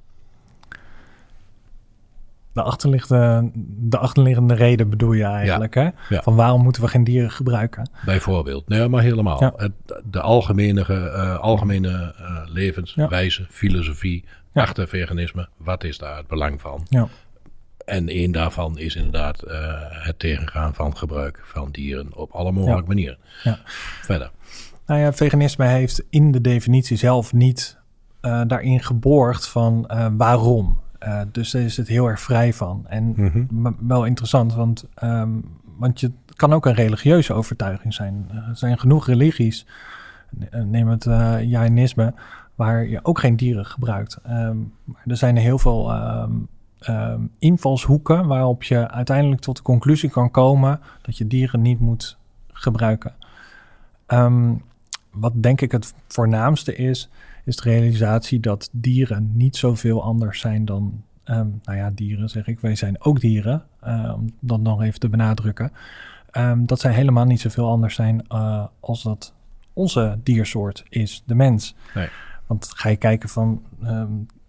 De 2.53 2.61
achterliggende, 2.61 3.51
de 3.65 3.97
achterliggende 3.97 4.53
reden 4.53 4.89
bedoel 4.89 5.13
je 5.13 5.23
eigenlijk, 5.23 5.73
hè? 5.73 5.89
Van 6.09 6.35
waarom 6.35 6.61
moeten 6.61 6.81
we 6.81 6.87
geen 6.87 7.03
dieren 7.03 7.31
gebruiken? 7.31 7.89
Bijvoorbeeld. 8.05 8.67
Nee, 8.67 8.87
maar 8.87 9.01
helemaal. 9.01 9.39
Ja. 9.39 9.53
Het, 9.55 9.71
de 10.03 10.21
algemene, 10.21 10.85
uh, 10.89 11.39
algemene 11.39 12.15
uh, 12.19 12.39
levenswijze, 12.45 13.45
filosofie 13.49 14.25
achter 14.53 14.87
veganisme. 14.87 15.47
Wat 15.57 15.83
is 15.83 15.97
daar 15.97 16.17
het 16.17 16.27
belang 16.27 16.61
van? 16.61 16.85
Ja. 16.89 17.07
En 17.85 18.09
één 18.09 18.31
daarvan 18.31 18.77
is 18.77 18.95
inderdaad 18.95 19.43
uh, 19.47 19.53
het 19.87 20.19
tegengaan 20.19 20.73
van 20.73 20.97
gebruik 20.97 21.41
van 21.43 21.71
dieren 21.71 22.15
op 22.15 22.31
alle 22.31 22.51
mogelijke 22.51 22.87
manieren. 22.87 23.17
Ja. 23.43 23.59
Verder. 24.01 24.31
Nou 24.85 24.99
ja, 24.99 25.13
veganisme 25.13 25.65
heeft 25.65 26.03
in 26.09 26.31
de 26.31 26.41
definitie 26.41 26.97
zelf 26.97 27.33
niet 27.33 27.77
daarin 28.21 28.83
geborgd 28.83 29.47
van 29.47 29.89
uh, 31.07 31.07
waarom. 31.07 31.29
dus 31.31 31.51
daar 31.51 31.61
is 31.61 31.77
het 31.77 31.87
heel 31.87 32.07
erg 32.07 32.19
vrij 32.19 32.53
van. 32.53 32.85
En 32.87 33.03
mm 33.03 33.47
-hmm. 33.49 33.77
wel 33.79 34.05
interessant, 34.05 34.53
want, 34.53 34.85
um, 35.03 35.43
want 35.77 35.99
je 35.99 36.11
kan 36.35 36.53
ook 36.53 36.65
een 36.65 36.73
religieuze 36.73 37.33
overtuiging 37.33 37.93
zijn. 37.93 38.25
Er 38.29 38.57
zijn 38.57 38.79
genoeg 38.79 39.07
religies, 39.07 39.65
neem 40.65 40.87
het 40.87 41.03
Jainisme, 41.41 42.13
waar 42.55 42.87
je 42.87 42.99
ook 43.03 43.19
geen 43.19 43.35
dieren 43.35 43.65
gebruikt. 43.65 44.19
Um, 44.29 44.73
maar 44.83 45.03
er 45.05 45.17
zijn 45.17 45.37
heel 45.37 45.57
veel 45.57 45.93
um, 45.93 46.47
um, 46.89 47.31
invalshoeken 47.39 48.27
waarop 48.27 48.63
je 48.63 48.89
uiteindelijk 48.89 49.41
tot 49.41 49.57
de 49.57 49.63
conclusie 49.63 50.09
kan 50.09 50.31
komen 50.31 50.79
dat 51.01 51.17
je 51.17 51.27
dieren 51.27 51.61
niet 51.61 51.79
moet 51.79 52.17
gebruiken. 52.47 53.13
Wat 55.13 55.33
denk 55.35 55.61
ik 55.61 55.71
het 55.71 55.93
voornaamste 56.07 56.75
is, 56.75 57.09
is 57.43 57.55
de 57.55 57.69
realisatie 57.69 58.39
dat 58.39 58.69
dieren 58.71 59.31
niet 59.33 59.55
zoveel 59.55 60.03
anders 60.03 60.39
zijn 60.39 60.65
dan, 60.65 61.03
um, 61.25 61.59
nou 61.63 61.77
ja, 61.77 61.91
dieren 61.95 62.29
zeg 62.29 62.47
ik, 62.47 62.59
wij 62.59 62.75
zijn 62.75 63.01
ook 63.01 63.19
dieren, 63.19 63.63
uh, 63.87 64.13
om 64.15 64.33
dat 64.39 64.61
nog 64.61 64.81
even 64.81 64.99
te 64.99 65.09
benadrukken. 65.09 65.71
dat 66.57 66.79
zij 66.79 66.93
helemaal 66.93 67.25
niet 67.25 67.41
zoveel 67.41 67.69
anders 67.69 67.95
zijn 67.95 68.25
uh, 68.29 68.65
als 68.79 69.03
dat 69.03 69.33
onze 69.73 70.19
diersoort 70.23 70.83
is, 70.89 71.23
de 71.25 71.35
mens. 71.35 71.75
Nee. 71.93 72.07
Want 72.47 72.71
ga 72.75 72.89
je 72.89 72.95
kijken 72.95 73.29
van 73.29 73.61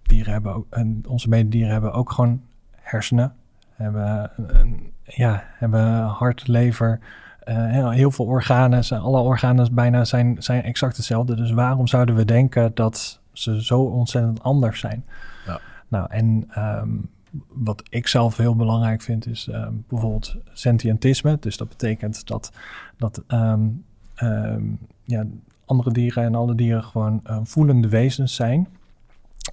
dieren 0.02 0.33
hebben 0.33 0.54
ook, 0.54 0.66
en 0.70 1.02
onze 1.09 1.28
mededieren 1.28 1.72
hebben 1.72 1.92
ook 1.92 2.12
gewoon 2.12 2.40
hersenen, 2.70 3.34
hebben, 3.70 4.30
een, 4.36 4.92
ja, 5.05 5.45
hebben 5.47 6.03
hart, 6.03 6.49
lever, 6.49 7.01
uh, 7.49 7.90
heel 7.90 8.11
veel 8.11 8.24
organen. 8.24 8.84
Alle 8.90 9.20
organen 9.20 9.74
bijna 9.74 10.05
zijn, 10.05 10.36
zijn 10.38 10.62
exact 10.62 10.97
hetzelfde. 10.97 11.36
Dus 11.36 11.51
waarom 11.51 11.86
zouden 11.86 12.14
we 12.14 12.24
denken 12.24 12.70
dat 12.74 13.20
ze 13.32 13.64
zo 13.64 13.80
ontzettend 13.80 14.42
anders 14.42 14.80
zijn? 14.80 15.05
Ja. 15.47 15.61
Nou, 15.88 16.07
en 16.11 16.49
um, 16.59 17.09
wat 17.49 17.82
ik 17.88 18.07
zelf 18.07 18.36
heel 18.36 18.57
belangrijk 18.57 19.03
vind 19.03 19.26
is 19.26 19.49
um, 19.53 19.84
bijvoorbeeld 19.88 20.36
sentientisme. 20.53 21.36
Dus 21.40 21.57
dat 21.57 21.68
betekent 21.68 22.26
dat, 22.26 22.53
dat 22.97 23.22
um, 23.28 23.84
ehm, 24.14 24.62
ja, 25.05 25.24
andere 25.64 25.92
dieren 25.92 26.24
en 26.24 26.34
alle 26.34 26.55
dieren 26.55 26.84
gewoon 26.84 27.20
eh, 27.24 27.38
voelende 27.42 27.88
wezens 27.88 28.34
zijn. 28.34 28.68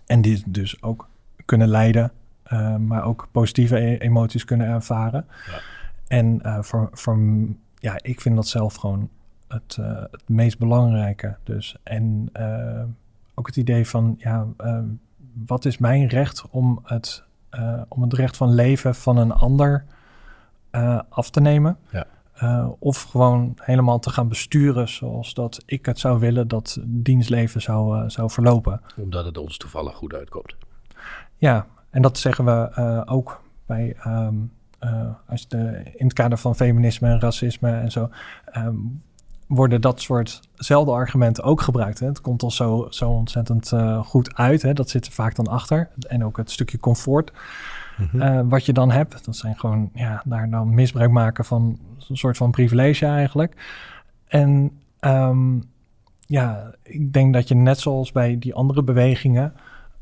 En 0.06 0.22
die 0.22 0.44
dus 0.46 0.82
ook 0.82 1.08
kunnen 1.46 1.68
lijden, 1.68 2.12
eh, 2.44 2.76
maar 2.76 3.04
ook 3.04 3.28
positieve 3.32 3.78
e- 3.78 3.98
emoties 3.98 4.46
kunnen 4.46 4.68
ervaren. 4.68 5.26
Ja. 5.46 5.60
En 6.08 6.42
eh, 6.42 6.62
voor, 6.62 6.90
voor, 6.92 7.20
ja, 7.82 8.00
ik 8.02 8.22
vind 8.22 8.36
dat 8.36 8.48
zelf 8.48 8.76
gewoon 8.76 9.10
het, 9.48 9.78
eh, 9.80 10.02
het 10.12 10.30
meest 10.30 10.58
belangrijke. 10.60 11.38
Dus, 11.44 11.76
en 11.84 12.30
eh, 12.34 12.84
ook 13.34 13.48
het 13.48 13.56
idee 13.56 13.88
van, 13.88 14.16
ja, 14.18 14.48
eh, 14.58 14.80
wat 15.46 15.66
is 15.66 15.78
mijn 15.78 16.08
recht 16.08 16.44
om 16.50 16.80
het, 16.84 17.24
eh, 17.50 17.82
om 17.88 18.02
het 18.02 18.14
recht 18.14 18.38
van 18.38 18.54
leven 18.54 18.96
van 18.96 19.18
een 19.18 19.32
ander 19.32 19.86
af 21.10 21.30
te 21.30 21.42
nemen? 21.42 21.78
Ja. 21.90 22.06
Of 22.80 23.02
gewoon 23.02 23.58
helemaal 23.62 24.00
te 24.00 24.10
gaan 24.10 24.28
besturen 24.28 24.90
zoals 24.90 25.34
dat 25.34 25.64
ik 25.66 25.86
het 25.86 26.00
zou 26.00 26.20
willen 26.20 26.48
dat 26.48 26.78
dienstleven 26.84 27.62
zou, 27.62 28.10
zou 28.10 28.30
verlopen. 28.30 28.82
Omdat 28.98 29.26
het 29.26 29.38
ons 29.38 29.58
toevallig 29.58 29.96
goed 29.96 30.14
uitkomt. 30.14 30.56
Ja, 31.38 31.68
en 31.90 32.02
dat 32.02 32.18
zeggen 32.18 32.46
we 32.46 33.04
ook 33.06 33.42
bij, 33.66 33.96
ehm, 34.00 34.36
eh, 34.36 34.42
als 35.28 35.48
de, 35.48 35.82
in 35.96 36.06
het 36.06 36.14
kader 36.14 36.38
van 36.38 36.56
feminisme 36.56 37.10
en 37.10 37.20
racisme 37.20 37.72
en 37.72 37.92
zo, 37.92 38.10
ehm, 38.46 38.76
worden 39.48 39.82
dat 39.82 40.02
soortzelfde 40.02 40.92
argumenten 40.92 41.44
ook 41.44 41.62
gebruikt. 41.62 42.00
Hè? 42.00 42.08
Het 42.08 42.22
komt 42.22 42.44
al 42.44 42.52
zo, 42.52 42.88
zo 42.90 43.10
ontzettend 43.10 43.72
eh, 43.72 44.04
goed 44.04 44.36
uit, 44.36 44.62
hè? 44.62 44.74
dat 44.74 44.90
zit 44.90 45.06
er 45.06 45.12
vaak 45.12 45.36
dan 45.36 45.48
achter. 45.48 45.90
En 46.08 46.26
ook 46.26 46.38
het 46.38 46.52
stukje 46.52 46.80
comfort 46.80 47.32
Mhm. 47.98 48.22
eh, 48.22 48.42
wat 48.44 48.66
je 48.66 48.74
dan 48.74 48.92
hebt. 48.92 49.26
Dat 49.26 49.36
zijn 49.36 49.60
gewoon, 49.60 49.90
ja, 49.94 50.22
daar 50.26 50.50
dan 50.50 50.74
misbruik 50.74 51.12
maken 51.12 51.46
van 51.46 51.80
een 52.10 52.18
soort 52.18 52.38
van 52.38 52.52
privilege 52.52 53.06
eigenlijk. 53.06 53.82
En 54.28 54.72
ehm, 55.00 55.60
ja, 56.20 56.72
ik 56.84 57.14
denk 57.14 57.34
dat 57.34 57.48
je 57.48 57.56
net 57.56 57.80
zoals 57.80 58.12
bij 58.12 58.40
die 58.40 58.54
andere 58.54 58.84
bewegingen 58.84 59.54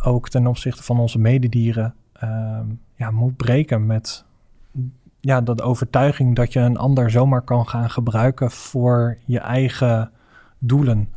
ook 0.03 0.29
ten 0.29 0.47
opzichte 0.47 0.83
van 0.83 0.99
onze 0.99 1.19
mededieren 1.19 1.93
ehm, 2.13 2.65
ja, 2.95 3.11
moet 3.11 3.37
breken 3.37 3.85
met 3.85 4.25
ja, 5.19 5.41
dat 5.41 5.61
overtuiging 5.61 6.35
dat 6.35 6.53
je 6.53 6.59
een 6.59 6.77
ander 6.77 7.11
zomaar 7.11 7.41
kan 7.41 7.67
gaan 7.67 7.89
gebruiken 7.89 8.51
voor 8.51 9.17
je 9.25 9.39
eigen 9.39 10.11
doelen. 10.59 11.09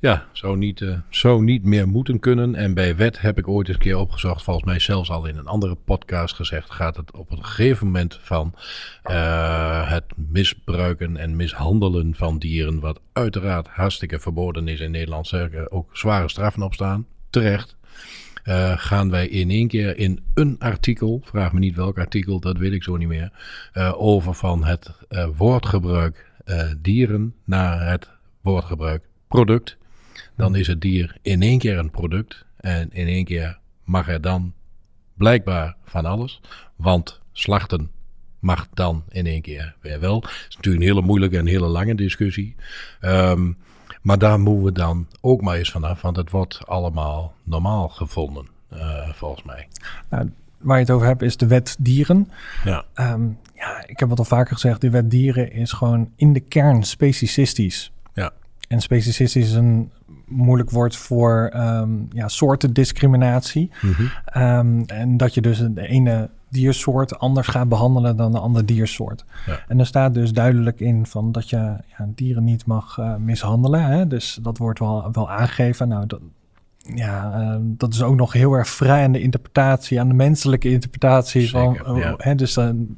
Ja, 0.00 0.26
zou 0.32 0.56
niet, 0.56 0.80
eh, 0.80 0.98
zou 1.08 1.42
niet 1.42 1.64
meer 1.64 1.88
moeten 1.88 2.20
kunnen. 2.20 2.54
En 2.54 2.74
bij 2.74 2.96
wet 2.96 3.20
heb 3.20 3.38
ik 3.38 3.48
ooit 3.48 3.68
eens 3.68 3.76
een 3.76 3.82
keer 3.82 3.96
opgezocht, 3.96 4.42
volgens 4.42 4.66
mij 4.66 4.78
zelfs 4.78 5.10
al 5.10 5.26
in 5.26 5.36
een 5.36 5.46
andere 5.46 5.74
podcast 5.74 6.34
gezegd, 6.34 6.70
gaat 6.70 6.96
het 6.96 7.12
op 7.12 7.30
een 7.30 7.44
gegeven 7.44 7.86
moment 7.86 8.18
van 8.22 8.54
eh, 9.02 9.90
het 9.90 10.04
misbruiken 10.14 11.16
en 11.16 11.36
mishandelen 11.36 12.14
van 12.14 12.38
dieren, 12.38 12.80
wat 12.80 13.00
uiteraard 13.12 13.68
hartstikke 13.68 14.18
verboden 14.18 14.68
is 14.68 14.80
in 14.80 14.90
Nederland, 14.90 15.26
zeker 15.26 15.70
ook 15.70 15.96
zware 15.96 16.28
straffen 16.28 16.62
op 16.62 16.74
staan, 16.74 17.06
terecht. 17.30 17.76
Eh, 18.42 18.72
gaan 18.76 19.10
wij 19.10 19.28
in 19.28 19.50
één 19.50 19.68
keer 19.68 19.98
in 19.98 20.20
een 20.34 20.56
artikel, 20.58 21.20
vraag 21.24 21.52
me 21.52 21.58
niet 21.58 21.76
welk 21.76 21.98
artikel, 21.98 22.40
dat 22.40 22.56
weet 22.56 22.72
ik 22.72 22.82
zo 22.82 22.96
niet 22.96 23.08
meer, 23.08 23.32
eh, 23.72 23.92
over 23.96 24.34
van 24.34 24.64
het 24.64 24.90
eh, 25.08 25.28
woordgebruik 25.36 26.28
dieren 26.78 27.34
naar 27.44 27.88
het 27.88 28.10
woordgebruik 28.40 29.02
product 29.28 29.78
dan 30.40 30.56
is 30.56 30.66
het 30.66 30.80
dier 30.80 31.16
in 31.22 31.42
één 31.42 31.58
keer 31.58 31.78
een 31.78 31.90
product. 31.90 32.44
En 32.56 32.88
in 32.92 33.06
één 33.06 33.24
keer 33.24 33.58
mag 33.84 34.08
er 34.08 34.20
dan 34.20 34.54
blijkbaar 35.14 35.76
van 35.84 36.04
alles. 36.04 36.40
Want 36.76 37.20
slachten 37.32 37.90
mag 38.38 38.68
dan 38.74 39.04
in 39.08 39.26
één 39.26 39.42
keer 39.42 39.74
weer 39.80 40.00
wel. 40.00 40.20
Het 40.20 40.46
is 40.48 40.56
natuurlijk 40.56 40.84
een 40.84 40.90
hele 40.90 41.06
moeilijke 41.06 41.38
en 41.38 41.46
hele 41.46 41.66
lange 41.66 41.94
discussie. 41.94 42.56
Ehm, 43.00 43.52
maar 44.00 44.18
daar 44.18 44.40
moeten 44.40 44.64
we 44.64 44.72
dan 44.72 45.06
ook 45.20 45.40
maar 45.40 45.56
eens 45.56 45.70
vanaf. 45.70 46.02
Want 46.02 46.16
het 46.16 46.30
wordt 46.30 46.60
allemaal 46.66 47.34
normaal 47.42 47.88
gevonden, 47.88 48.46
eh, 48.68 49.08
volgens 49.12 49.42
mij. 49.42 49.68
Waar 50.58 50.76
je 50.76 50.82
het 50.82 50.90
over 50.90 51.06
hebt 51.06 51.22
is 51.22 51.36
de 51.36 51.46
wet 51.46 51.76
dieren. 51.78 52.30
Ja. 52.64 52.84
Ehm, 52.94 53.22
ja, 53.54 53.86
ik 53.86 53.98
heb 53.98 54.10
het 54.10 54.18
al 54.18 54.24
vaker 54.24 54.54
gezegd, 54.54 54.80
de 54.80 54.90
wet 54.90 55.10
dieren 55.10 55.52
is 55.52 55.72
gewoon 55.72 56.10
in 56.16 56.32
de 56.32 56.40
kern 56.40 56.82
specicistisch. 56.82 57.92
Ja. 58.14 58.30
En 58.68 58.80
specicistisch 58.80 59.48
is 59.48 59.54
een 59.54 59.90
moeilijk 60.26 60.70
woord 60.70 60.96
voor 60.96 61.50
ehm 61.52 61.90
ja, 62.12 62.28
soortendiscriminatie. 62.28 63.70
Mhm. 63.80 64.02
Ehm, 64.24 64.82
en 64.86 65.16
dat 65.16 65.34
je 65.34 65.40
dus 65.40 65.58
de 65.58 65.88
ene 65.88 66.30
diersoort 66.50 67.18
anders 67.18 67.46
gaat 67.46 67.68
behandelen 67.68 68.16
dan 68.16 68.32
de 68.32 68.38
andere 68.38 68.64
diersoort. 68.64 69.24
Ja. 69.46 69.58
En 69.68 69.78
er 69.78 69.86
staat 69.86 70.14
dus 70.14 70.32
duidelijk 70.32 70.80
in 70.80 71.06
van 71.06 71.32
dat 71.32 71.50
je 71.50 71.56
ja, 71.56 72.08
dieren 72.14 72.44
niet 72.44 72.66
mag 72.66 72.98
eh, 72.98 73.16
mishandelen. 73.16 73.82
Hè? 73.84 74.06
Dus 74.06 74.38
dat 74.42 74.58
wordt 74.58 74.78
wel, 74.78 75.08
wel 75.12 75.30
aangegeven. 75.30 75.88
Nou, 75.88 76.06
dat, 76.06 76.20
ja, 76.94 77.32
ehm, 77.40 77.60
dat 77.64 77.92
is 77.94 78.02
ook 78.02 78.16
nog 78.16 78.32
heel 78.32 78.52
erg 78.52 78.68
vrij 78.68 79.04
aan 79.04 79.12
de 79.12 79.20
interpretatie, 79.22 80.00
aan 80.00 80.08
de 80.08 80.14
menselijke 80.14 80.70
interpretatie. 80.70 81.50
van, 81.50 81.72
Zeker, 81.74 81.90
oh, 81.92 81.98
ja. 81.98 82.14
hè, 82.16 82.34
dus 82.34 82.54
dan 82.54 82.88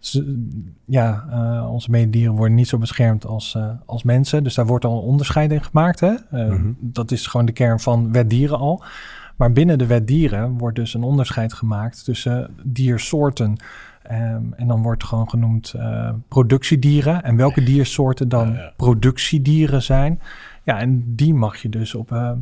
ze- 0.00 0.48
ja, 0.84 1.24
eh, 1.30 1.70
onze 1.72 1.90
mededieren 1.90 2.34
worden 2.34 2.54
niet 2.56 2.68
zo 2.68 2.78
beschermd 2.78 3.26
als, 3.26 3.54
eh, 3.54 3.70
als 3.86 4.02
mensen. 4.02 4.44
Dus 4.44 4.54
daar 4.54 4.66
wordt 4.66 4.84
al 4.84 4.92
een 4.98 5.04
onderscheid 5.04 5.52
in 5.52 5.64
gemaakt. 5.64 6.00
Hè? 6.00 6.14
Eh, 6.30 6.46
Mhm. 6.48 6.72
Dat 6.78 7.10
is 7.10 7.26
gewoon 7.26 7.46
de 7.46 7.52
kern 7.52 7.80
van 7.80 8.12
wet 8.12 8.30
dieren 8.30 8.58
al. 8.58 8.82
Maar 9.38 9.52
binnen 9.52 9.78
de 9.78 9.86
wet 9.86 10.06
dieren 10.06 10.58
wordt 10.58 10.76
dus 10.76 10.94
een 10.94 11.02
onderscheid 11.02 11.52
gemaakt 11.52 12.04
tussen 12.04 12.56
diersoorten. 12.62 13.56
Ehm, 14.02 14.42
en 14.56 14.66
dan 14.66 14.82
wordt 14.82 15.04
gewoon 15.04 15.30
genoemd 15.30 15.72
eh, 15.76 16.10
productiedieren. 16.28 17.22
En 17.22 17.36
welke 17.36 17.62
diersoorten 17.62 18.28
dan 18.28 18.48
Ja, 18.48 18.54
ja. 18.54 18.72
productiedieren 18.76 19.82
zijn. 19.82 20.20
Ja, 20.62 20.78
en 20.80 21.14
die 21.16 21.34
mag 21.34 21.56
je 21.56 21.68
dus 21.68 21.94
op, 21.94 22.12
eh, 22.12 22.32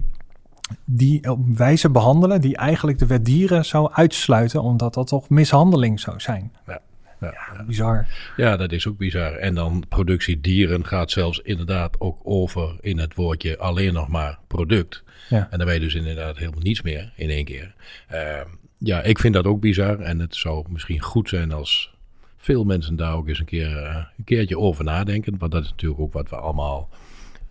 die 0.85 1.31
op 1.31 1.57
wijze 1.57 1.91
behandelen 1.91 2.41
die 2.41 2.57
eigenlijk 2.57 2.99
de 2.99 3.07
wet 3.07 3.25
dieren 3.25 3.65
zou 3.65 3.93
uitsluiten, 3.93 4.63
omdat 4.63 4.95
dat 4.95 5.07
toch 5.07 5.29
mishandeling 5.29 6.01
zou 6.01 6.21
zijn. 6.21 6.53
Ja, 6.67 6.81
ja. 7.21 7.65
Bizar. 7.67 8.07
Ja, 8.37 8.57
dat 8.57 8.73
is 8.73 8.87
ook 8.87 8.97
bizar. 8.97 9.33
En 9.33 9.55
dan 9.55 9.85
productie 9.89 10.41
dieren 10.41 10.87
gaat 10.87 11.11
zelfs 11.11 11.39
inderdaad 11.39 12.01
ook 12.01 12.19
over 12.23 12.77
in 12.81 12.99
het 12.99 13.15
woordje 13.15 13.59
alleen 13.59 13.93
nog 13.93 14.09
maar 14.09 14.39
product. 14.47 15.05
Ja. 15.29 15.49
En 15.51 15.59
dan 15.59 15.67
ben 15.67 15.75
je 15.75 15.81
dus 15.81 15.95
inderdaad 15.95 16.37
helemaal 16.39 16.63
niets 16.63 16.83
meer 16.83 17.13
in 17.17 17.31
één 17.31 17.45
keer. 17.45 17.75
Ehm, 18.09 18.49
ja, 18.79 19.03
ik 19.03 19.19
vind 19.19 19.35
dat 19.35 19.45
ook 19.45 19.61
bizar. 19.61 20.01
En 20.01 20.19
het 20.19 20.35
zou 20.35 20.65
misschien 20.69 21.01
goed 21.01 21.29
zijn 21.29 21.53
als 21.53 21.95
veel 22.37 22.65
mensen 22.65 22.97
daar 22.97 23.15
ook 23.15 23.29
eens 23.29 23.39
een, 23.39 23.45
keer, 23.45 23.77
eh, 23.77 24.05
een 24.19 24.25
keertje 24.25 24.59
over 24.59 24.85
nadenken. 24.85 25.39
Want 25.39 25.53
dat 25.53 25.63
is 25.65 25.71
natuurlijk 25.71 26.01
ook 26.01 26.13
wat 26.13 26.31
we 26.31 26.37
allemaal 26.37 26.89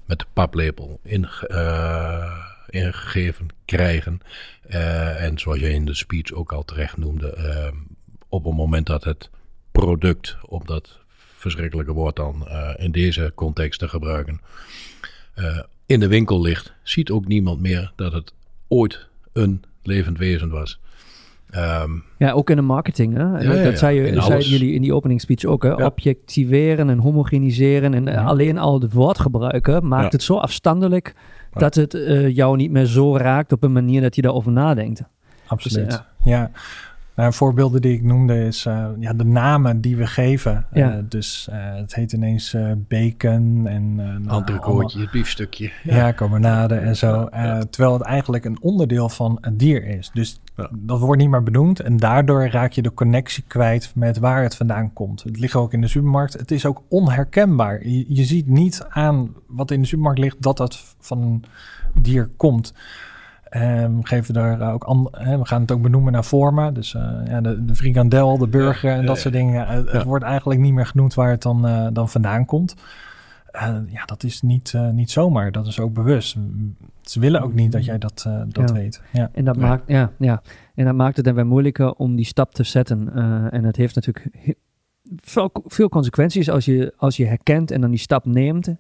met 0.06 0.20
de 0.20 0.26
paplepel 0.34 1.00
eh, 1.04 2.46
ingegeven 2.70 3.48
krijgen. 3.66 4.20
Eh, 4.68 5.24
en 5.24 5.40
zoals 5.40 5.60
je 5.60 5.70
in 5.70 5.86
de 5.86 5.94
speech 5.94 6.32
ook 6.32 6.52
al 6.52 6.64
terecht 6.64 6.98
noemde, 6.98 7.34
eh, 7.34 7.72
op 8.30 8.46
het 8.46 8.56
moment 8.56 8.86
dat 8.86 9.04
het 9.04 9.30
product, 9.72 10.38
om 10.42 10.62
dat 10.66 11.00
verschrikkelijke 11.38 11.92
woord 11.92 12.16
dan 12.16 12.48
in 12.78 12.92
deze 12.92 13.32
context 13.36 13.80
te 13.80 13.88
gebruiken, 13.88 14.42
eh, 15.36 15.60
in 15.86 16.00
de 16.00 16.08
winkel 16.08 16.42
ligt, 16.42 16.74
ziet 16.84 17.10
ook 17.12 17.28
niemand 17.28 17.62
meer 17.62 17.92
dat 17.96 18.14
het 18.14 18.34
ooit 18.68 19.08
een 19.34 19.64
levend 19.84 20.18
wezen 20.18 20.50
was. 20.50 20.80
Ehm, 21.50 21.90
Ja, 22.18 22.32
ook 22.32 22.50
in 22.50 22.56
de 22.56 22.62
marketing. 22.62 23.14
Hè? 23.18 23.20
En 23.38 23.44
Ja, 23.44 23.54
ja, 23.54 23.64
dat 23.64 23.72
ja. 23.72 23.78
zei 23.78 24.00
je, 24.02 24.08
In 24.08 24.22
zeiden 24.22 24.50
jullie 24.50 24.74
in 24.74 24.82
die 24.82 24.94
opening 24.94 25.22
speech 25.22 25.46
ook. 25.46 25.64
Hè? 25.64 25.70
Ja. 25.70 25.86
Objectiveren 25.86 26.90
en 26.90 26.98
homogeniseren. 26.98 27.94
En 27.94 28.08
eh, 28.08 28.14
Ja. 28.14 28.24
alleen 28.24 28.58
al 28.58 28.82
het 28.82 28.94
woord 28.94 29.20
gebruiken 29.20 29.88
maakt 29.88 30.04
Ja. 30.04 30.10
het 30.10 30.24
zo 30.24 30.38
afstandelijk 30.38 31.14
Ja. 31.54 31.60
dat 31.60 31.76
het 31.76 31.94
eh, 31.94 32.36
jou 32.36 32.58
niet 32.58 32.72
meer 32.72 32.86
zo 32.86 33.18
raakt 33.18 33.52
op 33.52 33.64
een 33.64 33.72
manier 33.72 34.02
dat 34.02 34.16
je 34.16 34.22
daarover 34.22 34.52
nadenkt. 34.52 35.02
Absoluut. 35.48 35.86
Dus, 35.90 36.00
ja. 36.24 36.52
Nou, 37.16 37.34
voorbeelden 37.34 37.82
die 37.82 37.94
ik 37.94 38.04
noemde 38.04 38.46
is 38.46 38.66
eh, 38.66 38.88
ja, 39.00 39.14
de 39.14 39.24
namen 39.24 39.82
die 39.82 39.96
we 39.98 40.08
geven. 40.08 40.66
Ja. 40.74 40.92
Eh, 40.92 41.04
dus 41.10 41.48
eh, 41.52 41.76
het 41.76 41.96
heet 41.96 42.12
ineens 42.14 42.54
eh, 42.54 42.72
bacon 42.88 43.68
en 43.68 43.98
uh, 44.28 44.36
Entrecootje, 44.38 45.00
het 45.00 45.12
biefstukje. 45.12 45.72
Ja, 45.84 46.14
carbonade 46.14 46.76
en 46.76 46.96
zo. 46.96 47.08
Ja, 47.32 47.44
ja. 47.44 47.56
Eh, 47.58 47.62
terwijl 47.62 47.94
het 47.94 48.02
eigenlijk 48.04 48.46
een 48.46 48.58
onderdeel 48.62 49.10
van 49.10 49.38
het 49.42 49.60
dier 49.60 49.86
is. 49.86 50.12
Dus 50.14 50.40
Ja. 50.56 50.70
dat 50.74 51.00
wordt 51.00 51.22
niet 51.22 51.30
meer 51.30 51.44
benoemd. 51.44 51.80
En 51.80 51.98
daardoor 51.98 52.48
raak 52.48 52.72
je 52.72 52.82
de 52.82 52.94
connectie 52.94 53.44
kwijt 53.48 53.92
met 53.96 54.18
waar 54.18 54.42
het 54.44 54.56
vandaan 54.56 54.94
komt. 54.94 55.24
Het 55.24 55.40
ligt 55.40 55.56
ook 55.56 55.74
in 55.74 55.82
de 55.82 55.88
supermarkt. 55.88 56.34
Het 56.34 56.52
is 56.52 56.66
ook 56.66 56.82
onherkenbaar. 56.88 57.88
Je, 57.88 58.06
je 58.08 58.24
ziet 58.24 58.48
niet 58.48 58.86
aan 58.90 59.34
wat 59.48 59.72
in 59.72 59.82
de 59.82 59.88
supermarkt 59.88 60.20
ligt 60.20 60.42
dat 60.42 60.58
dat 60.58 60.96
van 61.00 61.22
een 61.22 61.44
dier 62.02 62.30
komt. 62.38 62.74
We 63.60 64.00
geven 64.02 64.34
daar 64.34 64.74
ook 64.74 64.84
an- 64.84 65.08
hè, 65.12 65.38
we 65.38 65.46
gaan 65.46 65.62
het 65.62 65.72
ook 65.72 65.82
benoemen 65.82 66.12
naar 66.14 66.26
vormen. 66.26 66.74
Dus 66.74 66.94
eh, 66.96 67.12
ja, 67.28 67.42
de, 67.42 67.66
de 67.66 67.76
frikandel, 67.76 68.38
de 68.38 68.48
burger 68.48 68.92
en 68.92 69.00
ja, 69.02 69.06
dat 69.06 69.16
ja. 69.16 69.22
soort 69.22 69.34
dingen. 69.34 69.68
Eh, 69.68 69.94
Het 69.94 70.04
wordt 70.04 70.24
eigenlijk 70.26 70.60
niet 70.60 70.74
meer 70.74 70.86
genoemd 70.86 71.14
waar 71.14 71.30
het 71.30 71.42
dan, 71.42 71.68
eh, 71.68 71.88
dan 71.94 72.10
vandaan 72.10 72.46
komt. 72.46 72.76
Eh, 73.52 73.76
ja, 73.88 74.06
dat 74.06 74.24
is 74.24 74.42
niet, 74.42 74.74
eh, 74.76 74.90
niet 74.90 75.12
zomaar. 75.12 75.52
Dat 75.52 75.68
is 75.68 75.80
ook 75.80 75.94
bewust. 75.94 76.38
Ze 77.02 77.20
willen 77.20 77.42
ook 77.42 77.54
niet 77.54 77.72
dat 77.72 77.86
jij 77.86 77.98
dat, 77.98 78.24
eh, 78.28 78.42
dat 78.48 78.70
Ja. 78.70 78.76
weet. 78.76 79.02
Ja. 79.12 79.30
En 79.34 79.46
dat, 79.46 79.56
Ja. 79.56 79.62
maakt, 79.62 79.84
ja, 79.88 80.12
ja. 80.18 80.42
en 80.76 80.86
dat 80.86 80.96
maakt 80.96 81.16
het 81.16 81.26
dan 81.26 81.36
weer 81.36 81.46
moeilijker 81.48 81.94
om 81.94 82.16
die 82.16 82.26
stap 82.26 82.54
te 82.54 82.64
zetten. 82.64 83.10
Eh, 83.16 83.54
en 83.54 83.64
het 83.64 83.76
heeft 83.76 83.96
natuurlijk 83.96 84.28
he- 84.40 84.54
veel, 85.16 85.50
veel 85.66 85.90
consequenties 85.90 86.50
als 86.50 86.66
je, 86.66 86.94
als 86.98 87.18
je 87.18 87.26
herkent 87.26 87.72
en 87.72 87.82
dan 87.82 87.90
die 87.90 88.00
stap 88.00 88.26
neemt. 88.26 88.76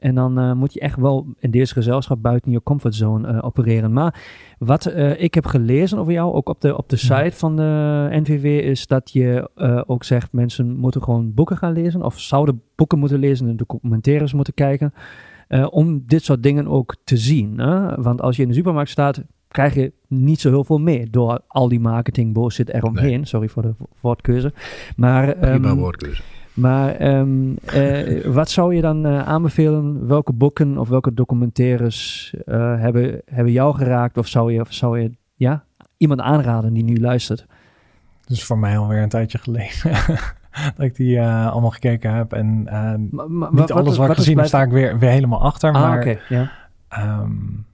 En 0.00 0.14
dan 0.14 0.38
eh, 0.38 0.52
moet 0.52 0.72
je 0.72 0.80
echt 0.80 0.96
wel 0.96 1.26
in 1.38 1.50
deze 1.50 1.72
gezelschap 1.72 2.22
buiten 2.22 2.50
je 2.50 2.62
comfortzone 2.62 3.28
eh, 3.28 3.44
opereren. 3.44 3.92
Maar 3.92 4.22
wat 4.58 4.86
eh, 4.86 5.22
ik 5.22 5.34
heb 5.34 5.46
gelezen 5.46 5.98
over 5.98 6.12
jou, 6.12 6.32
ook 6.32 6.48
op 6.48 6.60
de, 6.60 6.76
op 6.76 6.88
de 6.88 6.96
site 6.96 7.32
van 7.32 7.56
de 7.56 8.08
NVW, 8.10 8.44
is 8.44 8.86
dat 8.86 9.10
je 9.12 9.50
ook 9.86 10.04
zegt 10.04 10.32
mensen 10.32 10.76
moeten 10.76 11.02
gewoon 11.02 11.34
boeken 11.34 11.56
gaan 11.56 11.72
lezen. 11.72 12.02
Of 12.02 12.20
zouden 12.20 12.62
boeken 12.74 12.98
moeten 12.98 13.18
lezen 13.18 13.48
en 13.48 13.56
documentaires 13.56 14.32
moeten 14.32 14.54
kijken. 14.54 14.94
om 15.70 16.02
dit 16.06 16.24
soort 16.24 16.42
dingen 16.42 16.66
ook 16.66 16.96
te 17.04 17.16
zien. 17.16 17.58
Hè? 17.58 18.02
Want 18.02 18.20
als 18.20 18.36
je 18.36 18.42
in 18.42 18.48
de 18.48 18.54
supermarkt 18.54 18.90
staat, 18.90 19.22
krijg 19.48 19.74
je 19.74 19.92
niet 20.08 20.40
zo 20.40 20.48
heel 20.48 20.64
veel 20.64 20.78
mee 20.78 21.10
door 21.10 21.40
al 21.46 21.68
die 21.68 21.80
marketing 21.80 22.34
bullshit 22.34 22.68
eromheen. 22.68 23.26
Sorry 23.26 23.48
voor 23.48 23.62
de 23.62 23.74
woordkeuze. 24.00 24.52
Maar, 24.96 25.36
Prima 25.36 25.70
um, 25.70 25.78
woordkeuze. 25.78 26.22
Maar 26.54 26.94
ehm, 26.94 27.54
eh, 27.64 28.24
wat 28.24 28.50
zou 28.50 28.74
je 28.74 28.80
dan 28.80 29.06
uh, 29.06 29.28
aanbevelen? 29.28 30.06
Welke 30.06 30.32
boeken 30.32 30.78
of 30.78 30.88
welke 30.88 31.14
documentaires 31.14 32.34
uh, 32.46 32.80
hebben, 32.80 33.22
hebben 33.24 33.52
jou 33.52 33.74
geraakt? 33.74 34.18
Of 34.18 34.26
zou 34.26 34.52
je, 34.52 34.60
of 34.60 34.72
zou 34.72 35.00
je 35.00 35.10
ja, 35.34 35.64
iemand 35.96 36.20
aanraden 36.20 36.72
die 36.72 36.84
nu 36.84 37.00
luistert? 37.00 37.46
Dus 38.26 38.44
voor 38.44 38.58
mij 38.58 38.78
alweer 38.78 39.02
een 39.02 39.08
tijdje 39.08 39.38
geleden. 39.38 39.72
dat 40.76 40.86
ik 40.86 40.96
die 40.96 41.22
allemaal 41.22 41.70
gekeken 41.70 42.14
heb. 42.14 42.32
En 42.32 42.62
maar, 43.10 43.30
maar, 43.30 43.54
niet 43.54 43.72
alles 43.72 43.96
wat, 43.96 44.10
ik 44.10 44.16
gezien 44.16 44.38
heb, 44.38 44.46
sta 44.46 44.62
ik 44.62 44.70
weer, 44.70 44.98
weer 44.98 45.10
helemaal 45.10 45.42
achter. 45.42 45.72
Ah, 45.72 45.80
maar 45.80 45.98
okay, 45.98 46.20
ja. 46.28 46.50
um, 47.20 47.64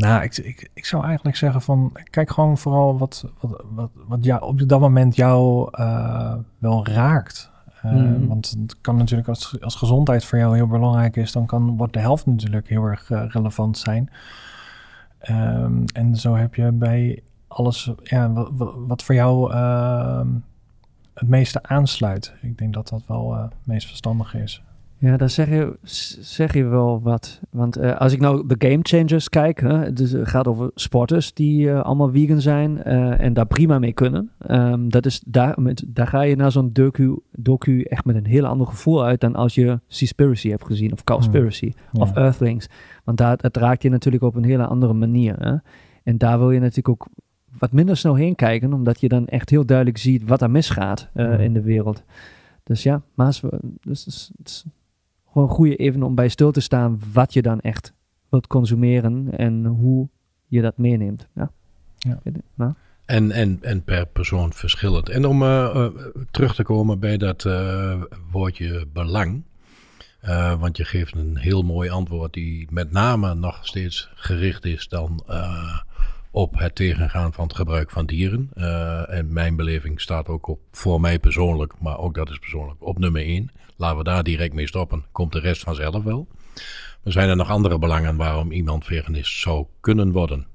nou, 0.00 0.22
ik, 0.22 0.36
ik, 0.36 0.70
ik 0.74 0.84
zou 0.84 1.04
eigenlijk 1.04 1.36
zeggen 1.36 1.62
van 1.62 1.96
kijk 2.10 2.30
gewoon 2.30 2.58
vooral 2.58 2.98
wat, 2.98 3.24
wat, 3.40 3.64
wat, 3.70 3.90
wat 3.94 4.24
jou, 4.24 4.42
op 4.42 4.68
dat 4.68 4.80
moment 4.80 5.16
jou 5.16 5.68
uh, 5.80 6.34
wel 6.58 6.86
raakt. 6.86 7.50
Uh, 7.84 7.92
mm. 7.92 8.28
Want 8.28 8.50
het 8.50 8.76
kan 8.80 8.96
natuurlijk 8.96 9.28
als, 9.28 9.60
als 9.60 9.74
gezondheid 9.74 10.24
voor 10.24 10.38
jou 10.38 10.56
heel 10.56 10.66
belangrijk 10.66 11.16
is, 11.16 11.32
dan 11.32 11.46
kan 11.46 11.76
wat 11.76 11.92
de 11.92 11.98
helft 11.98 12.26
natuurlijk 12.26 12.68
heel 12.68 12.84
erg 12.84 13.10
uh, 13.10 13.24
relevant 13.28 13.78
zijn. 13.78 14.10
Um, 15.30 15.84
en 15.92 16.16
zo 16.16 16.36
heb 16.36 16.54
je 16.54 16.72
bij 16.72 17.22
alles 17.48 17.92
ja, 18.02 18.32
wat, 18.32 18.74
wat 18.86 19.02
voor 19.02 19.14
jou 19.14 19.52
ehm, 19.52 20.28
het 21.14 21.28
meeste 21.28 21.62
aansluit. 21.62 22.34
Ik 22.42 22.58
denk 22.58 22.74
dat 22.74 22.88
dat 22.88 23.02
wel 23.06 23.34
het 23.34 23.54
meest 23.62 23.86
verstandig 23.86 24.34
is. 24.34 24.62
Ja, 25.02 25.16
daar 25.16 25.30
zeg 25.30 25.48
je, 25.48 25.76
zeg 26.20 26.54
je 26.54 26.64
wel 26.64 27.00
wat. 27.02 27.40
Want 27.50 27.78
uh, 27.78 27.96
als 27.96 28.12
ik 28.12 28.20
nou 28.20 28.46
de 28.46 28.68
Game 28.68 28.78
Changers 28.82 29.28
kijk, 29.28 29.60
hè, 29.60 29.92
dus 29.92 30.10
het 30.10 30.28
gaat 30.28 30.46
over 30.46 30.70
sporters 30.74 31.34
die 31.34 31.66
uh, 31.66 31.80
allemaal 31.80 32.10
vegan 32.10 32.40
zijn 32.40 32.80
uh, 32.86 33.20
en 33.20 33.32
daar 33.32 33.46
prima 33.46 33.78
mee 33.78 33.92
kunnen. 33.92 34.30
Um, 34.50 34.90
dat 34.90 35.06
is, 35.06 35.22
daar, 35.26 35.60
met, 35.60 35.84
daar 35.86 36.06
ga 36.06 36.22
je 36.22 36.36
naar 36.36 36.52
zo'n 36.52 36.72
docu, 36.72 37.18
docu 37.32 37.82
echt 37.82 38.04
met 38.04 38.16
een 38.16 38.26
heel 38.26 38.46
ander 38.46 38.66
gevoel 38.66 39.04
uit 39.04 39.20
dan 39.20 39.34
als 39.34 39.54
je 39.54 39.80
Seaspiracy 39.86 40.48
hebt 40.48 40.66
gezien 40.66 40.92
of 40.92 41.04
Cowspiracy 41.04 41.72
hmm. 41.90 42.02
of 42.02 42.16
Earthlings. 42.16 42.68
Want 43.04 43.18
daar, 43.18 43.38
het 43.40 43.56
raakt 43.56 43.82
je 43.82 43.88
natuurlijk 43.88 44.24
op 44.24 44.34
een 44.34 44.44
hele 44.44 44.66
andere 44.66 44.92
manier. 44.92 45.36
Hè? 45.38 45.56
En 46.02 46.18
daar 46.18 46.38
wil 46.38 46.50
je 46.50 46.60
natuurlijk 46.60 46.88
ook 46.88 47.08
wat 47.58 47.72
minder 47.72 47.96
snel 47.96 48.14
heen 48.14 48.34
kijken, 48.34 48.72
omdat 48.72 49.00
je 49.00 49.08
dan 49.08 49.26
echt 49.26 49.50
heel 49.50 49.66
duidelijk 49.66 49.98
ziet 49.98 50.24
wat 50.24 50.42
er 50.42 50.50
misgaat 50.50 51.08
hmm. 51.12 51.32
in 51.32 51.52
de 51.52 51.62
wereld. 51.62 52.04
Dus 52.62 52.82
ja, 52.82 53.02
maar 53.14 53.40
dus, 53.80 54.04
dus, 54.04 54.30
dus 54.36 54.64
gewoon 55.32 55.48
goede 55.48 55.76
even 55.76 56.02
om 56.02 56.14
bij 56.14 56.28
stil 56.28 56.52
te 56.52 56.60
staan 56.60 57.00
wat 57.12 57.32
je 57.32 57.42
dan 57.42 57.60
echt 57.60 57.92
wilt 58.28 58.46
consumeren 58.46 59.38
en 59.38 59.64
hoe 59.64 60.08
je 60.46 60.62
dat 60.62 60.78
meeneemt. 60.78 61.28
Ja. 61.34 61.50
ja. 61.98 62.20
Nou. 62.54 62.72
En, 63.04 63.30
en, 63.30 63.58
en 63.62 63.84
per 63.84 64.06
persoon 64.06 64.52
verschillend. 64.52 65.08
En 65.08 65.24
om 65.24 65.42
uh, 65.42 65.48
uh, 65.74 65.86
terug 66.30 66.54
te 66.54 66.62
komen 66.62 66.98
bij 66.98 67.16
dat 67.16 67.44
uh, 67.44 68.02
woordje 68.30 68.86
belang. 68.92 69.42
want 70.58 70.76
je 70.76 70.84
geeft 70.84 71.14
een 71.14 71.36
heel 71.36 71.62
mooi 71.62 71.90
antwoord 71.90 72.32
die 72.32 72.66
met 72.70 72.90
name 72.90 73.34
nog 73.34 73.66
steeds 73.66 74.10
gericht 74.14 74.64
is 74.64 74.88
dan 74.88 75.22
op 76.30 76.58
het 76.58 76.74
tegengaan 76.74 77.32
van 77.32 77.44
het 77.44 77.56
gebruik 77.56 77.90
van 77.90 78.06
dieren. 78.06 78.50
en 79.08 79.32
mijn 79.32 79.56
beleving 79.56 80.00
staat 80.00 80.28
ook 80.28 80.46
op, 80.46 80.60
voor 80.72 81.00
mij 81.00 81.18
persoonlijk, 81.18 81.72
maar 81.78 81.98
ook 81.98 82.14
dat 82.14 82.30
is 82.30 82.38
persoonlijk, 82.38 82.82
op 82.82 82.98
nummer 82.98 83.22
1. 83.22 83.50
Laten 83.76 83.98
we 83.98 84.04
daar 84.04 84.22
direct 84.22 84.54
mee 84.54 84.66
stoppen. 84.66 85.04
Komt 85.12 85.32
de 85.32 85.40
rest 85.40 85.62
vanzelf 85.62 86.04
wel. 86.04 86.28
Maar 87.02 87.12
zijn 87.12 87.28
er 87.28 87.36
nog 87.36 87.50
andere 87.50 87.78
belangen 87.78 88.16
waarom 88.16 88.52
iemand 88.52 88.84
veganist 88.84 89.40
zou 89.40 89.66
kunnen 89.80 90.12
worden? 90.12 90.46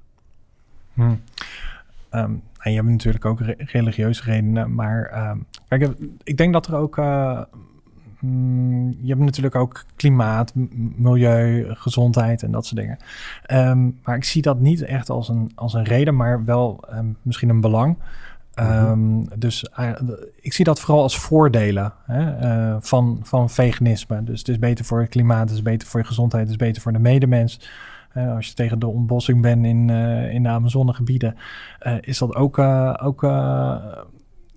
Hm. 0.93 1.01
Um, 1.01 2.43
en 2.59 2.71
je 2.71 2.77
hebt 2.77 2.89
natuurlijk 2.89 3.25
ook 3.25 3.39
re 3.39 3.55
religieuze 3.57 4.23
redenen, 4.23 4.73
maar 4.73 5.29
um, 5.29 5.45
kijk, 5.67 5.95
ik 6.23 6.37
denk 6.37 6.53
dat 6.53 6.67
er 6.67 6.75
ook. 6.75 6.97
Mm, 6.97 7.74
je 9.01 9.07
hebt 9.07 9.19
natuurlijk 9.19 9.55
ook 9.55 9.85
klimaat, 9.95 10.51
milieu, 10.95 11.65
gezondheid 11.75 12.43
en 12.43 12.51
dat 12.51 12.65
soort 12.65 12.81
dingen. 12.81 12.97
Um, 13.69 13.99
maar 14.03 14.15
ik 14.15 14.23
zie 14.23 14.41
dat 14.41 14.59
niet 14.59 14.81
echt 14.81 15.09
als 15.09 15.29
een, 15.29 15.51
als 15.55 15.73
een 15.73 15.83
reden, 15.83 16.15
maar 16.15 16.45
wel 16.45 16.83
misschien 17.21 17.49
een 17.49 17.61
belang. 17.61 17.97
Um, 18.59 19.39
dus 19.39 19.69
uh, 19.79 19.89
ik 20.41 20.53
zie 20.53 20.65
dat 20.65 20.79
vooral 20.79 21.01
als 21.01 21.19
voordelen 21.19 21.93
hè, 22.05 22.45
uh, 22.71 22.77
van, 22.79 23.19
van 23.23 23.49
veganisme. 23.49 24.23
Dus 24.23 24.39
het 24.39 24.47
is 24.47 24.59
beter 24.59 24.85
voor 24.85 24.99
het 24.99 25.09
klimaat, 25.09 25.49
het 25.49 25.57
is 25.57 25.61
beter 25.61 25.87
voor 25.87 25.99
je 25.99 26.05
gezondheid, 26.05 26.43
het 26.43 26.51
is 26.51 26.57
beter 26.67 26.81
voor 26.81 26.93
de 26.93 26.99
medemens. 26.99 27.69
Uh, 28.13 28.35
als 28.35 28.47
je 28.47 28.53
tegen 28.53 28.79
de 28.79 28.87
ontbossing 28.87 29.41
bent 29.41 29.65
in, 29.65 29.89
in 30.29 30.43
de 30.43 30.49
Amazonegebieden, 30.49 31.35
is 31.99 32.17
dat 32.17 32.35
ook, 32.35 32.57
ook 33.03 33.21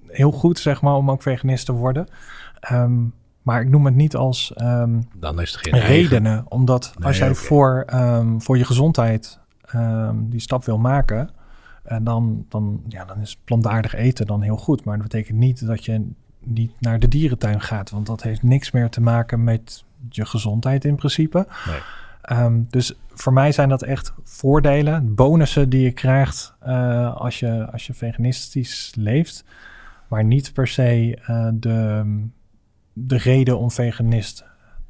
heel 0.07 0.33
goed, 0.33 0.59
zeg 0.59 0.83
maar, 0.83 0.95
om 0.95 1.11
ook 1.11 1.23
veganist 1.23 1.67
te 1.67 1.73
worden. 1.73 2.07
Um, 2.73 3.13
maar 3.49 3.61
ik 3.61 3.69
noem 3.69 3.85
het 3.85 3.95
niet 3.95 4.17
als 4.17 4.53
um, 4.63 5.09
Dan 5.17 5.41
is 5.41 5.53
het 5.53 5.61
geen 5.61 5.81
redenen, 5.81 6.33
eigen... 6.33 6.51
omdat 6.51 6.93
nee, 6.99 7.07
als 7.07 7.19
jij 7.19 7.31
okay. 7.31 7.43
voor, 7.43 7.85
voor 8.39 8.59
je 8.59 8.65
gezondheid 8.65 9.39
die 10.31 10.41
stap 10.41 10.65
wil 10.65 10.79
maken, 10.79 11.31
en 11.89 12.05
dan, 12.05 12.45
dan, 12.49 12.83
ja, 12.89 13.05
dan 13.05 13.21
is 13.21 13.37
plantaardig 13.45 13.95
eten 13.95 14.27
dan 14.27 14.43
heel 14.43 14.57
goed. 14.57 14.85
Maar 14.85 14.99
dat 14.99 15.09
betekent 15.09 15.39
niet 15.39 15.67
dat 15.67 15.85
je 15.85 16.07
niet 16.45 16.73
naar 16.81 16.99
de 16.99 17.09
dierentuin 17.09 17.61
gaat. 17.61 17.91
Want 17.91 18.07
dat 18.07 18.23
heeft 18.23 18.43
niks 18.43 18.71
meer 18.71 18.89
te 18.89 19.01
maken 19.01 19.45
met 19.45 19.85
je 20.09 20.27
gezondheid 20.27 20.85
in 20.85 20.97
principe. 20.97 21.47
Nee. 21.67 21.81
Um, 22.39 22.67
dus 22.71 22.99
voor 23.15 23.33
mij 23.33 23.53
zijn 23.53 23.69
dat 23.69 23.83
echt 23.83 24.13
voordelen, 24.25 25.15
bonussen 25.15 25.69
die 25.69 25.83
je 25.83 25.93
krijgt 25.93 26.55
uh, 26.67 27.17
als, 27.17 27.39
je, 27.39 27.71
als 27.73 27.87
je 27.87 27.95
veganistisch 27.95 28.93
leeft. 28.97 29.45
Maar 30.09 30.25
niet 30.25 30.53
per 30.53 30.69
se 30.69 31.19
uh, 31.31 31.49
de, 31.55 32.05
de 33.07 33.19
reden 33.19 33.59
om 33.59 33.71
veganist 33.71 34.45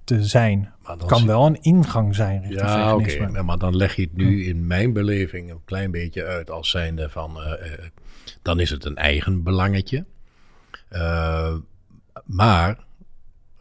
te 0.04 0.24
zijn. 0.24 0.72
Het 0.82 1.04
kan 1.04 1.26
wel 1.26 1.46
een 1.46 1.62
ingang 1.62 2.14
zijn 2.14 2.40
richting 2.40 2.61
ja, 2.61 2.74
veganisme. 2.74 3.28
Okay, 3.28 3.42
maar 3.42 3.59
dan 3.59 3.76
leg 3.76 3.96
je 3.96 4.02
het 4.02 4.16
nu 4.16 4.44
in 4.44 4.66
mijn 4.66 4.92
beleving 4.92 5.50
een 5.50 5.64
klein 5.64 5.90
beetje 5.90 6.24
uit 6.24 6.50
als 6.50 6.70
zijnde 6.70 7.11
van... 7.11 7.36
Uh, 7.36 7.44
uh, 7.44 7.84
dan 8.42 8.61
is 8.61 8.70
het 8.70 8.84
een 8.84 8.96
eigen 8.96 9.42
belangetje. 9.42 10.04
Uh, 10.92 11.54
maar 12.24 12.78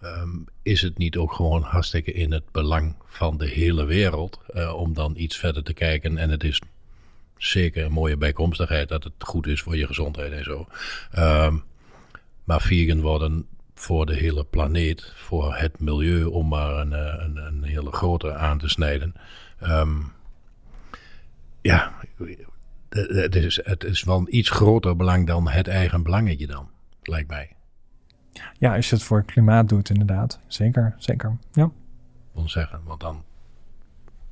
um, 0.03 0.45
is 0.61 0.81
het 0.81 0.97
niet 0.97 1.17
ook 1.17 1.33
gewoon 1.33 1.61
hartstikke 1.61 2.11
in 2.11 2.31
het 2.31 2.51
belang 2.51 2.95
van 3.05 3.37
de 3.37 3.47
hele 3.47 3.85
wereld... 3.85 4.39
om 4.75 4.93
dan 4.93 5.13
iets 5.15 5.37
verder 5.37 5.63
te 5.63 5.73
kijken 5.73 6.17
en 6.17 6.29
het 6.29 6.43
is 6.43 6.61
zeker 7.37 7.85
een 7.85 7.91
mooie 7.91 8.17
bijkomstigheid... 8.17 8.89
dat 8.89 9.03
het 9.03 9.13
goed 9.17 9.47
is 9.47 9.61
voor 9.61 9.77
je 9.77 9.87
gezondheid 9.87 10.31
en 10.31 10.43
zo. 10.43 10.67
Um, 11.17 11.63
maar 12.43 12.61
vegan 12.61 13.01
worden 13.01 13.47
voor 13.79 14.05
de 14.05 14.15
hele 14.15 14.43
planeet, 14.43 15.13
voor 15.15 15.55
het 15.55 15.79
milieu, 15.79 16.23
om 16.23 16.47
maar 16.47 16.77
een, 16.77 16.93
eh, 16.93 17.25
een, 17.25 17.37
een 17.37 17.63
hele 17.63 17.91
grote 17.91 18.35
aan 18.35 18.57
te 18.57 18.69
snijden. 18.69 19.13
Um, 19.63 20.11
ja, 21.61 21.93
het 22.89 23.35
is, 23.35 23.59
het 23.63 23.83
is 23.83 24.03
wel 24.03 24.17
een 24.17 24.37
iets 24.37 24.49
groter 24.49 24.95
belang 24.95 25.27
dan 25.27 25.49
het 25.49 25.67
eigen 25.67 26.03
belangetje 26.03 26.47
dan, 26.47 26.69
lijkt 27.01 27.29
mij. 27.29 27.55
Ja, 28.59 28.75
als 28.75 28.89
je 28.89 28.95
het 28.95 29.03
voor 29.03 29.17
het 29.17 29.31
klimaat 29.31 29.69
doet, 29.69 29.89
inderdaad. 29.89 30.39
Zeker, 30.47 30.95
zeker. 30.97 31.37
Ja. 31.51 31.71
Wil 32.33 32.49
zeggen, 32.49 32.81
want 32.83 32.99
dan 32.99 33.23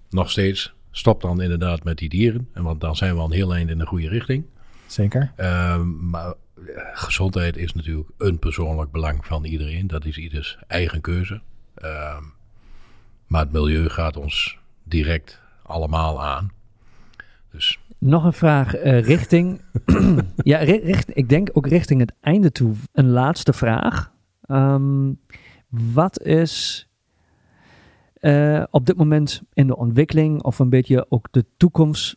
nog 0.10 0.32
steeds 0.32 0.74
stop 0.91 1.22
dan 1.22 1.41
inderdaad 1.41 1.84
met 1.84 1.98
die 1.98 2.10
dieren. 2.10 2.50
En 2.54 2.64
want 2.64 2.82
dan 2.82 2.96
zijn 2.96 3.14
we 3.14 3.20
al 3.20 3.26
een 3.26 3.32
heel 3.32 3.54
eind 3.54 3.70
in 3.70 3.78
de 3.78 3.86
goede 3.86 4.08
richting. 4.08 4.46
Zeker. 4.86 5.32
Um, 5.38 6.10
maar 6.10 6.34
gezondheid 6.94 7.58
is 7.58 7.74
natuurlijk 7.74 8.10
een 8.18 8.40
persoonlijk 8.40 8.92
belang 8.92 9.26
van 9.26 9.46
iedereen. 9.46 9.88
Dat 9.88 10.06
is 10.06 10.18
ieders 10.18 10.58
eigen 10.68 11.02
keuze. 11.02 11.42
Uh, 11.78 12.18
maar 13.28 13.42
het 13.42 13.52
milieu 13.52 13.90
gaat 13.90 14.18
ons 14.18 14.58
direct 14.84 15.42
allemaal 15.64 16.24
aan. 16.24 16.52
Dus. 17.52 17.80
Nog 18.00 18.24
een 18.24 18.34
vraag 18.34 18.76
uh, 18.76 19.02
richting. 19.02 19.62
ja, 20.44 20.58
richt, 20.58 21.18
ik 21.18 21.30
denk 21.30 21.50
ook 21.54 21.68
richting 21.68 22.00
het 22.00 22.14
einde 22.22 22.52
toe. 22.52 22.76
Een 22.92 23.10
laatste 23.10 23.54
vraag. 23.54 24.12
Um, 24.48 25.20
wat 25.70 26.22
is 26.22 26.88
uh, 28.20 28.64
op 28.70 28.86
dit 28.86 28.98
moment 28.98 29.42
in 29.54 29.68
de 29.68 29.78
ontwikkeling 29.78 30.44
of 30.44 30.60
een 30.60 30.70
beetje 30.70 31.06
ook 31.10 31.28
de 31.32 31.46
toekomst 31.58 32.16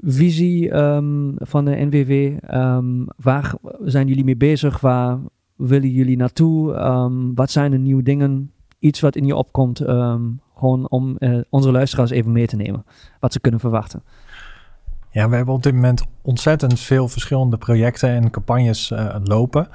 visie 0.00 0.70
ehm, 0.70 1.32
van 1.36 1.64
de 1.64 1.70
NWW? 1.70 2.38
Ehm, 2.50 3.04
waar 3.16 3.54
zijn 3.84 4.06
jullie 4.08 4.24
mee 4.24 4.36
bezig? 4.36 4.80
Waar 4.80 5.18
willen 5.56 5.90
jullie 5.90 6.16
naartoe? 6.16 6.74
Ehm, 6.74 7.34
wat 7.34 7.50
zijn 7.50 7.70
de 7.70 7.78
nieuwe 7.78 8.02
dingen? 8.02 8.52
Iets 8.78 9.00
wat 9.00 9.16
in 9.16 9.26
je 9.26 9.36
opkomt, 9.36 9.80
gewoon 10.58 10.88
om 10.88 11.16
eh, 11.16 11.38
onze 11.50 11.70
luisteraars 11.70 12.10
even 12.10 12.32
mee 12.32 12.46
te 12.46 12.56
nemen. 12.56 12.84
Wat 13.20 13.32
ze 13.32 13.40
kunnen 13.40 13.60
verwachten. 13.60 14.02
Ja, 15.10 15.28
we 15.28 15.36
hebben 15.36 15.54
op 15.54 15.62
dit 15.62 15.74
moment 15.74 16.04
ontzettend 16.22 16.80
veel 16.80 17.08
verschillende 17.08 17.58
projecten 17.58 18.08
en 18.08 18.30
campagnes 18.30 18.90
eh, 18.90 19.16
lopen. 19.22 19.68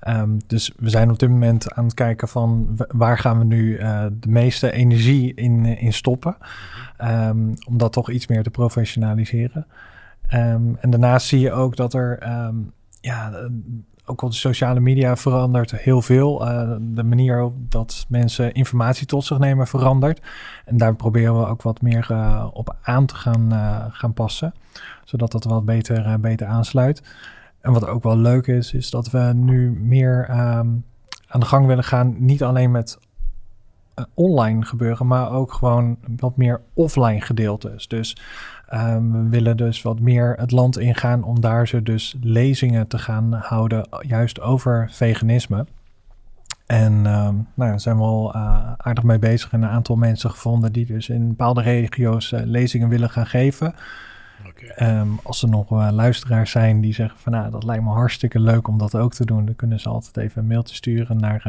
Ehm, 0.00 0.38
dus 0.46 0.72
we 0.76 0.90
zijn 0.90 1.10
op 1.10 1.18
dit 1.18 1.28
moment 1.28 1.72
aan 1.72 1.84
het 1.84 1.94
kijken 1.94 2.28
van 2.28 2.78
waar 2.88 3.18
gaan 3.18 3.38
we 3.38 3.44
nu 3.44 3.76
eh, 3.76 4.06
de 4.12 4.28
meeste 4.28 4.72
energie 4.72 5.34
in, 5.34 5.66
eh, 5.66 5.82
in 5.82 5.92
stoppen. 5.92 6.36
Ehm, 6.96 7.54
om 7.66 7.78
dat 7.78 7.92
toch 7.92 8.10
iets 8.10 8.26
meer 8.26 8.42
te 8.42 8.50
professionaliseren. 8.50 9.66
Ehm, 10.26 10.74
en 10.80 10.90
daarnaast 10.90 11.26
zie 11.26 11.40
je 11.40 11.52
ook 11.52 11.76
dat 11.76 11.94
er, 11.94 12.18
ja, 13.00 13.48
ook 14.08 14.22
op 14.22 14.30
de 14.30 14.36
sociale 14.36 14.80
media 14.80 15.16
verandert 15.16 15.70
heel 15.70 16.02
veel. 16.02 16.46
Eh, 16.46 16.76
de 16.80 17.04
manier 17.04 17.50
dat 17.56 18.06
mensen 18.08 18.54
informatie 18.54 19.06
tot 19.06 19.24
zich 19.24 19.38
nemen 19.38 19.66
verandert. 19.66 20.20
En 20.64 20.76
daar 20.76 20.96
proberen 20.96 21.40
we 21.40 21.46
ook 21.46 21.62
wat 21.62 21.82
meer 21.82 22.06
eh, 22.10 22.46
op 22.52 22.76
aan 22.82 23.06
te 23.06 23.14
gaan, 23.14 23.52
eh, 23.52 23.84
gaan 23.88 24.12
passen. 24.12 24.54
Zodat 25.04 25.32
dat 25.32 25.44
wat 25.44 25.64
beter, 25.64 26.20
beter 26.20 26.46
aansluit. 26.46 27.02
En 27.60 27.72
wat 27.72 27.86
ook 27.86 28.02
wel 28.02 28.16
leuk 28.16 28.46
is, 28.46 28.72
is 28.72 28.90
dat 28.90 29.10
we 29.10 29.32
nu 29.34 29.70
meer 29.80 30.26
ehm, 30.28 30.68
aan 31.26 31.40
de 31.40 31.46
gang 31.46 31.66
willen 31.66 31.84
gaan. 31.84 32.14
Niet 32.18 32.42
alleen 32.42 32.70
met 32.70 32.98
online 34.14 34.64
gebeuren, 34.64 35.06
maar 35.06 35.32
ook 35.32 35.52
gewoon 35.52 35.98
wat 36.16 36.36
meer 36.36 36.60
offline 36.74 37.20
gedeeltes. 37.20 37.88
Dus 37.88 38.16
ehm, 38.68 39.12
we 39.12 39.28
willen 39.28 39.56
dus 39.56 39.82
wat 39.82 40.00
meer 40.00 40.34
het 40.36 40.50
land 40.50 40.78
ingaan 40.78 41.22
om 41.22 41.40
daar 41.40 41.68
ze 41.68 41.82
dus 41.82 42.16
lezingen 42.20 42.86
te 42.86 42.98
gaan 42.98 43.32
houden, 43.32 43.88
juist 44.00 44.40
over 44.40 44.88
veganisme. 44.92 45.66
En 46.68 47.06
ehm, 47.06 47.34
nou 47.54 47.70
ja, 47.70 47.78
zijn 47.78 47.96
we 47.96 48.02
al 48.02 48.34
eh, 48.34 48.72
aardig 48.76 49.04
mee 49.04 49.18
bezig 49.18 49.52
en 49.52 49.62
een 49.62 49.68
aantal 49.68 49.96
mensen 49.96 50.30
gevonden 50.30 50.72
die 50.72 50.86
dus 50.86 51.08
in 51.08 51.28
bepaalde 51.28 51.62
regio's 51.62 52.32
eh, 52.32 52.40
lezingen 52.44 52.88
willen 52.88 53.10
gaan 53.10 53.26
geven. 53.26 53.74
Ehm, 54.74 55.08
als 55.22 55.42
er 55.42 55.48
nog 55.48 55.70
eh, 55.70 55.88
luisteraars 55.90 56.50
zijn 56.50 56.80
die 56.80 56.94
zeggen 56.94 57.18
van 57.18 57.32
nou, 57.32 57.50
dat 57.50 57.64
lijkt 57.64 57.84
me 57.84 57.90
hartstikke 57.90 58.40
leuk 58.40 58.68
om 58.68 58.78
dat 58.78 58.94
ook 58.94 59.14
te 59.14 59.24
doen, 59.24 59.44
dan 59.44 59.56
kunnen 59.56 59.80
ze 59.80 59.88
altijd 59.88 60.16
even 60.16 60.42
een 60.42 60.48
mailtje 60.48 60.74
sturen 60.74 61.16
naar, 61.16 61.42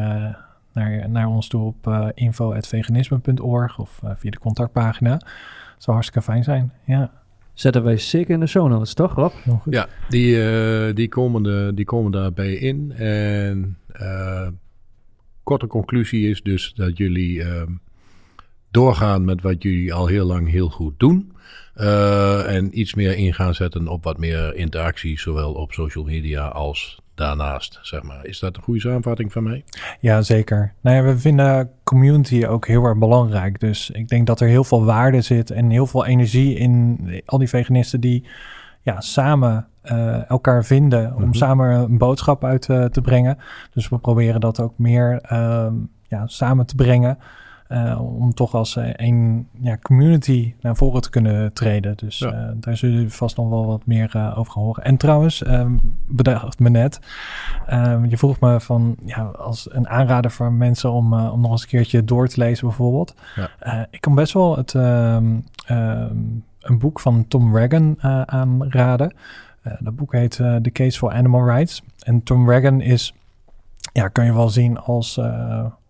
naar, 0.74 1.10
naar 1.10 1.28
ons 1.28 1.48
toe 1.48 1.66
op 1.66 2.12
info.veganisme.org 2.14 3.80
of 3.80 4.02
via 4.18 4.32
de 4.32 4.40
contactpagina. 4.40 5.22
Zou 5.80 5.96
hartstikke 5.96 6.22
fijn 6.22 6.44
zijn. 6.44 6.74
Ja. 6.86 7.12
Zetten 7.54 7.84
wij 7.84 7.98
zeker 7.98 8.34
in 8.34 8.40
de 8.40 8.48
show 8.48 8.70
notes, 8.70 8.94
toch 8.94 9.14
Rob? 9.14 9.34
Ja, 9.70 9.88
die, 10.10 10.36
uh, 10.36 10.96
die, 10.96 11.08
komen 11.08 11.44
de, 11.44 11.72
die 11.76 11.86
komen 11.86 12.12
daarbij 12.12 12.54
in. 12.54 12.92
En 12.92 13.78
uh, 14.02 14.48
korte 15.44 15.68
conclusie 15.68 16.30
is 16.30 16.42
dus 16.42 16.74
dat 16.76 16.98
jullie 16.98 17.38
uh, 17.38 17.62
doorgaan 18.72 19.26
met 19.26 19.42
wat 19.42 19.64
jullie 19.64 19.94
al 19.94 20.08
heel 20.08 20.26
lang 20.26 20.50
heel 20.50 20.70
goed 20.70 20.94
doen. 21.00 21.32
Uh, 21.76 22.56
en 22.56 22.80
iets 22.80 22.94
meer 22.94 23.18
in 23.18 23.34
gaan 23.34 23.56
zetten 23.56 23.88
op 23.88 24.04
wat 24.04 24.18
meer 24.18 24.56
interactie, 24.56 25.20
zowel 25.20 25.54
op 25.54 25.72
social 25.72 26.04
media 26.04 26.48
als 26.48 27.02
daarnaast, 27.20 27.80
zeg 27.82 28.04
maar. 28.04 28.26
Is 28.26 28.40
dat 28.40 28.58
een 28.58 28.64
goede 28.64 28.80
samenvatting 28.80 29.32
van 29.32 29.44
mij? 29.44 29.64
Ja, 30.00 30.22
zeker. 30.22 30.74
Nou 30.82 30.96
ja, 30.96 31.04
we 31.04 31.20
vinden 31.20 31.72
community 31.84 32.46
ook 32.46 32.68
heel 32.68 32.84
erg 32.84 32.98
belangrijk. 32.98 33.60
Dus 33.60 33.90
ik 33.90 34.08
denk 34.08 34.28
dat 34.28 34.40
er 34.40 34.48
heel 34.48 34.64
veel 34.64 34.86
waarde 34.86 35.22
zit 35.22 35.52
en 35.52 35.70
heel 35.70 35.88
veel 35.88 36.06
energie 36.06 36.56
in 36.56 37.00
al 37.26 37.38
die 37.38 37.50
veganisten 37.50 38.02
die 38.02 38.28
ja, 38.82 39.02
samen 39.02 39.68
uh, 39.84 40.30
elkaar 40.30 40.66
vinden 40.66 41.08
om 41.08 41.18
mm-hmm. 41.18 41.34
samen 41.34 41.70
een 41.70 41.98
boodschap 41.98 42.44
uit 42.44 42.68
uh, 42.68 42.86
te 42.86 43.02
brengen. 43.02 43.38
Dus 43.74 43.90
we 43.90 43.98
proberen 43.98 44.42
dat 44.42 44.60
ook 44.60 44.74
meer 44.78 45.22
uh, 45.32 45.68
ja, 46.08 46.28
samen 46.28 46.66
te 46.66 46.76
brengen. 46.76 47.18
Uh, 47.72 48.18
om 48.20 48.34
toch 48.34 48.54
als 48.54 48.76
een 48.76 49.48
ja, 49.62 49.78
community 49.78 50.54
naar 50.62 50.76
voren 50.76 51.02
te 51.02 51.10
kunnen 51.10 51.54
treden. 51.54 51.98
Dus 51.98 52.18
ja. 52.18 52.34
uh, 52.34 52.50
daar 52.56 52.78
zullen 52.78 52.96
jullie 52.96 53.14
vast 53.14 53.38
nog 53.38 53.50
wel 53.50 53.66
wat 53.66 53.86
meer 53.86 54.14
uh, 54.16 54.38
over 54.38 54.52
gaan 54.52 54.64
horen. 54.64 54.84
En 54.84 54.98
trouwens, 54.98 55.48
um, 55.48 55.80
bedacht 56.08 56.60
me 56.60 56.70
net, 56.70 57.00
um, 57.74 58.06
je 58.06 58.18
vroeg 58.18 58.40
me 58.40 58.60
van 58.60 58.96
ja, 59.06 59.24
als 59.24 59.74
een 59.74 59.90
aanrader 59.90 60.32
voor 60.32 60.52
mensen 60.52 60.92
om, 60.92 61.14
om 61.14 61.42
nog 61.42 61.52
eens 61.52 61.62
een 61.62 61.68
keertje 61.68 62.04
door 62.04 62.28
te 62.28 62.40
lezen 62.40 62.68
bijvoorbeeld. 62.68 63.16
Ja. 63.36 63.88
ik 63.90 64.02
kan 64.02 64.16
best 64.16 64.34
wel 64.34 64.58
het, 64.58 64.74
um, 64.74 65.44
een 66.60 66.80
boek 66.80 67.00
van 67.00 67.28
Tom 67.28 67.58
Reagan 67.58 67.96
aanraden. 68.26 69.14
dat 69.80 69.96
boek 69.96 70.14
heet 70.14 70.36
The 70.36 70.70
Case 70.72 70.98
for 70.98 71.12
Animal 71.12 71.46
Rights. 71.46 71.84
En 72.00 72.24
Tom 72.24 72.50
Reagan 72.50 72.82
is, 72.82 73.14
ja, 73.94 74.08
kan 74.08 74.26
je 74.26 74.34
wel 74.34 74.50
zien 74.50 74.80
als 74.80 75.20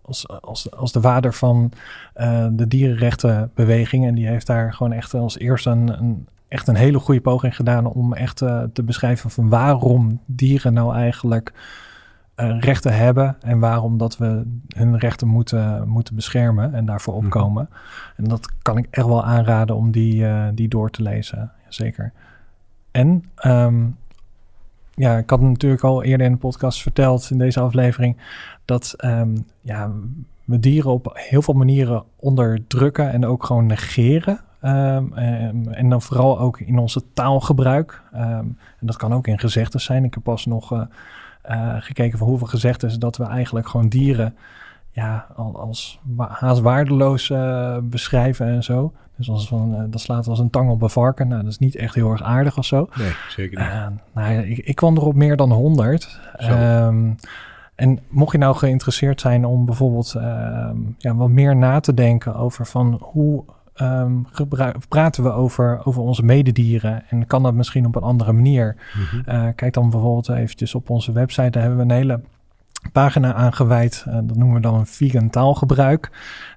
als, 0.10 0.28
als, 0.42 0.72
als 0.72 0.92
de 0.92 1.02
vader 1.02 1.34
van 1.34 1.72
uh, 2.18 2.48
de 2.52 2.68
dierenrechtenbeweging. 2.68 4.06
En 4.06 4.16
die 4.16 4.28
heeft 4.28 4.48
daar 4.48 4.74
gewoon 4.74 4.92
echt 4.92 5.14
als 5.14 5.38
eerste 5.38 5.70
een, 5.70 6.00
een 6.00 6.28
echt 6.48 6.68
een 6.68 6.76
hele 6.76 7.00
goede 7.00 7.22
poging 7.22 7.56
gedaan 7.56 7.86
om 7.86 8.14
echt 8.14 8.42
uh, 8.42 8.64
te 8.74 8.84
beschrijven 8.84 9.30
van 9.30 9.50
waarom 9.50 10.22
dieren 10.26 10.74
nou 10.74 10.96
eigenlijk 10.96 11.54
uh, 12.36 12.60
rechten 12.60 12.96
hebben 12.96 13.38
en 13.42 13.60
waarom 13.60 13.98
dat 13.98 14.18
we 14.18 14.44
hun 14.68 14.98
rechten 14.98 15.28
moeten, 15.28 15.88
moeten 15.88 16.16
beschermen 16.16 16.74
en 16.74 16.86
daarvoor 16.86 17.14
opkomen. 17.14 17.68
Mm 17.70 17.76
-hmm. 17.76 18.24
En 18.24 18.30
dat 18.30 18.52
kan 18.62 18.78
ik 18.78 18.88
echt 18.90 19.08
wel 19.08 19.24
aanraden 19.24 19.76
om 19.76 19.92
die, 19.92 20.26
die 20.54 20.68
door 20.68 20.90
te 20.90 21.02
lezen, 21.02 21.52
zeker. 21.68 22.12
En 22.92 23.24
um, 23.46 23.98
ja, 25.00 25.18
ik 25.18 25.30
had 25.30 25.42
natuurlijk 25.42 25.84
al 25.84 26.04
eerder 26.04 26.26
in 26.26 26.32
de 26.32 26.38
podcast 26.38 26.82
verteld 26.82 27.30
in 27.32 27.38
deze 27.38 27.60
aflevering 27.60 28.18
dat 28.66 28.96
um, 29.06 29.46
ja, 29.62 29.92
we 30.46 30.60
dieren 30.60 30.92
op 30.92 31.12
heel 31.14 31.42
veel 31.42 31.54
manieren 31.54 32.04
onderdrukken 32.16 33.12
en 33.12 33.26
ook 33.26 33.46
gewoon 33.46 33.66
negeren. 33.66 34.40
Um, 34.64 34.72
um, 35.18 35.68
en 35.68 35.90
dan 35.90 36.02
vooral 36.02 36.40
ook 36.40 36.60
in 36.60 36.78
onze 36.78 37.04
taalgebruik. 37.14 38.02
en 38.12 38.58
dat 38.80 38.98
kan 38.98 39.14
ook 39.14 39.28
in 39.28 39.40
gezegdes 39.40 39.84
zijn. 39.84 40.04
Ik 40.04 40.14
heb 40.14 40.24
pas 40.24 40.46
nog 40.46 40.74
uh, 40.74 40.82
uh, 41.50 41.76
gekeken 41.80 42.18
van 42.18 42.28
hoeveel 42.28 42.48
gezegdes 42.48 42.98
dat 42.98 43.18
we 43.18 43.24
eigenlijk 43.24 43.68
gewoon 43.68 43.90
dieren 43.90 44.36
ja, 44.92 45.28
als 45.54 46.00
haast 46.28 46.62
waardeloos 46.62 47.30
uh, 47.30 47.78
beschrijven 47.82 48.48
en 48.48 48.64
zo. 48.64 48.94
Dus 49.16 49.30
als 49.30 49.48
van, 49.48 49.74
uh, 49.74 49.84
dat 49.90 50.02
slaat 50.02 50.28
als 50.28 50.40
een 50.40 50.50
tang 50.50 50.70
op 50.70 50.82
een 50.82 50.90
varken. 50.90 51.28
Nou, 51.28 51.42
dat 51.42 51.52
is 51.52 51.58
niet 51.58 51.76
echt 51.76 51.96
heel 51.96 52.12
erg 52.12 52.24
aardig 52.24 52.58
of 52.58 52.66
zo. 52.66 52.90
Nee, 52.98 53.12
zeker 53.30 53.60
niet. 53.60 53.68
Uh, 53.68 53.88
nou 54.14 54.34
ik, 54.34 54.58
ik, 54.58 54.76
kwam 54.76 54.96
er 54.96 55.04
op 55.04 55.16
meer 55.16 55.36
dan 55.36 55.52
100. 55.52 56.20
Um, 56.42 57.16
en 57.76 58.00
mocht 58.10 58.32
je 58.32 58.38
nou 58.38 58.56
geïnteresseerd 58.56 59.22
zijn 59.22 59.46
om 59.46 59.66
bijvoorbeeld 59.66 60.14
uh, 60.18 60.24
ja, 60.98 61.16
wat 61.16 61.30
meer 61.30 61.56
na 61.56 61.80
te 61.80 61.94
denken 61.94 62.36
over 62.36 62.66
van 62.66 63.00
hoe 63.02 63.44
um, 63.82 64.28
praten 64.90 65.24
we 65.24 65.32
over, 65.32 65.82
over 65.86 66.02
onze 66.02 66.24
mededieren 66.24 67.04
en 67.10 67.28
kan 67.28 67.44
dat 67.44 67.54
misschien 67.54 67.86
op 67.86 67.96
een 67.96 68.02
andere 68.02 68.32
manier? 68.32 68.76
Mm 68.94 69.24
-hmm. 69.24 69.56
kijk 69.56 69.74
dan 69.74 69.90
bijvoorbeeld 69.90 70.30
eventjes 70.30 70.76
op 70.76 70.90
onze 70.90 71.12
website, 71.12 71.50
daar 71.50 71.62
hebben 71.62 71.88
we 71.88 71.94
een 71.94 72.00
hele 72.00 72.22
pagina 72.92 73.34
aangeweid. 73.34 74.06
Uh, 74.08 74.14
dat 74.14 74.36
noemen 74.36 74.56
we 74.56 74.62
dan 74.62 74.88
vegan 74.88 75.30
taalgebruik. 75.30 76.10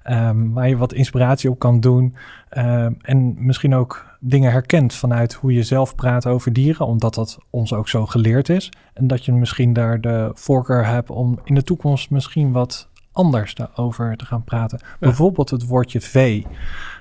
Um, 0.09 0.53
waar 0.53 0.69
je 0.69 0.77
wat 0.77 0.93
inspiratie 0.93 1.49
op 1.49 1.59
kan 1.59 1.79
doen. 1.79 2.15
Uh, 2.51 2.85
en 3.01 3.33
misschien 3.37 3.75
ook 3.75 4.05
dingen 4.19 4.51
herkent 4.51 4.93
vanuit 4.93 5.33
hoe 5.33 5.53
je 5.53 5.63
zelf 5.63 5.95
praat 5.95 6.25
over 6.25 6.53
dieren. 6.53 6.85
Omdat 6.85 7.13
dat 7.13 7.37
ons 7.49 7.73
ook 7.73 7.87
zo 7.87 8.05
geleerd 8.05 8.49
is. 8.49 8.71
En 8.93 9.07
dat 9.07 9.25
je 9.25 9.31
misschien 9.31 9.73
daar 9.73 10.01
de 10.01 10.31
voorkeur 10.33 10.85
hebt 10.85 11.09
om 11.09 11.39
in 11.43 11.55
de 11.55 11.63
toekomst 11.63 12.09
misschien 12.09 12.51
wat 12.51 12.89
anders 13.11 13.55
daarover 13.55 14.17
te 14.17 14.25
gaan 14.25 14.43
praten. 14.43 14.79
Ja. 14.81 14.95
Bijvoorbeeld 14.99 15.49
het 15.49 15.65
woordje 15.65 16.01
vee. 16.01 16.47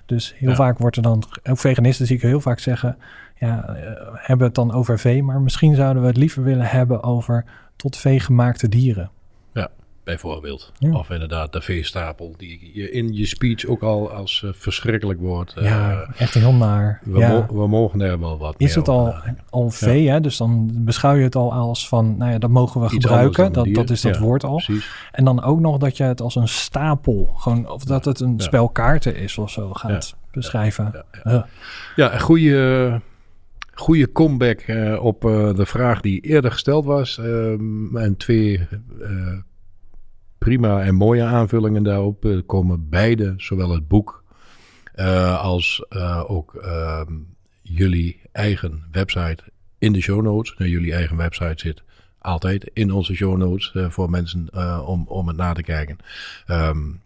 Dus 0.06 0.34
heel 0.38 0.50
ja. 0.50 0.54
vaak 0.56 0.78
wordt 0.78 0.96
er 0.96 1.02
dan, 1.02 1.24
ook 1.50 1.58
veganisten 1.58 2.06
zie 2.06 2.16
ik 2.16 2.22
heel 2.22 2.40
vaak 2.40 2.58
zeggen, 2.58 2.96
ja, 3.34 3.68
uh, 3.68 3.76
hebben 4.12 4.46
het 4.46 4.54
dan 4.54 4.72
over 4.72 4.98
vee, 4.98 5.22
maar 5.22 5.40
misschien 5.40 5.74
zouden 5.74 6.02
we 6.02 6.08
het 6.08 6.16
liever 6.16 6.42
willen 6.42 6.66
hebben 6.66 7.02
over 7.02 7.44
tot 7.82 7.96
vee 7.96 8.20
gemaakte 8.20 8.68
dieren. 8.68 9.10
Ja, 9.52 9.70
bijvoorbeeld. 10.04 10.72
Ja. 10.78 10.94
Of 10.94 11.10
inderdaad 11.10 11.52
de 11.52 11.60
veestapel, 11.60 12.34
die 12.36 12.70
je 12.72 12.90
in 12.90 13.14
je 13.14 13.26
speech 13.26 13.66
ook 13.66 13.82
al 13.82 14.10
als 14.10 14.42
uh, 14.44 14.50
verschrikkelijk 14.54 15.20
wordt. 15.20 15.54
Uh, 15.58 15.64
ja, 15.64 16.14
echt 16.16 16.34
heel 16.34 16.52
naar. 16.52 17.00
We, 17.04 17.18
ja. 17.18 17.28
mo 17.28 17.60
we 17.60 17.68
mogen 17.68 18.00
er 18.00 18.20
wel 18.20 18.38
wat 18.38 18.54
Is 18.58 18.74
het 18.74 18.88
al, 18.88 19.14
al 19.50 19.70
vee, 19.70 20.10
hè? 20.10 20.20
dus 20.20 20.36
dan 20.36 20.70
beschouw 20.72 21.14
je 21.14 21.22
het 21.22 21.34
al 21.34 21.52
als 21.52 21.88
van, 21.88 22.16
nou 22.16 22.32
ja, 22.32 22.38
dat 22.38 22.50
mogen 22.50 22.80
we 22.80 22.86
Iets 22.86 22.94
gebruiken. 22.94 23.52
Dat, 23.52 23.74
dat 23.74 23.90
is 23.90 24.00
dat 24.00 24.18
woord 24.18 24.44
al. 24.44 24.56
Precies. 24.56 25.08
En 25.12 25.24
dan 25.24 25.42
ook 25.42 25.60
nog 25.60 25.78
dat 25.78 25.96
je 25.96 26.04
het 26.04 26.20
als 26.20 26.34
een 26.34 26.48
stapel, 26.48 27.30
gewoon, 27.36 27.70
of 27.70 27.84
dat 27.84 28.04
het 28.04 28.20
een 28.20 28.40
spel 28.40 28.68
kaarten 28.68 29.16
is 29.16 29.38
of 29.38 29.50
zo, 29.50 29.72
gaat 29.72 30.16
beschrijven. 30.32 31.04
Ja, 31.24 31.46
ja. 31.96 32.12
een 32.12 32.20
goede 32.20 33.00
goede 33.74 34.12
comeback 34.12 34.66
uh, 34.66 35.04
op 35.04 35.24
uh, 35.24 35.54
de 35.54 35.66
vraag 35.66 36.00
die 36.00 36.20
eerder 36.20 36.52
gesteld 36.52 36.84
was. 36.84 37.18
Um, 37.18 37.96
en 37.96 38.16
twee 38.16 38.66
uh, 39.00 39.38
prima 40.38 40.82
en 40.82 40.94
mooie 40.94 41.22
aanvullingen 41.22 41.82
daarop 41.82 42.42
komen 42.46 42.88
beide, 42.88 43.34
zowel 43.36 43.70
het 43.70 43.88
boek 43.88 44.24
als 45.38 45.84
ook 46.26 46.54
um, 46.54 47.26
jullie 47.62 48.20
eigen 48.32 48.82
website 48.90 49.42
in 49.78 49.92
de 49.92 50.00
show 50.00 50.22
notes. 50.22 50.54
Nou, 50.58 50.70
jullie 50.70 50.92
eigen 50.92 51.16
website 51.16 51.54
zit 51.56 51.82
altijd 52.18 52.70
in 52.72 52.92
onze 52.92 53.14
show 53.14 53.36
notes 53.36 53.72
voor 53.88 54.10
mensen 54.10 54.48
om, 54.86 55.04
om 55.08 55.28
het 55.28 55.36
na 55.36 55.52
te 55.52 55.62
kijken. 55.62 55.96
Um, 56.46 57.00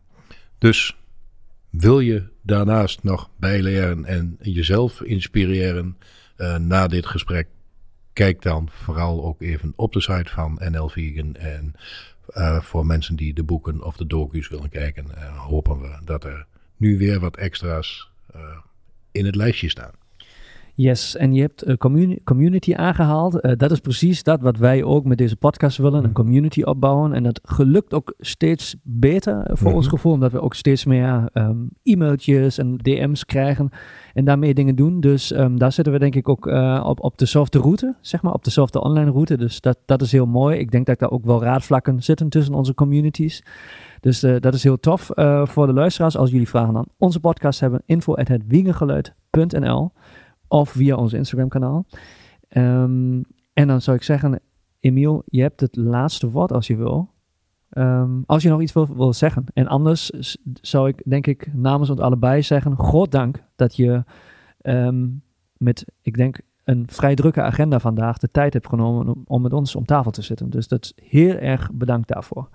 dus 0.59 0.97
wil 1.71 2.01
je 2.01 2.29
daarnaast 2.43 3.03
nog 3.03 3.31
bijleren 3.37 4.05
en 4.05 4.37
jezelf 4.41 5.03
inspireren 5.03 5.97
uh, 6.37 6.57
na 6.57 6.87
dit 6.87 7.07
gesprek? 7.07 7.49
Kijk 8.13 8.43
dan 8.43 8.69
vooral 8.71 9.25
ook 9.25 9.41
even 9.43 9.73
op 9.77 9.93
de 9.93 10.01
site 10.01 10.31
van 10.31 10.61
NL 10.71 10.89
Vegan. 10.89 11.35
En 11.35 11.75
voor 12.63 12.87
mensen 12.87 13.17
die 13.17 13.35
de 13.35 13.43
boeken 13.43 13.83
of 13.83 13.97
de 13.97 14.07
docu's 14.07 14.49
willen 14.49 14.69
kijken, 14.69 15.07
hopen 15.37 15.81
we 15.81 15.99
dat 16.05 16.25
er 16.25 16.47
nu 16.77 16.99
weer 16.99 17.21
wat 17.21 17.37
extra's 17.37 18.11
in 19.13 19.27
het 19.27 19.35
lijstje 19.35 19.69
staan. 19.69 19.95
Yes, 20.79 21.17
en 21.17 21.33
je 21.33 21.41
hebt 21.41 21.69
uh, 21.69 21.75
community 22.25 22.75
aangehaald. 22.75 23.45
Uh, 23.45 23.53
dat 23.57 23.71
is 23.71 23.81
precies 23.81 24.23
dat 24.23 24.41
wat 24.41 24.57
wij 24.57 24.85
ook 24.85 25.05
met 25.05 25.19
deze 25.19 25.37
podcast 25.37 25.77
willen: 25.77 25.99
een 25.99 26.11
mhm. 26.11 26.13
community 26.13 26.63
opbouwen. 26.63 27.13
En 27.13 27.23
dat 27.23 27.41
gelukt 27.43 27.95
ook 27.95 28.15
steeds 28.19 28.77
beter 28.83 29.51
voor 29.53 29.73
ons 29.73 29.87
mhm. 29.87 29.95
gevoel, 29.95 30.13
omdat 30.13 30.33
we 30.33 30.41
ook 30.41 30.55
steeds 30.55 30.85
meer 30.85 31.29
um, 31.33 31.69
e-mailtjes 31.83 32.59
en 32.59 32.77
DM's 32.77 33.25
krijgen 33.25 33.71
en 34.15 34.25
daarmee 34.25 34.55
dingen 34.55 34.75
doen. 34.75 35.01
Dus 35.01 35.37
um, 35.37 35.59
daar 35.59 35.73
zitten 35.73 35.93
we 35.93 35.99
denk 35.99 36.15
ik 36.15 36.29
ook 36.29 36.47
uh, 36.47 36.85
op, 36.87 37.01
op 37.01 37.19
dezelfde 37.19 37.59
route, 37.59 37.95
zeg 38.01 38.23
maar, 38.23 38.33
op 38.33 38.45
dezelfde 38.45 38.81
online 38.83 39.11
route. 39.11 39.37
Dus 39.37 39.61
dat, 39.61 39.79
dat 39.87 40.03
is 40.03 40.13
heel 40.13 40.27
mooi. 40.27 40.59
Ik 40.59 40.71
denk 40.71 40.87
dat 40.87 40.99
daar 40.99 41.11
ook 41.11 41.25
wel 41.25 41.43
raadvlakken 41.43 42.03
zitten 42.03 42.29
tussen 42.29 42.55
onze 42.55 42.75
communities. 42.75 43.43
Dus 44.01 44.25
uh, 44.25 44.37
dat 44.41 44.55
is 44.55 44.63
heel 44.63 44.81
tof 44.81 45.11
uh, 45.15 45.47
voor 45.47 45.67
de 45.67 45.73
luisteraars. 45.73 46.17
Als 46.17 46.31
jullie 46.31 46.49
vragen 46.49 46.77
aan 46.77 46.87
onze 46.99 47.21
podcast 47.21 47.61
hebben, 47.61 47.83
info 47.87 48.15
at 48.15 48.29
of 50.49 50.71
via 50.71 50.97
ons 50.97 51.13
Instagram 51.13 51.49
kanaal. 51.49 51.87
Um, 52.51 53.25
en 53.53 53.67
dan 53.67 53.81
zou 53.81 53.97
ik 53.97 54.03
zeggen, 54.03 54.41
Emiel, 54.81 55.23
je 55.27 55.43
hebt 55.43 55.61
het 55.61 55.77
laatste 55.77 56.31
woord 56.31 56.53
als 56.53 56.67
je 56.67 56.77
wil. 56.77 57.11
Um, 57.71 58.23
als 58.27 58.43
je 58.43 58.49
nog 58.49 58.61
iets 58.61 58.73
wil, 58.73 58.97
wil 58.97 59.13
zeggen. 59.13 59.45
En 59.55 59.67
anders 59.67 60.11
zou 60.61 60.89
ik 60.89 61.03
denk 61.05 61.27
ik 61.27 61.55
namens 61.55 61.91
ons 61.91 62.01
allebei 62.01 62.43
zeggen, 62.43 62.77
god 62.77 63.11
dank 63.11 63.43
dat 63.57 63.77
je 63.77 64.05
um, 64.63 65.23
met, 65.57 65.85
ik 66.03 66.17
denk, 66.17 66.41
een 66.65 66.85
vrij 66.89 67.15
drukke 67.15 67.43
agenda 67.43 67.79
vandaag 67.79 68.19
de 68.19 68.31
tijd 68.31 68.53
hebt 68.53 68.69
genomen 68.69 69.09
om, 69.09 69.23
om 69.27 69.43
met 69.43 69.53
ons 69.53 69.77
om 69.77 69.85
tafel 69.85 70.11
te 70.11 70.23
zitten. 70.23 70.51
Dus 70.51 70.69
dat 70.69 70.85
is 70.85 70.93
heel 71.09 71.35
erg 71.35 71.71
bedankt 71.73 72.09
daarvoor. 72.09 72.49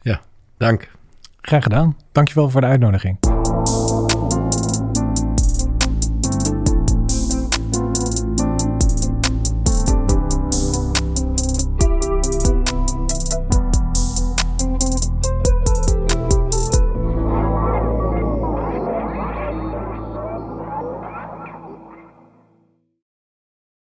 Ja, 0.00 0.20
dank. 0.56 0.90
Graag 1.40 1.62
gedaan. 1.62 1.96
Dankjewel 2.12 2.50
voor 2.50 2.60
de 2.60 2.66
uitnodiging. 2.66 3.35